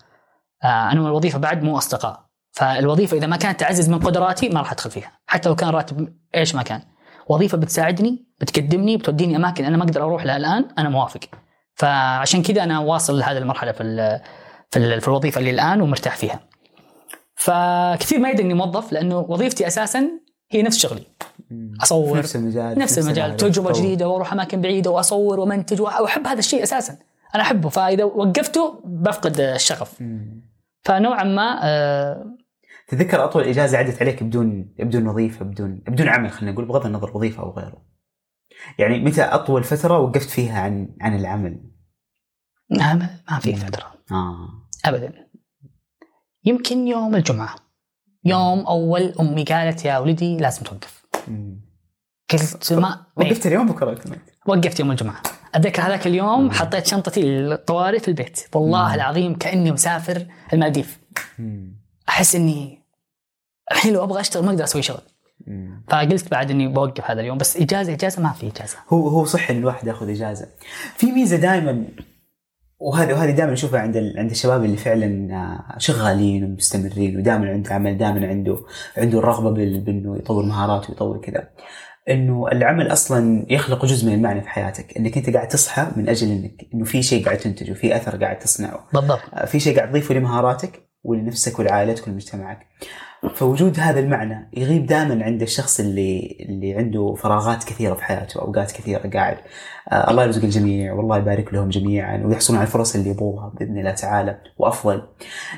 أنا 0.65 1.01
والوظيفه 1.01 1.39
بعد 1.39 1.63
مو 1.63 1.79
أصدقاء. 1.79 2.27
فالوظيفة 2.53 3.17
إذا 3.17 3.27
ما 3.27 3.37
كانت 3.37 3.61
تعزز 3.61 3.91
من 3.91 3.99
قدراتي 3.99 4.49
ما 4.49 4.61
راح 4.61 4.73
أدخل 4.73 4.91
فيها. 4.91 5.13
حتى 5.27 5.49
لو 5.49 5.55
كان 5.55 5.69
راتب 5.69 6.15
إيش 6.35 6.55
ما 6.55 6.63
كان. 6.63 6.83
وظيفة 7.29 7.59
بتساعدني 7.59 8.27
بتقدمني 8.41 8.97
بتوديني 8.97 9.37
أماكن 9.37 9.65
أنا 9.65 9.77
ما 9.77 9.85
أقدر 9.85 10.03
أروح 10.03 10.25
لها 10.25 10.37
الآن 10.37 10.69
أنا 10.79 10.89
موافق. 10.89 11.21
فعشان 11.83 12.43
كذا 12.43 12.63
أنا 12.63 12.79
واصل 12.79 13.19
لهذه 13.19 13.39
المرحلة 13.39 13.73
في 13.73 13.83
في, 14.71 14.79
ال- 14.79 15.01
في 15.01 15.09
الوظيفة 15.09 15.39
اللي 15.39 15.51
الآن 15.51 15.81
ومرتاح 15.81 16.17
فيها 16.17 16.41
فكثير 17.35 18.19
ما 18.19 18.31
يدري 18.31 18.43
إني 18.45 18.55
موظف 18.55 18.93
لأنه 18.93 19.19
وظيفتي 19.19 19.67
أساسا 19.67 20.11
هي 20.51 20.63
نفس 20.63 20.79
شغلي. 20.79 21.03
أصور 21.83 22.19
نفس 22.19 22.37
المجال 22.37 22.79
نفس 22.79 22.99
المجال. 22.99 23.37
تجربة. 23.37 23.73
جديدة 23.73 24.09
وأروح 24.09 24.33
أماكن 24.33 24.61
بعيدة 24.61 24.91
وأصور 24.91 25.41
ومنتج 25.41 25.81
وأحب 25.81 26.27
هذا 26.27 26.39
الشيء 26.39 26.63
أساسا 26.63 26.97
أنا 27.35 27.43
أحبه 27.43 27.69
فإذا 27.69 28.05
وقفته 28.05 28.81
بفقد 28.85 29.41
الشغف. 29.41 30.03
فنوعا 30.85 31.25
ما 31.25 31.61
آه، 31.63 32.27
تذكر 32.89 33.25
أطول 33.25 33.43
إجازة 33.45 33.79
عدت 33.79 34.03
عليك 34.03 34.23
بدون 34.23 34.75
بدون 34.79 35.09
وظيفة 35.09 35.45
بدون 35.45 35.83
بدون 35.89 36.09
عمل 36.09 36.31
خلينا 36.31 36.53
نقول 36.53 36.65
بغض 36.65 36.87
النظر 36.87 37.17
وظيفة 37.17 37.43
أو 37.43 37.51
غيره. 37.51 37.92
يعني 38.79 38.99
متى 38.99 39.23
أطول 39.23 39.65
فترة 39.65 39.99
وقفت 39.99 40.31
فيها 40.31 40.61
عن 40.61 40.97
عن 41.01 41.17
العمل؟ 41.17 41.71
ما 42.71 42.95
ما 43.31 43.39
في 43.39 43.57
فترة. 43.57 43.95
آه. 44.11 44.49
ابدا. 44.85 45.13
يمكن 46.45 46.87
يوم 46.87 47.15
الجمعة. 47.15 47.57
يوم 48.25 48.61
أول 48.61 49.15
أمي 49.21 49.45
قالت 49.45 49.85
يا 49.85 49.99
ولدي 49.99 50.37
لازم 50.37 50.63
توقف. 50.63 51.07
قلت 52.33 52.73
ما 52.73 53.07
وقفت 53.17 53.47
اليوم 53.47 53.67
بكرة 53.67 53.95
كمان. 53.95 54.19
وقفت 54.47 54.81
يوم 54.81 54.91
الجمعة. 54.91 55.23
أتذكر 55.55 55.83
هذاك 55.83 56.07
اليوم 56.07 56.51
حطيت 56.51 56.87
شنطتي 56.87 57.41
الطوارئ 57.41 57.99
في 57.99 58.09
البيت. 58.09 58.41
والله 58.55 58.89
مم. 58.89 58.95
العظيم 58.95 59.35
كأني 59.35 59.73
مسافر 59.73 60.27
المالديف. 60.53 61.01
أحس 62.09 62.35
إني 62.37 62.83
الحين 63.73 63.93
لو 63.93 64.05
أبغى 64.05 64.21
أشتغل 64.21 64.45
ما 64.45 64.51
أقدر 64.51 64.65
أسوي 64.65 64.83
شغل. 64.83 65.03
فقلت 65.89 66.31
بعد 66.31 66.51
إني 66.51 66.69
بوقف 66.69 67.11
هذا 67.11 67.21
اليوم 67.21 67.39
بس 67.39 67.57
إجازة 67.57 67.93
إجازة 67.93 68.23
ما 68.23 68.33
في 68.33 68.47
إجازة 68.49 68.77
هو 68.89 69.09
هو 69.09 69.25
صح 69.25 69.51
إن 69.51 69.57
الواحد 69.57 69.87
ياخذ 69.87 70.09
إجازة. 70.11 70.47
في 70.97 71.13
ميزة 71.13 71.37
دائما 71.37 71.85
وهذه 72.79 73.13
وهذه 73.13 73.31
دائما 73.31 73.53
نشوفها 73.53 73.81
عند 73.81 73.97
عند 74.17 74.31
الشباب 74.31 74.65
اللي 74.65 74.77
فعلا 74.77 75.35
آه، 75.35 75.79
شغالين 75.79 76.45
ومستمرين 76.45 77.17
ودائما 77.19 77.51
عنده 77.51 77.75
عمل 77.75 77.99
دائما 77.99 78.27
عنده 78.29 78.59
عنده 78.99 79.19
الرغبة 79.19 79.51
بال- 79.51 79.81
بإنه 79.81 80.17
يطور 80.17 80.45
مهاراته 80.45 80.91
ويطور 80.91 81.19
كذا. 81.21 81.49
إنه 82.11 82.49
العمل 82.53 82.93
أصلا 82.93 83.47
يخلق 83.51 83.85
جزء 83.87 84.07
من 84.09 84.15
المعنى 84.15 84.41
في 84.41 84.49
حياتك، 84.49 84.97
إنك 84.99 85.17
أنت 85.17 85.31
قاعد 85.31 85.49
تصحى 85.49 85.87
من 85.97 86.09
أجل 86.09 86.31
إنك 86.31 86.53
إنه 86.75 86.85
في 86.85 87.03
شيء 87.03 87.25
قاعد 87.25 87.37
تنتجه، 87.39 87.73
في 87.73 87.97
أثر 87.97 88.17
قاعد 88.25 88.39
تصنعه. 88.39 88.87
بالضبط 88.95 89.21
آه، 89.35 89.45
في 89.47 89.61
شيء 89.61 89.77
قاعد 89.77 89.91
تضيفه 89.91 90.15
لمهاراتك 90.15 90.92
ولنفسك 91.05 91.59
ولعائلتك 91.59 92.07
ولمجتمعك. 92.07 92.67
فوجود 93.35 93.81
هذا 93.81 94.01
المعنى 94.01 94.49
يغيب 94.57 94.87
دائما 94.87 95.25
عند 95.25 95.43
الشخص 95.43 95.81
اللي 95.81 96.37
اللي 96.41 96.75
عنده 96.75 97.15
فراغات 97.19 97.65
كثيرة 97.65 97.95
في 97.95 98.05
حياته، 98.05 98.41
أوقات 98.41 98.73
كثيرة 98.73 99.11
قاعد 99.15 99.37
آه 99.93 100.11
الله 100.11 100.25
يرزق 100.25 100.45
الجميع 100.45 100.93
والله 100.93 101.19
يبارك 101.19 101.55
لهم 101.55 101.69
جميعا 101.69 102.23
ويحصلون 102.25 102.59
على 102.59 102.67
الفرص 102.67 102.95
اللي 102.95 103.11
يبغوها 103.11 103.53
بإذن 103.59 103.79
الله 103.79 103.91
تعالى 103.91 104.39
وأفضل. 104.59 105.03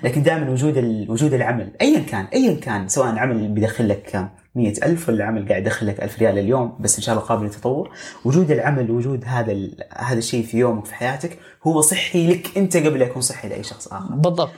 لكن 0.03 0.23
دائما 0.23 0.51
وجود. 0.51 0.79
وجود 1.09 1.35
العمل 1.35 1.73
ايا 1.81 2.01
كان 2.01 2.25
ايا 2.25 2.55
كان 2.61 2.89
سواء 2.89 3.19
عمل 3.19 3.49
بيدخل 3.49 3.89
لك 3.89 4.29
مئة 4.55 4.87
ألف 4.87 5.09
ولا 5.09 5.25
عمل 5.25 5.49
قاعد 5.49 5.63
يدخل 5.63 5.87
لك 5.87 6.03
ألف 6.03 6.19
ريال 6.19 6.39
اليوم 6.39 6.77
بس 6.81 6.97
إن 6.97 7.03
شاء 7.03 7.15
الله 7.15 7.27
قابل 7.27 7.45
للتطور 7.45 7.91
وجود 8.25 8.51
العمل 8.51 8.91
وجود 8.91 9.25
هذا. 9.27 9.69
هذا 9.97 10.19
الشيء 10.19 10.45
في 10.45 10.59
يومك 10.59 10.85
في 10.85 10.95
حياتك 10.95 11.39
هو 11.67 11.81
صحي 11.81 12.27
لك 12.33 12.59
أنت 12.59 12.77
قبل 12.77 13.03
يكون 13.03 13.23
صحي 13.23 13.49
لأي 13.49 13.63
شخص 13.63 13.89
آخر 13.89 14.15
بالضبط 14.15 14.51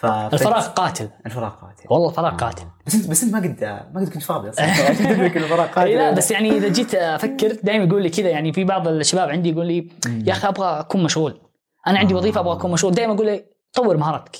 ف... 0.00 0.06
الفراغ 0.06 0.66
قاتل. 0.68 1.08
الفراغ 1.26 1.50
قاتل. 1.50 1.84
والله 1.90 2.08
الفراغ 2.08 2.36
قاتل. 2.36 2.64
بس 2.86 2.94
انت 2.94 3.06
بس 3.10 3.22
انت 3.22 3.32
ما 3.32 3.38
قد 3.38 3.64
ما 3.94 4.00
قد 4.00 4.08
كنت 4.08 4.22
فاضي 4.22 4.48
أصلا. 4.48 4.88
الفراغ 5.36 5.66
قاتل. 5.66 5.88
اي 5.88 5.96
لا 5.96 6.10
بس 6.10 6.30
يعني 6.30 6.50
إذا 6.50 6.68
جيت 6.68 6.94
أفكر 6.94 7.52
دائما 7.62 7.84
يقول 7.84 8.02
لي 8.02 8.10
كذا 8.10 8.28
يعني 8.28 8.52
في 8.52 8.64
بعض 8.64 8.88
الشباب 8.88 9.28
عندي 9.28 9.50
يقول 9.50 9.66
لي 9.66 9.88
يا 10.06 10.32
أخي 10.32 10.48
أبغى 10.48 10.80
أكون 10.80 11.02
مشغول. 11.02 11.40
أنا 11.86 11.98
عندي 11.98 12.14
آه. 12.14 12.16
وظيفة 12.16 12.40
أبغى 12.40 12.52
أكون 12.52 12.70
مشغول. 12.70 12.94
دائما 12.94 13.14
أقول 13.14 13.26
لي 13.26 13.44
طور 13.72 13.96
مهاراتك 13.96 14.36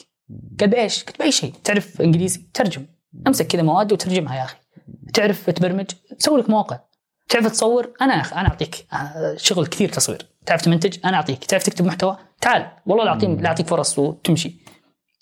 قد 0.60 0.74
إيش؟ 0.74 1.04
قلت 1.04 1.18
بأي 1.18 1.32
شيء. 1.32 1.52
تعرف 1.64 2.00
إنجليزي؟ 2.00 2.50
ترجم. 2.54 2.86
أمسك 3.26 3.46
كذا 3.46 3.62
مواد 3.62 3.92
وترجمها 3.92 4.36
يا 4.36 4.44
أخي. 4.44 4.56
تعرف 5.14 5.50
تبرمج؟ 5.50 5.86
سوي 6.18 6.40
لك 6.40 6.50
موقع. 6.50 6.78
تعرف 7.28 7.46
تصور؟ 7.46 7.92
أنا 8.00 8.14
أنا 8.14 8.48
أعطيك 8.48 8.86
آه، 8.92 9.36
شغل 9.36 9.66
كثير 9.66 9.88
تصوير. 9.88 10.26
تعرف 10.46 10.62
تمنتج؟ 10.62 10.98
أنا 11.04 11.16
أعطيك. 11.16 11.44
تعرف 11.44 11.62
تكتب 11.62 11.86
محتوى؟ 11.86 12.16
تعال. 12.40 12.66
والله 12.86 13.04
لا 13.04 13.10
اعطيك 13.10 13.30
لا 13.30 13.48
أعطيك 13.48 13.66
فرص 13.66 13.98
وتمشي. 13.98 14.65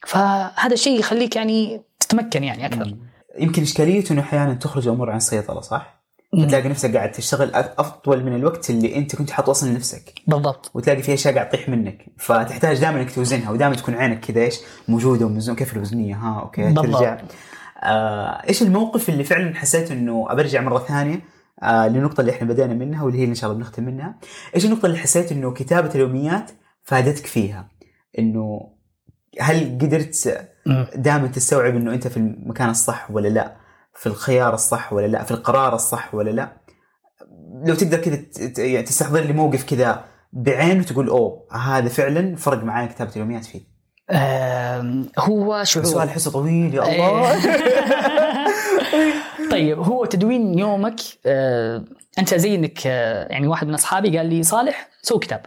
فهذا 0.07 0.73
الشيء 0.73 0.99
يخليك 1.01 1.37
يعني 1.37 1.83
تتمكن 2.01 2.45
يعني 2.45 2.67
أكثر. 2.67 2.97
يمكن 3.39 3.63
إشكاليته 3.63 4.13
إنه 4.13 4.21
أحيانا 4.21 4.55
تخرج 4.55 4.89
الأمور 4.89 5.11
عن 5.11 5.17
السيطرة 5.17 5.61
صح؟ 5.61 6.05
تلاقي 6.49 6.69
نفسك 6.69 6.97
قاعد 6.97 7.13
تشتغل 7.13 7.51
اطول 7.55 8.25
من 8.25 8.35
الوقت 8.35 8.71
اللي 8.71 8.97
أنت 8.97 9.17
كنت 9.17 9.31
حاطه 9.31 9.51
أصلا 9.51 9.71
لنفسك. 9.71 10.13
بالضبط. 10.27 10.71
وتلاقي 10.75 11.03
في 11.03 11.15
أشياء 11.15 11.35
قاعد 11.35 11.49
تطيح 11.49 11.69
منك. 11.69 12.07
فتحتاج 12.19 12.81
دائما 12.81 13.01
إنك 13.01 13.15
توزنها 13.15 13.51
ودائما 13.51 13.75
تكون 13.75 13.95
عينك 13.95 14.21
كذا 14.21 14.41
إيش؟ 14.41 14.61
موجودة 14.89 15.27
وموزون 15.27 15.57
كيف 15.57 15.73
الوزنية؟ 15.77 16.15
ها 16.15 16.41
أوكي 16.41 16.63
بالضبط. 16.63 16.87
ترجع 16.87 17.19
آه 17.83 18.49
إيش 18.49 18.63
الموقف 18.63 19.09
اللي 19.09 19.25
فعلا 19.25 19.55
حسيت 19.55 19.91
إنه 19.91 20.27
ابرجع 20.31 20.61
مرة 20.61 20.79
ثانية؟ 20.79 21.21
آه 21.63 21.89
للنقطه 21.89 22.21
اللي 22.21 22.33
إحنا 22.33 22.49
بدينا 22.49 22.75
منها 22.75 23.05
واللي 23.05 23.19
هي 23.19 23.25
إن 23.25 23.35
شاء 23.35 23.51
الله 23.51 23.63
بنختم 23.63 23.85
منها. 23.85 24.19
إيش 24.55 24.65
النقطة 24.65 24.87
اللي 24.87 24.99
حسيت 24.99 25.33
إنه 25.33 25.53
كتابة 25.53 25.95
اليوميات 25.95 26.51
فادتك 26.83 27.27
فيها؟ 27.27 27.69
إنه 28.19 28.75
هل 29.41 29.79
قدرت. 29.81 30.47
دائما 30.97 31.27
تستوعب 31.27 31.77
إنه 31.77 31.95
أنت 31.95 32.09
في 32.09 32.17
المكان 32.17 32.71
الصح 32.71 33.11
ولا 33.11 33.29
لا؟ 33.29 33.57
في 33.95 34.07
الخيار 34.07 34.55
الصح 34.55 34.93
ولا 34.93 35.07
لا؟ 35.07 35.25
في 35.25 35.31
القرار 35.31 35.75
الصح 35.75 36.15
ولا 36.15 36.31
لا؟ 36.31 36.53
لو 37.65 37.75
تقدر 37.75 37.99
كذا 37.99 38.19
يعني 38.59 38.83
تستحضر 38.83 39.21
لي 39.21 39.33
موقف 39.33 39.65
كذا 39.65 40.05
بعين 40.33 40.81
وتقول 40.81 41.09
أوه 41.09 41.47
هذا 41.53 41.89
فعلا 41.89 42.37
فرق 42.37 42.65
معي 42.65 42.89
كتابة 42.89 43.11
اليوميات 43.17 43.45
فيه. 43.45 43.61
هو 45.19 45.65
شعور. 45.65 45.87
سؤال 45.87 46.11
حسه 46.11 46.31
طويل 46.31 46.75
يا 46.75 46.83
الله. 46.83 47.41
طيب 49.51 49.79
هو 49.79 50.05
تدوين 50.05 50.59
يومك 50.59 50.97
آه، 51.27 51.85
أنت 52.19 52.35
زي 52.35 52.55
انك 52.55 52.87
آه، 52.87 53.33
يعني 53.33 53.47
واحد 53.47 53.67
من 53.67 53.75
أصحابي 53.75 54.19
قال 54.19 54.27
لي 54.27 54.43
صالح 54.43 54.89
سوي 55.03 55.19
كتاب. 55.19 55.47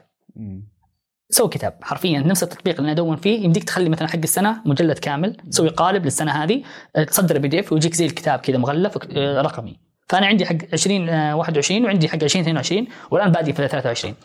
سوي 1.29 1.49
كتاب 1.49 1.73
حرفيا 1.81 2.19
نفس 2.19 2.43
التطبيق 2.43 2.75
اللي 2.75 2.85
أنا 2.85 2.91
أدون 2.91 3.15
فيه 3.15 3.43
يمديك 3.43 3.63
تخلي 3.63 3.89
مثلا 3.89 4.07
حق 4.07 4.17
السنة 4.17 4.61
مجلد 4.65 4.97
كامل 4.97 5.35
تسوي 5.35 5.69
قالب 5.69 6.05
للسنة 6.05 6.31
هذه 6.31 6.63
آه، 6.95 7.03
تصدر 7.03 7.37
PDF 7.37 7.73
ويجيك 7.73 7.93
زي 7.93 8.05
الكتاب 8.05 8.39
كذا 8.39 8.57
مغلف 8.57 8.97
آه، 9.11 9.41
رقمي. 9.41 9.79
فأنا 10.09 10.25
عندي 10.25 10.45
حق 10.45 10.55
20 10.73 11.09
آه، 11.09 11.35
21 11.35 11.85
وعندي 11.85 12.09
حق 12.09 12.23
20 12.23 12.41
22 12.41 12.87
والآن 13.11 13.31
بادي 13.31 13.53
في 13.53 13.67
23 13.67 14.15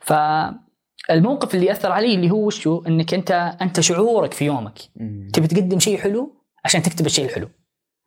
فالموقف 0.00 1.54
اللي 1.54 1.72
اثر 1.72 1.92
علي 1.92 2.14
اللي 2.14 2.30
هو 2.30 2.46
وشو 2.46 2.82
إنك 2.86 3.14
أنت 3.14 3.30
أنت 3.62 3.80
شعورك 3.80 4.34
في 4.34 4.44
يومك. 4.44 4.78
تبي 5.32 5.46
تقدم 5.46 5.78
شيء 5.78 5.98
حلو 5.98 6.44
عشان 6.64 6.82
تكتب 6.82 7.06
الشيء 7.06 7.24
الحلو. 7.24 7.48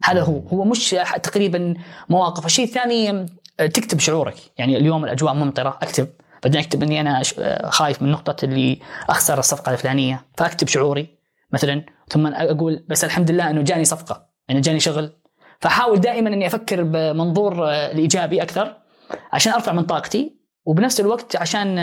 هذا 0.03 0.21
هو. 0.21 0.39
هو 0.39 0.63
مش 0.63 0.89
تقريبا 1.23 1.73
مواقف. 2.09 2.45
الشيء 2.45 2.65
الثاني 2.65 3.25
تكتب 3.57 3.99
شعورك. 3.99 4.35
يعني 4.57 4.77
اليوم 4.77 5.03
الأجواء 5.03 5.33
ممطرة 5.33 5.79
أكتب. 5.81 6.07
بعدين 6.43 6.61
اكتب 6.61 6.83
اني 6.83 7.01
أنا 7.01 7.21
خايف 7.69 8.01
من 8.01 8.11
نقطة 8.11 8.45
اللي 8.45 8.79
أخسر 9.09 9.39
الصفقة 9.39 9.71
الفلانية 9.71 10.25
فأكتب 10.37 10.67
شعوري 10.67 11.17
مثلا 11.53 11.85
ثم 12.09 12.27
أقول 12.27 12.85
بس 12.89 13.03
الحمد 13.03 13.31
لله 13.31 13.49
إنه 13.49 13.61
جاني 13.61 13.85
صفقة 13.85 14.27
يعني 14.47 14.61
جاني 14.61 14.79
شغل. 14.79 15.11
فأحاول 15.59 15.99
دائما 15.99 16.29
إني 16.29 16.47
أفكر 16.47 16.83
بمنظور 16.83 17.69
الايجابي 17.69 18.41
أكثر 18.41 18.77
عشان 19.33 19.53
أرفع 19.53 19.71
من 19.71 19.83
طاقتي 19.83 20.41
وبنفس 20.65 20.99
الوقت 20.99 21.35
عشان 21.35 21.79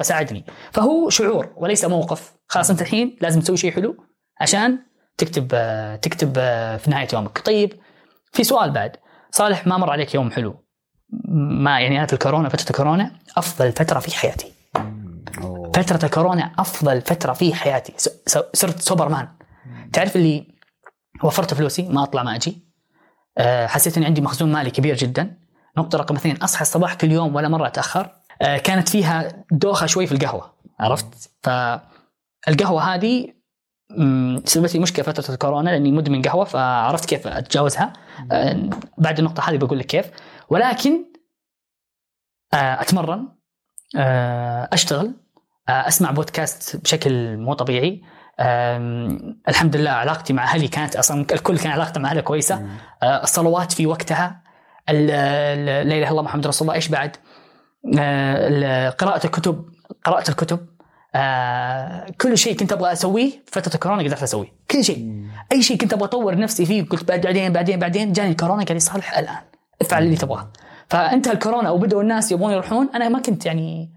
أساعدني. 0.00 0.44
فهو 0.72 1.10
شعور 1.10 1.52
وليس 1.56 1.84
موقف. 1.84 2.34
خلاص 2.46 2.70
أنت 2.70 2.82
الحين 2.82 3.16
لازم 3.20 3.40
تسوي 3.40 3.56
شيء 3.56 3.72
حلو 3.72 3.96
عشان 4.40 4.78
تكتب 5.18 5.50
آه، 5.54 5.96
تكتب 5.96 6.32
آه، 6.38 6.76
في 6.76 6.90
نهاية 6.90 7.08
يومك. 7.12 7.38
طيب 7.38 7.72
في 8.32 8.44
سؤال 8.44 8.70
بعد. 8.70 8.96
صالح 9.30 9.66
ما 9.66 9.76
مر 9.76 9.90
عليك 9.90 10.14
يوم 10.14 10.30
حلو. 10.30 10.65
ما 11.28 11.80
يعني 11.80 11.98
أنا 11.98 12.06
في 12.06 12.12
الكورونا 12.12 12.48
فترة 12.48 12.70
الكورونا 12.70 13.10
أفضل 13.36 13.72
فترة 13.72 13.98
في 13.98 14.16
حياتي. 14.16 14.52
فترة 15.74 16.04
الكورونا 16.04 16.52
أفضل 16.58 17.00
فترة 17.00 17.32
في 17.32 17.54
حياتي. 17.54 17.94
صرت 18.54 18.80
سوبرمان. 18.80 19.28
تعرف 19.92 20.16
اللي 20.16 20.46
وفرت 21.24 21.54
فلوسي 21.54 21.82
ما 21.82 22.02
أطلع 22.02 22.22
ما 22.22 22.34
أجي. 22.34 22.66
أه، 23.38 23.66
حسيت 23.66 23.96
إني 23.96 24.06
عندي 24.06 24.20
مخزون 24.20 24.52
مالي 24.52 24.70
كبير 24.70 24.96
جدا. 24.96 25.38
نقطة 25.78 25.98
رقم 25.98 26.16
اثنين 26.16 26.36
أصحى 26.36 26.62
الصباح 26.62 26.94
كل 26.94 27.12
يوم 27.12 27.34
ولا 27.34 27.48
مرة 27.48 27.66
أتأخر. 27.66 28.10
أه، 28.42 28.56
كانت 28.56 28.88
فيها 28.88 29.44
دوخة 29.50 29.86
شوي 29.86 30.06
في 30.06 30.12
القهوة 30.12 30.52
عرفت؟ 30.80 31.30
فالقهوة 31.42 32.94
هذه 32.94 33.35
سببت 34.44 34.74
لي 34.74 34.80
مشكلة 34.80 35.04
فترة 35.04 35.34
الكورونا 35.34 35.70
لأني 35.70 35.92
مدمن 35.92 36.22
قهوة 36.22 36.44
فعرفت 36.44 37.08
كيف 37.08 37.26
أتجاوزها. 37.26 37.92
أه، 38.32 38.70
بعد 38.98 39.18
النقطة 39.18 39.50
هذه 39.50 39.56
بقول 39.56 39.78
لك 39.78 39.86
كيف. 39.86 40.10
ولكن 40.48 41.04
أه، 42.54 42.80
أتمرن 42.80 43.28
أه، 43.96 44.68
أشتغل 44.72 45.14
أسمع 45.68 46.10
بودكاست 46.10 46.76
بشكل 46.76 47.36
مو 47.36 47.54
طبيعي. 47.54 48.02
الحمد 49.48 49.76
لله 49.76 49.90
علاقتي 49.90 50.32
مع 50.32 50.44
أهلي 50.44 50.68
كانت 50.68 50.96
أصلا 50.96 51.26
الكل 51.32 51.58
كان 51.58 51.72
علاقته 51.72 52.00
مع 52.00 52.10
أهله 52.10 52.20
كويسة. 52.20 52.66
الصلوات 53.02 53.72
في 53.72 53.86
وقتها 53.86 54.42
لا 54.88 55.02
إله 55.82 55.82
إلا 55.82 56.10
الله 56.10 56.22
محمد 56.22 56.46
رسول 56.46 56.68
الله 56.68 56.74
إيش 56.74 56.88
بعد؟ 56.88 57.16
قراءة 58.98 59.26
الكتب 59.26 59.68
قراءة 60.04 60.30
الكتب. 60.30 60.75
أه، 61.16 62.06
كل 62.20 62.38
شيء 62.38 62.56
كنت 62.56 62.72
أبغى 62.72 62.92
أسويه 62.92 63.30
في 63.30 63.52
فترة 63.52 63.74
الكورونا 63.74 64.02
قدرت 64.02 64.22
أسويه. 64.22 64.52
كل 64.70 64.84
شيء. 64.84 65.26
أي 65.52 65.62
شيء 65.62 65.76
كنت 65.76 65.92
أبغى 65.92 66.04
أطور 66.04 66.38
نفسي 66.38 66.66
فيه 66.66 66.82
قلت 66.82 67.04
بعدين 67.04 67.52
بعدين 67.52 67.78
بعدين 67.78 68.12
جاني 68.12 68.30
الكورونا 68.30 68.64
قال 68.64 68.74
لي 68.74 68.80
صالح 68.80 69.18
الآن. 69.18 69.42
افعل 69.82 70.02
اللي 70.02 70.16
تبغاه. 70.16 70.52
فانتهى 70.88 71.32
الكورونا 71.32 71.70
وبدأوا 71.70 72.02
الناس 72.02 72.32
يبغون 72.32 72.52
يروحون. 72.52 72.88
أنا 72.94 73.08
ما 73.08 73.18
كنت 73.18 73.46
يعني 73.46 73.90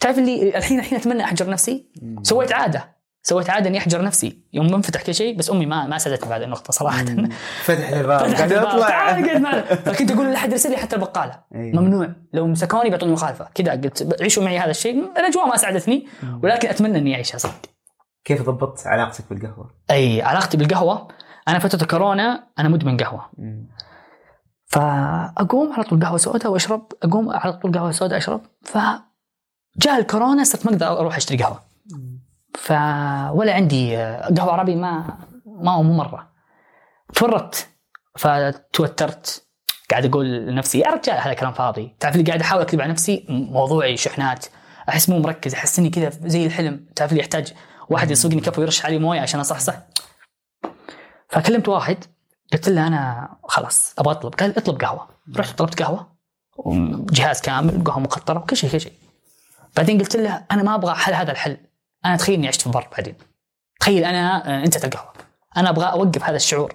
تعرف 0.00 0.18
اللي 0.18 0.58
الحين 0.58 0.78
الحين 0.78 0.98
أتمنى 0.98 1.24
أحجر 1.24 1.50
نفسي. 1.50 1.86
سويت 2.22 2.52
عادة. 2.52 2.99
سويت 3.22 3.50
عادة 3.50 3.68
إني 3.68 3.78
أحجر 3.78 4.02
نفسي. 4.02 4.42
يوم 4.52 4.72
منفتح 4.72 5.02
كل 5.02 5.14
شيء 5.14 5.36
بس 5.36 5.50
أمي 5.50 5.66
ما 5.66 5.86
ما 5.86 5.98
ساعدتني 5.98 6.28
في 6.28 6.34
هذه 6.34 6.44
النقطة 6.44 6.72
صراحة. 6.72 7.04
فتح 7.64 7.88
الباب. 7.88 8.20
قاعد 8.20 8.52
اطلع 8.52 9.60
فكنت 9.84 10.10
أقول 10.10 10.32
لأحد 10.32 10.52
يرسل 10.52 10.70
لي 10.70 10.76
حتى 10.76 10.96
البقالة. 10.96 11.40
أي. 11.54 11.72
ممنوع. 11.72 12.12
لو 12.32 12.46
مسكوني 12.46 12.88
بيعطوني 12.88 13.12
مخالفة. 13.12 13.48
كذا 13.54 13.72
قلت 13.72 14.22
عيشوا 14.22 14.44
معي 14.44 14.58
هذا 14.58 14.70
الشيء. 14.70 15.12
الأجواء 15.18 15.46
ما 15.46 15.56
ساعدتني 15.56 16.06
ولكن 16.42 16.68
أتمنى 16.68 16.98
إني 16.98 17.14
أعيشها 17.14 17.38
صدق. 17.38 17.60
كيف 18.24 18.42
ضبطت 18.42 18.86
علاقتك 18.86 19.24
بالقهوة؟ 19.30 19.70
أي 19.90 20.22
علاقتي 20.22 20.56
بالقهوة. 20.56 21.08
أنا 21.48 21.58
فترة 21.58 21.82
الكورونا 21.82 22.44
أنا 22.58 22.68
مدمن 22.68 22.96
قهوة. 22.96 23.30
فأقوم 24.66 25.72
على 25.72 25.84
طول 25.84 26.04
قهوة 26.04 26.18
سوداء 26.18 26.52
وأشرب. 26.52 26.86
أقوم 27.02 27.30
على 27.30 27.52
طول 27.52 27.72
قهوة 27.72 27.90
سوداء 27.90 28.18
أشرب. 28.18 28.40
فجاء 28.62 29.98
الكورونا 29.98 30.44
صرت 30.44 30.66
ما 30.66 30.72
أقدر 30.72 31.00
أروح 31.00 31.16
أشتري 31.16 31.38
قهوة. 31.38 31.69
ف 32.54 32.72
ولا 33.32 33.54
عندي 33.54 33.96
قهوة 34.36 34.52
عربي 34.52 34.74
ما 34.76 35.18
ما 35.46 35.72
هو 35.72 35.82
مو 35.82 35.92
مرة. 35.92 36.30
تورطت 37.14 37.68
فتوترت. 38.16 39.46
قاعد 39.90 40.06
أقول 40.06 40.46
لنفسي 40.46 40.78
يا 40.78 40.90
رجال 40.90 41.16
هذا 41.16 41.34
كلام 41.34 41.52
فاضي. 41.52 41.96
تعرف 42.00 42.16
اللي 42.16 42.26
قاعد 42.26 42.40
أحاول 42.40 42.62
أكذب 42.62 42.80
على 42.80 42.90
نفسي؟ 42.90 43.26
موضوعي 43.28 43.96
شحنات. 43.96 44.46
أحس 44.88 45.08
مو 45.08 45.18
مركز 45.18 45.54
أحس 45.54 45.78
إني 45.78 45.90
كذا 45.90 46.10
زي 46.10 46.46
الحلم. 46.46 46.86
تعرف 46.96 47.10
اللي 47.10 47.20
يحتاج 47.20 47.52
واحد 47.88 48.10
يسوقني 48.10 48.40
كف 48.40 48.58
ويرش 48.58 48.84
علي 48.84 48.98
موية 48.98 49.20
عشان 49.20 49.40
أصحصح؟ 49.40 49.74
فكلمت 51.28 51.68
واحد 51.68 52.04
قلت 52.52 52.68
له 52.68 52.86
أنا 52.86 53.28
خلاص 53.44 53.94
أبغى 53.98 54.12
أطلب. 54.12 54.34
قال 54.34 54.58
اطلب 54.58 54.80
قهوة. 54.80 55.08
رحت 55.36 55.58
طلبت 55.58 55.82
قهوة. 55.82 56.12
جهاز 57.12 57.40
كامل 57.40 57.84
قهوة 57.84 58.00
مقطره 58.00 58.38
وكل 58.38 58.56
شيء 58.56 58.70
كل 58.70 58.80
شيء. 58.80 58.92
بعدين 59.76 59.98
قلت 59.98 60.16
له 60.16 60.44
أنا 60.50 60.62
ما 60.62 60.74
أبغى 60.74 60.94
حل 60.94 61.14
هذا 61.14 61.32
الحل. 61.32 61.56
أنا 62.04 62.16
تخيل 62.16 62.34
إني 62.34 62.48
عشت 62.48 62.60
في 62.60 62.66
البر 62.66 62.88
بعدين. 62.92 63.14
تخيل 63.80 64.04
أنا 64.04 64.48
آه، 64.60 64.64
انتهت 64.64 64.84
القهوه 64.84 65.12
أنا 65.56 65.70
أبغى 65.70 65.92
أوقف 65.92 66.22
هذا 66.22 66.36
الشعور. 66.36 66.74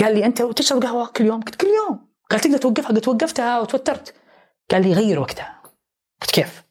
قال 0.00 0.14
لي 0.14 0.26
أنت 0.26 0.42
تشرب 0.42 0.82
قهوة 0.82 1.06
كل 1.06 1.24
يوم؟ 1.24 1.40
قلت 1.40 1.54
كل 1.54 1.66
يوم. 1.66 2.08
قال 2.30 2.40
تقدر 2.40 2.58
توقفها؟ 2.58 2.88
قلت 2.88 3.08
وقفتها 3.08 3.60
وتوترت. 3.60 4.14
قال 4.70 4.82
لي 4.82 4.92
غير 4.92 5.20
وقتها. 5.20 5.62
قلت 6.22 6.30
كيف؟ 6.30 6.64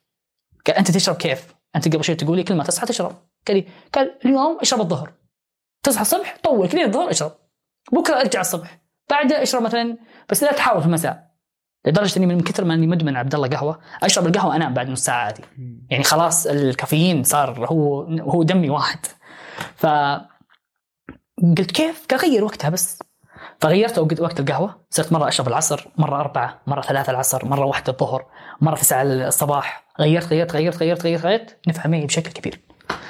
قال 0.68 0.76
أنت 0.76 0.92
تشرب 0.92 1.16
كيف؟ 1.16 1.56
أنت 1.76 1.96
قبل 1.96 2.04
شوي 2.04 2.16
تقول 2.16 2.38
لي 2.38 2.44
كل 2.44 2.56
ما 2.56 2.64
تصحى 2.64 2.86
تشرب. 2.86 3.16
قال 3.48 3.58
لي 3.58 3.68
قال 3.94 4.20
اليوم 4.26 4.58
اشرب 4.62 4.82
الظهر. 4.82 5.14
تصحى 5.84 6.02
الصبح 6.02 6.38
طول 6.44 6.68
كثير 6.68 6.86
الظهر 6.86 7.12
اشرب. 7.12 7.32
بكرة 7.92 8.16
ارجع 8.20 8.42
الصبح. 8.42 8.82
بعدها 9.10 9.44
اشرب 9.44 9.62
مثلا 9.62 9.98
بس 10.30 10.44
لا 10.44 10.54
تحاول 10.54 10.82
في 10.82 10.88
المساء. 10.88 11.29
لدرجة 11.86 12.18
إني 12.18 12.26
من 12.26 12.42
كثر 12.42 12.66
ما 12.66 12.74
إني 12.74 12.88
مدمن 12.88 13.18
عبد 13.18 13.36
الله 13.36 13.48
قهوة 13.48 13.80
أشرب 14.04 14.28
القهوة 14.28 14.56
أنام 14.56 14.74
بعد 14.74 14.90
نص 14.90 15.04
ساعة 15.04 15.26
عادي. 15.26 15.42
يعني 15.90 16.04
خلاص 16.04 16.48
الكافيين 16.48 17.24
صار 17.24 17.66
هو 17.66 18.02
هو 18.04 18.44
دمي 18.44 18.70
واحد. 18.70 19.00
ف 19.76 19.86
قلت 21.58 21.72
كيف؟ 21.72 22.06
قال 22.12 22.20
غير 22.20 22.44
وقتها 22.44 22.70
بس. 22.70 23.00
فغيرت 23.62 24.00
وقت 24.00 24.20
وقت 24.20 24.40
القهوة. 24.40 24.86
صرت 24.90 25.12
مرة 25.12 25.28
أشرب 25.28 25.48
العصر 25.48 25.88
مرة 25.98 26.20
أربعة 26.20 26.62
مرة 26.68 26.82
ثلاثة 26.82 27.12
العصر 27.12 27.46
مرة 27.46 27.66
واحدة 27.66 27.94
الظهر 27.94 28.26
مرة 28.62 28.76
تسعة 28.76 29.04
الصباح. 29.04 29.86
غيرت 30.00 30.28
غيرت 30.28 30.52
غيرت 30.52 30.78
غيرت 30.78 31.04
غيرت 31.04 31.26
غيرت 31.26 31.58
نفع 31.68 31.90
معي 31.90 32.06
بشكل 32.06 32.32
كبير. 32.32 32.62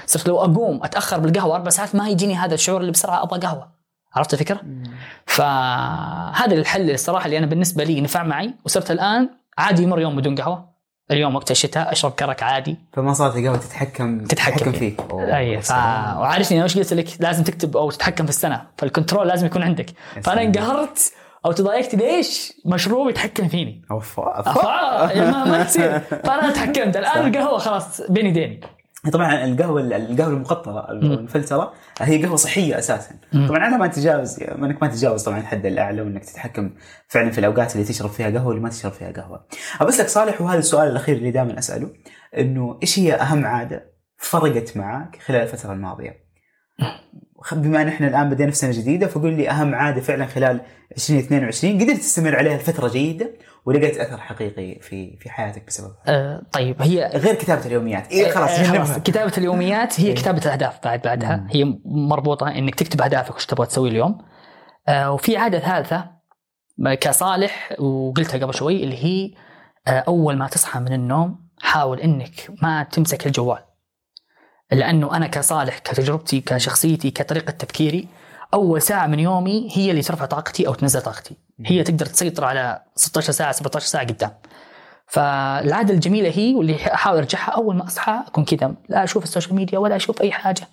صرت 0.06 0.28
لو 0.28 0.40
أقوم 0.40 0.84
أتأخر 0.84 1.20
بالقهوة 1.20 1.56
أربع 1.56 1.70
ساعات 1.70 1.96
ما 1.96 2.10
يجيني 2.10 2.36
هذا 2.36 2.54
الشعور 2.54 2.82
اللي 2.82 2.92
بسرعة 2.92 3.24
أبغى 3.24 3.40
قهوة. 3.40 3.79
عرفت 4.16 4.34
الفكرة؟ 4.34 4.62
فهذا 5.26 6.56
الحل 6.56 6.92
الصراحة 6.92 7.26
اللي 7.26 7.38
أنا 7.38 7.46
بالنسبة 7.46 7.84
لي 7.84 8.02
نفع 8.02 8.24
معي 8.24 8.54
وصرت 8.66 8.92
الآن 8.92 9.30
عادي 9.58 9.84
يمر 9.84 10.00
يوم 10.00 10.16
بدون 10.16 10.36
قهوة. 10.36 10.70
اليوم 11.12 11.36
وقت 11.36 11.52
الشتاء 11.52 11.92
أشرب 11.92 12.12
كرك 12.12 12.44
عادي. 12.44 12.78
فما 12.94 13.14
صارت 13.14 13.36
القهوة 13.36 13.58
تتحكم 13.58 14.26
تتحكم 14.26 14.72
فيك. 14.72 15.02
أي 15.12 15.62
ف... 15.62 15.72
وعارفني 15.72 16.58
أنا 16.58 16.66
وش 16.66 16.78
قلت 16.78 16.94
لك؟ 16.94 17.08
لازم 17.20 17.44
تكتب 17.44 17.78
أو 17.78 17.92
تتحكم 17.92 18.24
في 18.24 18.30
السنة. 18.30 18.62
فال 18.78 18.89
control 18.89 19.28
لازم 19.28 19.46
يكون 19.46 19.64
عندك. 19.64 19.90
فأنا 20.24 20.42
انقهرت 20.42 21.14
أو 21.46 21.52
تضايقت 21.52 21.96
ليش 21.96 22.54
مشروب 22.66 23.10
يتحكم 23.10 23.48
فيني. 23.48 23.86
اوف 23.92 24.20
ما, 24.20 25.46
ما 25.46 25.62
يصير. 25.62 26.00
فأنا 26.00 26.52
تحكمت. 26.52 26.98
الآن 26.98 27.28
القهوة 27.28 27.58
خلاص 27.58 28.02
بيني 28.02 28.32
ديني 28.32 28.62
طبعا 29.14 29.46
القهوة 29.46 29.82
القهوة 29.82 30.34
المقطرة 30.34 30.92
المفلترة 30.92 31.74
هي 32.02 32.24
قهوة 32.26 32.36
صحية 32.36 32.80
أساسا 32.80 33.16
طبعا 33.34 33.60
على 33.60 33.78
ما 33.78 33.88
تتجاوز 33.88 34.44
أنك 34.44 34.84
ما 34.84 34.88
تتجاوز 34.88 35.24
طبعا 35.24 35.40
الحد 35.40 35.66
الأعلى 35.66 36.02
وأنك 36.02 36.26
تتحكم 36.26 36.72
فعلا 37.08 37.32
في 37.32 37.38
الأوقات 37.38 37.76
اللي 37.76 37.86
تشرب 37.88 38.10
فيها 38.10 38.30
قهوة 38.30 38.48
واللي 38.48 38.62
ما 38.62 38.70
تشرب 38.70 38.92
فيها 38.92 39.12
قهوة. 39.12 39.48
بس 39.82 40.00
لك 40.00 40.08
صالح 40.08 40.42
وهذا 40.42 40.60
السؤال 40.60 40.88
الأخير 40.88 41.18
اللي 41.18 41.32
دائما 41.32 41.60
أسأله 41.60 41.94
إنه 42.38 42.80
إيش 42.82 43.00
هي 43.00 43.14
أهم 43.14 43.46
عادة 43.46 43.94
فرقت 44.18 44.78
معك 44.78 45.20
خلال 45.26 45.42
الفترة 45.42 45.74
الماضية؟ 45.74 46.30
بما 47.52 47.82
ان 47.82 47.88
إحنا 47.88 48.08
الآن 48.08 48.30
بدينا 48.30 48.52
في 48.52 48.58
سنة 48.58 48.72
جديدة 48.72 49.08
فقول 49.08 49.34
لي 49.34 49.50
أهم 49.50 49.76
عادة 49.76 50.02
فعلا 50.02 50.26
خلال 50.26 50.62
2022 50.92 51.82
قدرت 51.82 51.98
تستمر 51.98 52.36
عليها 52.36 52.58
لفترة 52.58 52.88
جيدة 52.88 53.32
ولقيت 53.66 53.98
أثر 53.98 54.18
حقيقي 54.18 54.80
في 54.82 55.18
في 55.20 55.30
حياتك 55.30 55.68
بسببها 55.68 55.98
آه 56.08 56.42
طيب 56.52 56.82
هي 56.82 57.12
غير 57.16 57.36
كتابة 57.36 57.66
اليوميات. 57.66 58.12
إيه 58.12 58.32
خلاص 58.32 58.50
آه، 58.50 58.64
جنبها. 58.64 58.98
كتابة 59.00 59.34
اليوميات 59.38 60.00
هي 60.02 60.08
إيه. 60.08 60.16
كتابة 60.16 60.42
الأهداف 60.46 60.80
بعد 60.84 61.02
بعدها. 61.02 61.48
هي 61.50 61.66
مربوطة 61.86 62.48
إنك 62.48 62.76
تكتب 62.76 63.02
أهدافك 63.02 63.36
وش 63.36 63.46
تبغى 63.46 63.68
تسوي 63.68 63.90
اليوم. 63.90 64.18
آه 64.88 65.12
وفي 65.12 65.38
عادة 65.38 65.60
ثالثة 65.60 66.06
كصالح 67.02 67.76
وقلتها 67.80 68.38
قبل 68.46 68.54
شوي 68.54 68.84
اللي 68.84 69.06
هي 69.06 69.32
آه 69.88 70.00
أول 70.08 70.38
ما 70.38 70.48
تصحى 70.48 70.80
من 70.80 70.94
النوم 70.94 71.50
حاول 71.62 72.00
إنك 72.00 72.48
ما 72.62 72.84
تمسك 72.84 73.28
الجوال. 73.28 73.69
لأنه 74.72 75.16
أنا 75.18 75.28
كصالح 75.28 75.78
كتجربتي 75.78 76.42
كشخصيتي 76.42 77.12
كطريقة 77.12 77.52
تفكيري 77.52 78.08
أول 78.54 78.82
ساعة 78.82 79.08
من 79.08 79.20
يومي 79.20 79.70
هي 79.72 79.92
اللي 79.92 80.02
ترفع 80.02 80.26
طاقتي 80.26 80.68
أو 80.68 80.74
تنزل 80.74 81.02
طاقتي. 81.02 81.36
هي 81.66 81.84
تقدر 81.84 82.06
تسيطر 82.06 82.46
على 82.46 82.82
16 82.96 83.32
ساعة 83.32 83.52
17 83.52 83.86
ساعة 83.86 84.08
قدام. 84.08 84.32
فالعادة 85.08 85.94
الجميلة 85.94 86.30
هي 86.36 86.56
واللي 86.56 86.76
أحاول 86.76 87.18
أرجعها 87.18 87.52
أول 87.52 87.76
ما 87.76 87.86
أصحى 87.86 88.20
أكون 88.28 88.46
كذا. 88.46 88.74
لا 88.90 89.04
أشوف 89.04 89.24
ال 89.24 89.28
social 89.28 89.56
media 89.56 89.80
ولا 89.80 89.96
أشوف 89.96 90.22
أي 90.22 90.32
حاجة. 90.32 90.68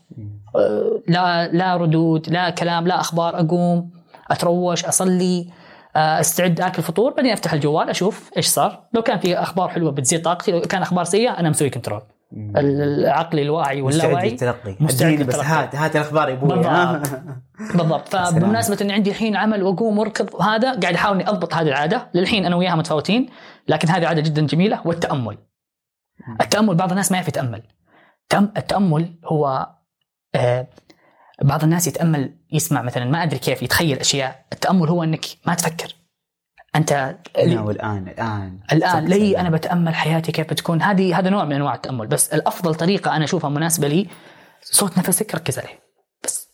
أه، 0.56 1.00
لا 1.08 1.48
لا 1.48 1.76
ردود 1.76 2.30
لا 2.30 2.50
كلام 2.50 2.86
لا 2.86 3.00
أخبار 3.00 3.40
أقوم 3.40 3.90
أتروش 4.30 4.84
أصلي 4.84 5.50
أه، 5.96 6.20
أستعد 6.20 6.60
أكل 6.60 6.82
فطور 6.82 7.12
بعدين 7.12 7.32
أفتح 7.32 7.52
الجوال 7.52 7.90
أشوف 7.90 8.30
إيش 8.36 8.46
صار. 8.46 8.82
لو 8.92 9.02
كان 9.02 9.18
في 9.18 9.38
أخبار 9.38 9.68
حلوة 9.68 9.90
بتزيد 9.90 10.22
طاقتي 10.22 10.52
لو 10.52 10.60
كان 10.60 10.82
أخبار 10.82 11.04
سيئة 11.04 11.30
أنا 11.30 11.50
مسوي 11.50 11.70
كنترول 11.70 12.02
العقل 12.32 13.40
الواعي 13.40 13.82
مستعد 13.82 14.04
واللاواعي 14.04 14.30
للتلقي. 14.30 14.76
مستعد 14.80 15.22
بس. 15.22 15.34
هات 15.34 15.74
هات 15.76 15.96
الأخبار 15.96 16.28
يا 16.28 16.34
أبوي. 16.34 16.48
بالضبط. 16.48 17.22
بالضبط. 17.76 18.08
فبمناسبة 18.08 18.78
إني 18.80 18.92
عندي 18.92 19.10
الحين 19.10 19.36
عمل 19.36 19.62
وأقوم 19.62 19.98
وأركض 19.98 20.42
هذا 20.42 20.80
قاعد 20.80 20.94
أحاول 20.94 21.20
إني 21.20 21.28
أضبط 21.28 21.54
هذه 21.54 21.68
العادة. 21.68 22.10
للحين 22.14 22.46
أنا 22.46 22.56
وياها 22.56 22.74
متفاوتين 22.74 23.28
لكن 23.68 23.88
هذه 23.88 24.06
عادة 24.06 24.20
جدا 24.20 24.46
جميلة 24.46 24.80
والتامل 24.84 25.38
التأمل. 26.40 26.74
بعض 26.74 26.90
الناس 26.90 27.10
ما 27.12 27.16
يعرف 27.16 27.28
يتأمل. 27.28 27.62
تأم- 28.34 28.56
التأمل 28.56 29.18
هو 29.24 29.68
آه 30.34 30.66
بعض 31.42 31.64
الناس 31.64 31.86
يتأمل 31.86 32.36
يسمع 32.52 32.82
مثلا 32.82 33.04
ما 33.04 33.22
أدري 33.22 33.38
كيف 33.38 33.62
يتخيل 33.62 33.98
أشياء. 33.98 34.46
التأمل 34.52 34.88
هو 34.88 35.02
إنك 35.02 35.24
ما 35.46 35.54
تفكر. 35.54 35.94
أنت 36.76 37.16
هنا 37.38 37.60
والآن 37.60 38.08
الآن. 38.08 38.60
الآن 38.72 39.04
لي. 39.04 39.38
أنا 39.38 39.50
بتأمل 39.50 39.94
حياتي 39.94 40.32
كيف 40.32 40.50
بتكون. 40.50 40.82
هذه 40.82 41.18
هذا 41.18 41.30
نوع 41.30 41.44
من 41.44 41.52
أنواع 41.52 41.74
التأمل 41.74 42.06
بس 42.06 42.34
الأفضل 42.34 42.74
طريقة 42.74 43.16
أنا 43.16 43.24
أشوفها 43.24 43.50
مناسبة 43.50 43.88
لي 43.88 44.08
صوت 44.62 44.98
نفسك 44.98 45.34
ركز 45.34 45.58
عليه. 45.58 45.80
بس. 46.24 46.48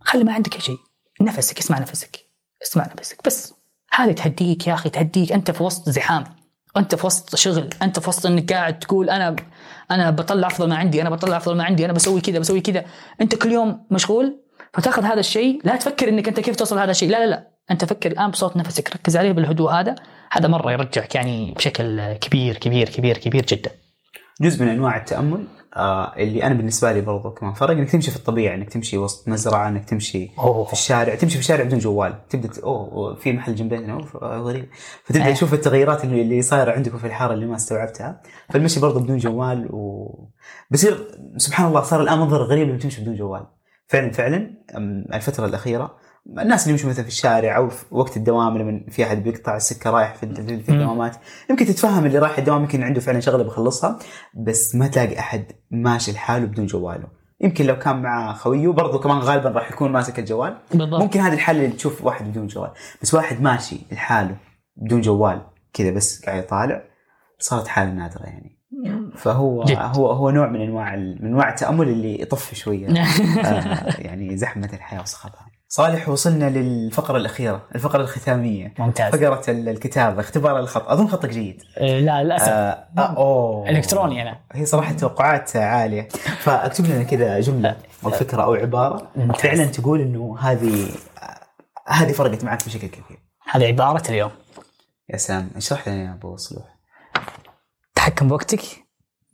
خلي 0.00 0.24
ما 0.24 0.32
عندك 0.32 0.60
شيء. 0.60 0.76
نفسك 1.20 1.58
اسمع 1.58 1.78
نفسك. 1.78 2.18
اسمع 2.62 2.88
نفسك. 2.98 3.18
بس. 3.26 3.54
هذه 3.92 4.12
تهديك 4.12 4.66
يا 4.66 4.74
أخي 4.74 4.90
تهديك. 4.90 5.32
أنت 5.32 5.50
في 5.50 5.62
وسط 5.62 5.88
زحام. 5.88 6.24
أنت 6.76 6.94
في 6.94 7.06
وسط 7.06 7.36
شغل. 7.36 7.70
أنت 7.82 7.98
في 7.98 8.08
وسط 8.08 8.26
إنك 8.26 8.52
قاعد 8.52 8.78
تقول 8.78 9.10
أنا 9.10 9.36
أنا 9.90 10.10
بطلع 10.10 10.48
أفضل 10.48 10.68
ما 10.68 10.76
عندي 10.76 11.02
أنا 11.02 11.10
بطلع 11.10 11.36
أفضل 11.36 11.56
ما 11.56 11.64
عندي 11.64 11.84
أنا 11.84 11.92
بسوي 11.92 12.20
كذا 12.20 12.38
بسوي 12.38 12.60
كذا. 12.60 12.84
أنت 13.20 13.34
كل 13.34 13.52
يوم 13.52 13.86
مشغول 13.90 14.42
فتاخذ 14.74 15.04
هذا 15.04 15.20
الشيء. 15.20 15.60
لا 15.64 15.76
تفكر 15.76 16.08
إنك 16.08 16.28
أنت 16.28 16.40
كيف 16.40 16.56
توصل 16.56 16.78
هذا 16.78 16.90
الشيء. 16.90 17.10
لا 17.10 17.18
لا 17.18 17.30
لا. 17.30 17.51
أنت 17.72 17.84
فكر 17.84 18.10
الآن 18.10 18.30
بصوت 18.30 18.56
نفسك 18.56 18.96
ركز 18.96 19.16
عليه 19.16 19.32
بالهدوء 19.32 19.70
هذا. 19.70 19.94
هذا 20.30 20.48
مرة 20.48 20.72
يرجعك 20.72 21.14
يعني 21.14 21.54
بشكل 21.56 22.12
كبير 22.12 22.56
كبير 22.56 22.88
كبير 22.88 23.18
كبير 23.18 23.46
جدا. 23.46 23.70
جزء 24.40 24.64
من 24.64 24.70
أنواع 24.70 24.96
التأمل 24.96 25.44
آه 25.76 26.16
اللي 26.16 26.44
أنا 26.44 26.54
بالنسبة 26.54 26.92
لي 26.92 27.00
برضو 27.00 27.30
كمان 27.30 27.52
فرق 27.52 27.70
إنك 27.70 27.90
تمشي 27.90 28.10
في 28.10 28.16
الطبيعة 28.16 28.54
إنك 28.54 28.68
تمشي 28.68 28.98
وسط 28.98 29.28
مزرعة 29.28 29.68
إنك 29.68 29.84
تمشي 29.84 30.30
أوه. 30.38 30.64
في 30.64 30.72
الشارع 30.72 31.14
تمشي 31.14 31.34
في 31.34 31.40
الشارع 31.40 31.64
بدون 31.64 31.78
جوال. 31.78 32.28
تبدأ 32.28 32.50
أوه 32.64 33.14
في 33.14 33.32
محل 33.32 33.54
جنب 33.54 33.68
بيتنا 33.68 33.92
أوه 33.92 34.08
آه، 34.22 34.38
غريب. 34.38 34.68
فتبدأ 35.04 35.26
إيه. 35.26 35.34
تشوف 35.34 35.54
التغيرات 35.54 36.04
اللي, 36.04 36.22
اللي 36.22 36.42
صايرة 36.42 36.72
عندكم 36.72 36.98
في 36.98 37.06
الحارة 37.06 37.34
اللي 37.34 37.46
ما 37.46 37.56
استوعبتها. 37.56 38.22
فالمشي 38.50 38.80
برضو 38.80 39.00
بدون 39.00 39.18
جوال 39.18 39.68
و 39.70 40.08
بصير 40.70 40.98
سبحان 41.36 41.68
الله 41.68 41.82
صار 41.82 42.02
الآن 42.02 42.18
منظر 42.18 42.42
غريب 42.42 42.68
لما 42.68 42.78
تمشي 42.78 43.02
بدون 43.02 43.14
جوال. 43.14 43.46
فعلا 43.86 44.10
فعلا 44.10 44.50
الفترة 45.14 45.46
الأخيرة 45.46 45.96
الناس 46.26 46.62
اللي 46.62 46.72
يمشوا 46.72 46.90
مثلا 46.90 47.02
في 47.02 47.10
الشارع 47.10 47.56
أو 47.56 47.68
في 47.68 47.84
وقت 47.90 48.16
الدوام 48.16 48.58
لما 48.58 48.80
في 48.90 49.04
أحد 49.04 49.22
بيقطع 49.22 49.56
السكة 49.56 49.90
رايح 49.90 50.14
في. 50.14 50.22
الدوامات. 50.22 51.16
يمكن 51.50 51.66
تتفهم 51.66 52.06
اللي 52.06 52.18
رايح 52.18 52.38
الدوام 52.38 52.62
يمكن 52.62 52.82
عنده 52.82 53.00
فعلا 53.00 53.20
شغلة 53.20 53.44
بيخلصها 53.44 53.98
بس 54.34 54.74
ما 54.74 54.86
تلاقي 54.86 55.18
أحد 55.18 55.44
ماشي 55.70 56.12
لحاله 56.12 56.46
بدون 56.46 56.66
جواله. 56.66 57.08
يمكن 57.40 57.66
لو 57.66 57.78
كان 57.78 58.02
مع 58.02 58.32
خويه 58.32 58.68
برضه 58.68 58.98
كمان 58.98 59.18
غالبا 59.18 59.50
راح 59.50 59.70
يكون 59.70 59.92
ماسك 59.92 60.18
الجوال. 60.18 60.56
بالضبط. 60.74 61.02
ممكن 61.02 61.20
هذا 61.20 61.34
الحل 61.34 61.56
اللي 61.56 61.68
تشوف 61.68 62.04
واحد 62.04 62.30
بدون 62.30 62.46
جوال. 62.46 62.70
بس 63.02 63.14
واحد 63.14 63.42
ماشي 63.42 63.76
لحاله 63.92 64.36
بدون 64.76 65.00
جوال 65.00 65.42
كذا 65.72 65.90
بس 65.90 66.24
قاعد 66.24 66.42
يطالع 66.42 66.82
صارت 67.38 67.68
حالة 67.68 67.90
نادرة 67.90 68.22
يعني. 68.22 68.58
فهو 69.16 69.64
جد. 69.64 69.76
هو 69.78 70.10
هو 70.10 70.30
نوع 70.30 70.48
من 70.48 70.60
أنواع 70.60 70.96
من 70.96 71.26
أنواع 71.26 71.48
التأمل 71.48 71.88
اللي 71.88 72.22
يطفي 72.22 72.56
شوية. 72.56 72.88
آه 73.44 74.00
يعني 74.00 74.36
زحمة 74.36 74.70
الحياة 74.72 75.00
وصخبها 75.00 75.46
صالح 75.74 76.08
وصلنا 76.08 76.50
للفقرة 76.50 77.16
الأخيرة 77.16 77.62
الفقرة 77.74 78.00
الختامية. 78.02 78.74
ممتاز. 78.78 79.12
فقرة 79.16 79.42
ال- 79.50 79.68
الكتابة 79.68 80.20
اختبار 80.20 80.58
الخط. 80.58 80.88
أظن 80.88 81.08
خطك 81.08 81.28
جيد. 81.28 81.62
آه، 81.78 82.00
لا 82.00 82.22
للأسف. 82.22 82.48
آه 82.48 82.88
آه 82.98 83.16
أوه. 83.16 83.68
إلكتروني 83.68 84.22
أنا. 84.22 84.40
هي 84.52 84.66
صراحة 84.66 84.92
توقعات 84.92 85.56
عالية. 85.56 86.08
فاكتب 86.40 86.86
لنا 86.86 87.02
كذا 87.02 87.40
جملة 87.40 87.76
أو 88.04 88.10
فكره 88.10 88.42
أو 88.42 88.54
عبارة. 88.54 89.10
ممتاز. 89.16 89.40
فعلا 89.42 89.64
تقول 89.64 90.00
إنه 90.00 90.36
هذه 90.40 90.88
هذه 91.88 92.12
فرقت 92.12 92.44
معك 92.44 92.64
بشكل 92.66 92.86
كبير. 92.86 93.18
هذه 93.50 93.66
عبارة 93.66 94.10
اليوم. 94.10 94.30
يا 95.08 95.16
سلام. 95.16 95.50
اشرح 95.56 95.88
لنا 95.88 96.04
يا 96.04 96.12
أبو 96.12 96.36
صلوح. 96.36 96.64
تحكم 97.94 98.28
بوقتك. 98.28 98.60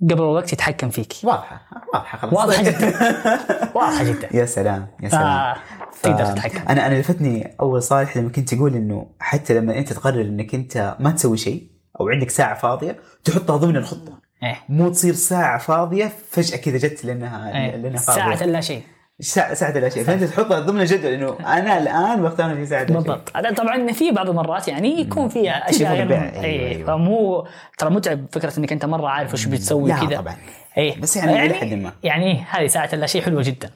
قبل 0.03 0.12
الوقت 0.22 0.53
يتحكم 0.53 0.90
فيك. 0.90 1.12
واضحة 1.22 1.61
واضحة 1.94 2.18
خلاص. 2.18 2.32
واضحة 2.34 2.62
جدا. 2.62 2.86
واضحة 3.76 4.05
جدا. 4.05 4.28
يا 4.36 4.46
سلام 4.46 4.86
يا 5.03 5.09
سلام. 5.09 5.22
آه، 5.26 5.57
تقدر 6.03 6.24
ف- 6.24 6.28
تتحكم. 6.34 6.68
أنا 6.68 6.86
أنا 6.86 6.94
لفتني 7.01 7.57
أول 7.61 7.82
صالح 7.82 8.16
لما 8.16 8.28
كنت 8.28 8.55
تقول 8.55 8.74
إنه 8.74 9.07
حتى 9.20 9.55
لما 9.55 9.78
أنت 9.78 9.92
تقرر 9.92 10.20
إنك 10.20 10.55
أنت 10.55 10.96
ما 11.01 11.11
تسوي 11.11 11.36
شيء 11.36 11.70
أو 12.01 12.09
عندك 12.09 12.30
ساعة 12.30 12.55
فاضية 12.59 12.96
تحطها 13.24 13.57
ضمن 13.57 13.76
الخطة. 13.76 14.18
إيه. 14.42 14.57
مو 14.68 14.88
تصير 14.88 15.14
ساعة 15.14 15.59
فاضية 15.59 16.12
فجأة 16.30 16.57
كذا 16.57 16.76
جت 16.78 17.05
لأنها 17.05 17.49
إيه. 17.55 17.76
لأنها 17.76 18.01
فاضية. 18.01 18.34
ساعة 18.36 18.46
لا 18.46 18.61
شيء. 18.61 18.82
ساعه 19.20 19.54
ساعة 19.54 19.78
لا 19.78 19.88
شيء 19.88 20.04
فأنت 20.04 20.24
تحطها 20.24 20.60
ضمن 20.60 20.80
الجدول 20.80 21.12
إنه 21.12 21.38
أنا 21.40 21.78
الآن 21.78 22.22
بختار 22.22 22.54
في 22.54 22.66
ساعة 22.66 22.86
شيء. 22.86 22.96
بالضبط 22.96 23.36
هذا 23.36 23.52
طبعا 23.52 23.92
في 23.92 24.10
بعض 24.10 24.28
المرات 24.28 24.68
يعني 24.68 25.00
يكون 25.00 25.28
في 25.28 25.50
أشياء 25.50 25.92
غير 25.92 26.00
بالبيع. 26.00 26.18
مهمة. 26.18 26.34
أيوة، 26.34 26.44
إيه 26.44 26.76
أيوة. 26.76 26.86
فمو 26.86 27.46
ترى 27.78 27.90
متعب 27.90 28.26
فكرة 28.32 28.58
إنك 28.58 28.72
أنت 28.72 28.84
مرة 28.84 29.08
عارف 29.08 29.34
وش 29.34 29.46
بتسوي 29.46 29.92
كذا 29.92 30.16
طبعا 30.16 30.36
إيه 30.76 31.00
بس 31.00 31.16
يعني 31.16 31.46
إلى 31.46 31.54
حد 31.54 31.72
ما. 31.72 31.92
يعني 32.02 32.44
هذه 32.50 32.66
ساعة 32.66 32.94
لا 32.94 33.06
شيء 33.06 33.22
حلوة 33.22 33.42
جدا 33.42 33.70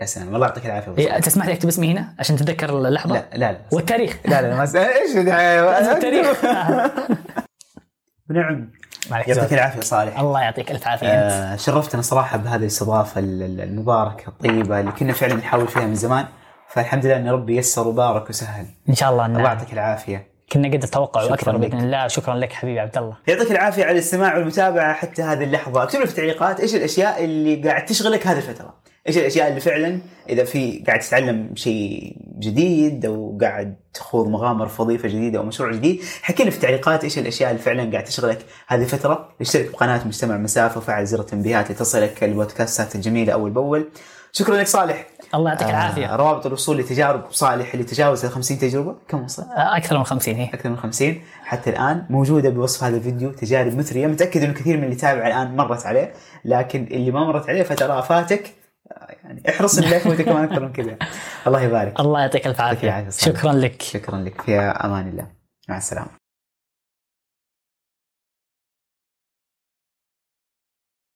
يا 0.00 0.06
سلام 0.06 0.34
الله 0.34 0.46
يعطيك 0.46 0.66
العافية 0.66 0.98
إيه،. 0.98 1.18
تسمح 1.18 1.46
لي 1.46 1.52
أكتب 1.52 1.68
اسمي 1.68 1.92
هنا 1.92 2.14
عشان 2.18 2.36
تتذكر 2.36 2.88
اللحظة 2.88 3.14
لا 3.14 3.28
لا 3.32 3.52
لا 3.52 3.58
والتاريخ 3.72 4.18
لا 4.24 4.42
لا 4.42 4.56
ما 4.56 4.62
إيش؟ 4.62 5.16
التاريخ 5.96 6.44
نعم 8.30 8.70
يعطيك. 9.10 9.52
العافية 9.52 9.80
صالح. 9.80 10.20
الله 10.20 10.40
يعطيك 10.40 10.70
ألف 10.70 10.86
عافية 10.86 11.08
آه، 11.08 11.56
شرفتنا 11.56 12.02
صراحة 12.02 12.36
بهذه 12.38 12.60
الاستضافة 12.60 13.18
ال- 13.20 13.42
ال- 13.42 13.60
المباركة 13.60 14.28
الطيبة 14.28 14.80
اللي 14.80 14.92
كنا 14.92 15.12
فعلا 15.12 15.34
نحاول 15.34 15.68
فيها 15.68 15.82
من 15.82 15.94
زمان. 15.94 16.24
فالحمد 16.68 17.06
لله 17.06 17.16
أن 17.16 17.28
ربي 17.28 17.56
يسر 17.56 17.88
وبارك 17.88 18.30
وسهل. 18.30 18.66
إن 18.88 18.94
شاء 18.94 19.10
الله 19.10 19.26
الله 19.26 19.40
يعطيك 19.40 19.72
العافية. 19.72 20.32
كنا 20.52 20.68
قد 20.68 20.84
وأكثر 21.16 21.52
لك. 21.52 21.60
بإذن 21.60 21.80
الله. 21.84 22.08
شكرا 22.08 22.34
لك 22.34 22.52
حبيبي 22.52 22.80
عبد 22.80 22.98
الله. 22.98 23.16
يعطيك 23.26 23.50
العافية 23.50 23.82
على 23.84 23.92
الاستماع 23.92 24.36
والمتابعة 24.36 24.94
حتى 24.94 25.22
هذه 25.22 25.44
اللحظة. 25.44 25.82
اكتب 25.82 26.00
لي 26.00 26.06
في 26.06 26.12
التعليقات 26.12 26.60
إيش 26.60 26.74
الأشياء 26.74 27.24
اللي 27.24 27.68
قاعد 27.68 27.84
تشغلك 27.84 28.26
هذه 28.26 28.36
الفترة؟ 28.36 28.74
إيش 29.08 29.18
الأشياء 29.18 29.48
اللي 29.48 29.60
فعلا 29.60 29.98
إذا 30.28 30.44
في 30.44 30.84
قاعد 30.86 31.00
تتعلم 31.00 31.50
شيء 31.54 32.16
جديد 32.38 33.06
أو 33.06 33.38
قاعد 33.40 33.76
تخوض 33.94 34.28
مغامره 34.28 34.66
في 34.66 34.82
وظيفه 34.82 35.08
جديدة 35.08 35.38
أو 35.38 35.44
مشروع 35.44 35.72
جديد 35.72 36.02
حكي 36.22 36.44
لي 36.44 36.50
في 36.50 36.56
التعليقات 36.56 37.04
إيش 37.04 37.18
الأشياء 37.18 37.50
اللي 37.50 37.62
فعلا 37.62 37.90
قاعد 37.90 38.04
تشغلك 38.04 38.38
هذه 38.66 38.82
الفترة؟ 38.82 39.28
اشترك 39.40 39.70
بقناة 39.70 40.06
مجتمع 40.06 40.36
مسافة 40.36 40.78
وفعل 40.78 41.06
زر 41.06 41.20
التنبيهات 41.20 41.70
لتصلك 41.70 42.24
البودكاستات 42.24 42.94
الجميلة 42.94 43.32
أول 43.32 43.50
بأول. 43.50 43.88
شكرا 44.32 44.56
لك 44.56 44.66
صالح. 44.66 45.06
الله 45.34 45.50
يعطيك 45.50 45.66
آه، 45.66 45.70
العافية. 45.70 46.16
روابط 46.16 46.46
الوصول 46.46 46.78
لتجارب 46.78 47.22
صالح 47.30 47.72
اللي 47.72 47.84
تجاوز 47.84 48.24
ال 48.24 48.30
50 48.30 48.58
تجربة؟ 48.58 48.94
كم 49.08 49.24
وصل؟ 49.24 49.42
آه، 49.42 49.76
أكثر 49.76 49.98
من 49.98 50.04
50 50.04 50.34
هي 50.34 50.44
أكثر 50.44 50.68
من 50.68 50.76
50 50.76 51.20
حتى 51.44 51.70
الآن 51.70 52.06
موجودة 52.10 52.48
بوصف 52.48 52.84
هذا 52.84 52.96
الفيديو 52.96 53.30
تجارب 53.30 53.76
مثرية 53.76 54.06
متأكد 54.06 54.42
انه 54.42 54.52
كثير 54.52 54.76
من 54.76 54.84
اللي 54.84 54.94
يتابع 54.94 55.26
الآن 55.26 55.56
مرت 55.56 55.86
عليه 55.86 56.12
لكن 56.44 56.86
اللي 56.90 57.10
ما 57.10 57.24
مرت 57.24 57.48
عليه 57.48 57.62
فترى 57.62 58.02
فاتك 58.02 58.46
آه، 58.46 58.61
يعني 59.24 59.42
احرص 59.48 59.78
انه 59.78 59.88
لا 59.88 59.96
يفوتك 59.96 60.24
كمان 60.24 60.44
أكثر 60.44 60.60
من 60.60 60.72
كذا. 60.72 60.96
الله 61.46 61.60
يبارك. 61.60 62.00
الله 62.00 62.20
يعطيك 62.20 62.46
الف 62.46 62.58
يعطيك 62.58 62.76
عافيه 62.76 62.88
العافية. 62.88 63.10
صالح. 63.10 63.38
شكرا 63.38 63.52
لك. 63.52 63.82
شكرا 63.82 64.16
لك. 64.16 64.40
في 64.40 64.58
أمان 64.58 65.08
الله. 65.08 65.26
مع 65.68 65.76
السلامة. 65.76 66.21